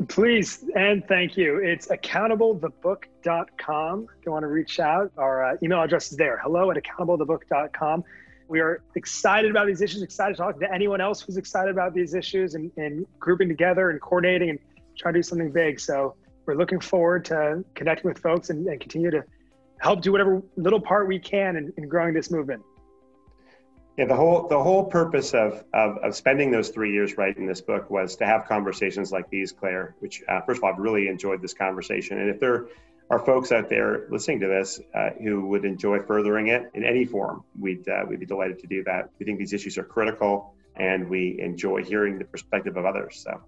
Please 0.07 0.65
and 0.75 1.07
thank 1.07 1.37
you. 1.37 1.59
It's 1.59 1.87
accountablethebook.com. 1.87 4.07
If 4.19 4.25
you 4.25 4.31
want 4.31 4.43
to 4.43 4.47
reach 4.47 4.79
out, 4.79 5.11
our 5.17 5.45
uh, 5.45 5.55
email 5.63 5.81
address 5.81 6.11
is 6.11 6.17
there 6.17 6.39
hello 6.43 6.71
at 6.71 6.77
accountablethebook.com. 6.77 8.03
We 8.49 8.59
are 8.59 8.83
excited 8.95 9.49
about 9.49 9.67
these 9.67 9.81
issues, 9.81 10.01
excited 10.01 10.35
to 10.35 10.41
talk 10.41 10.59
to 10.59 10.69
anyone 10.73 10.99
else 10.99 11.21
who's 11.21 11.37
excited 11.37 11.71
about 11.71 11.93
these 11.93 12.15
issues 12.15 12.55
and, 12.55 12.69
and 12.75 13.05
grouping 13.19 13.47
together 13.47 13.91
and 13.91 14.01
coordinating 14.01 14.49
and 14.49 14.59
trying 14.97 15.13
to 15.13 15.19
do 15.19 15.23
something 15.23 15.51
big. 15.51 15.79
So 15.79 16.15
we're 16.45 16.55
looking 16.55 16.79
forward 16.79 17.25
to 17.25 17.63
connecting 17.75 18.09
with 18.09 18.19
folks 18.19 18.49
and, 18.49 18.67
and 18.67 18.79
continue 18.79 19.11
to 19.11 19.23
help 19.79 20.01
do 20.01 20.11
whatever 20.11 20.41
little 20.55 20.79
part 20.79 21.07
we 21.07 21.19
can 21.19 21.55
in, 21.55 21.73
in 21.77 21.87
growing 21.87 22.13
this 22.13 22.31
movement. 22.31 22.63
Yeah, 23.97 24.05
the 24.05 24.15
whole 24.15 24.47
the 24.47 24.61
whole 24.61 24.85
purpose 24.85 25.35
of, 25.35 25.63
of, 25.71 25.97
of 25.97 26.15
spending 26.15 26.49
those 26.49 26.69
three 26.69 26.91
years 26.93 27.15
writing 27.15 27.45
this 27.45 27.61
book 27.61 27.91
was 27.91 28.15
to 28.15 28.25
have 28.25 28.45
conversations 28.45 29.11
like 29.11 29.29
these, 29.29 29.51
Claire. 29.51 29.95
Which 29.99 30.23
uh, 30.27 30.41
first 30.41 30.57
of 30.57 30.63
all, 30.63 30.71
I've 30.71 30.79
really 30.79 31.07
enjoyed 31.07 31.43
this 31.43 31.53
conversation, 31.53 32.19
and 32.19 32.29
if 32.29 32.39
there 32.39 32.67
are 33.11 33.19
folks 33.19 33.51
out 33.51 33.69
there 33.69 34.07
listening 34.09 34.39
to 34.39 34.47
this 34.47 34.79
uh, 34.95 35.11
who 35.21 35.45
would 35.47 35.63
enjoy 35.63 35.99
furthering 35.99 36.47
it 36.47 36.71
in 36.73 36.83
any 36.83 37.05
form, 37.05 37.43
we'd 37.59 37.87
uh, 37.87 38.03
we'd 38.07 38.19
be 38.19 38.25
delighted 38.25 38.57
to 38.59 38.67
do 38.67 38.83
that. 38.85 39.09
We 39.19 39.27
think 39.27 39.37
these 39.37 39.53
issues 39.53 39.77
are 39.77 39.83
critical, 39.83 40.55
and 40.75 41.07
we 41.07 41.39
enjoy 41.39 41.83
hearing 41.83 42.17
the 42.17 42.25
perspective 42.25 42.77
of 42.77 42.85
others. 42.85 43.21
So. 43.23 43.41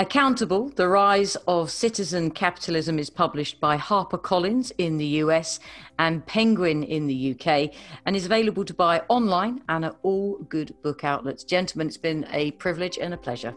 Accountable, 0.00 0.68
The 0.68 0.86
Rise 0.86 1.34
of 1.48 1.72
Citizen 1.72 2.30
Capitalism 2.30 3.00
is 3.00 3.10
published 3.10 3.58
by 3.58 3.76
HarperCollins 3.76 4.70
in 4.78 4.96
the 4.96 5.06
US 5.24 5.58
and 5.98 6.24
Penguin 6.24 6.84
in 6.84 7.08
the 7.08 7.32
UK 7.32 7.72
and 8.06 8.14
is 8.14 8.24
available 8.24 8.64
to 8.64 8.72
buy 8.72 9.02
online 9.08 9.60
and 9.68 9.84
at 9.84 9.96
all 10.04 10.38
good 10.48 10.72
book 10.82 11.02
outlets. 11.02 11.42
Gentlemen, 11.42 11.88
it's 11.88 11.96
been 11.96 12.28
a 12.30 12.52
privilege 12.52 12.96
and 12.96 13.12
a 13.12 13.16
pleasure. 13.16 13.56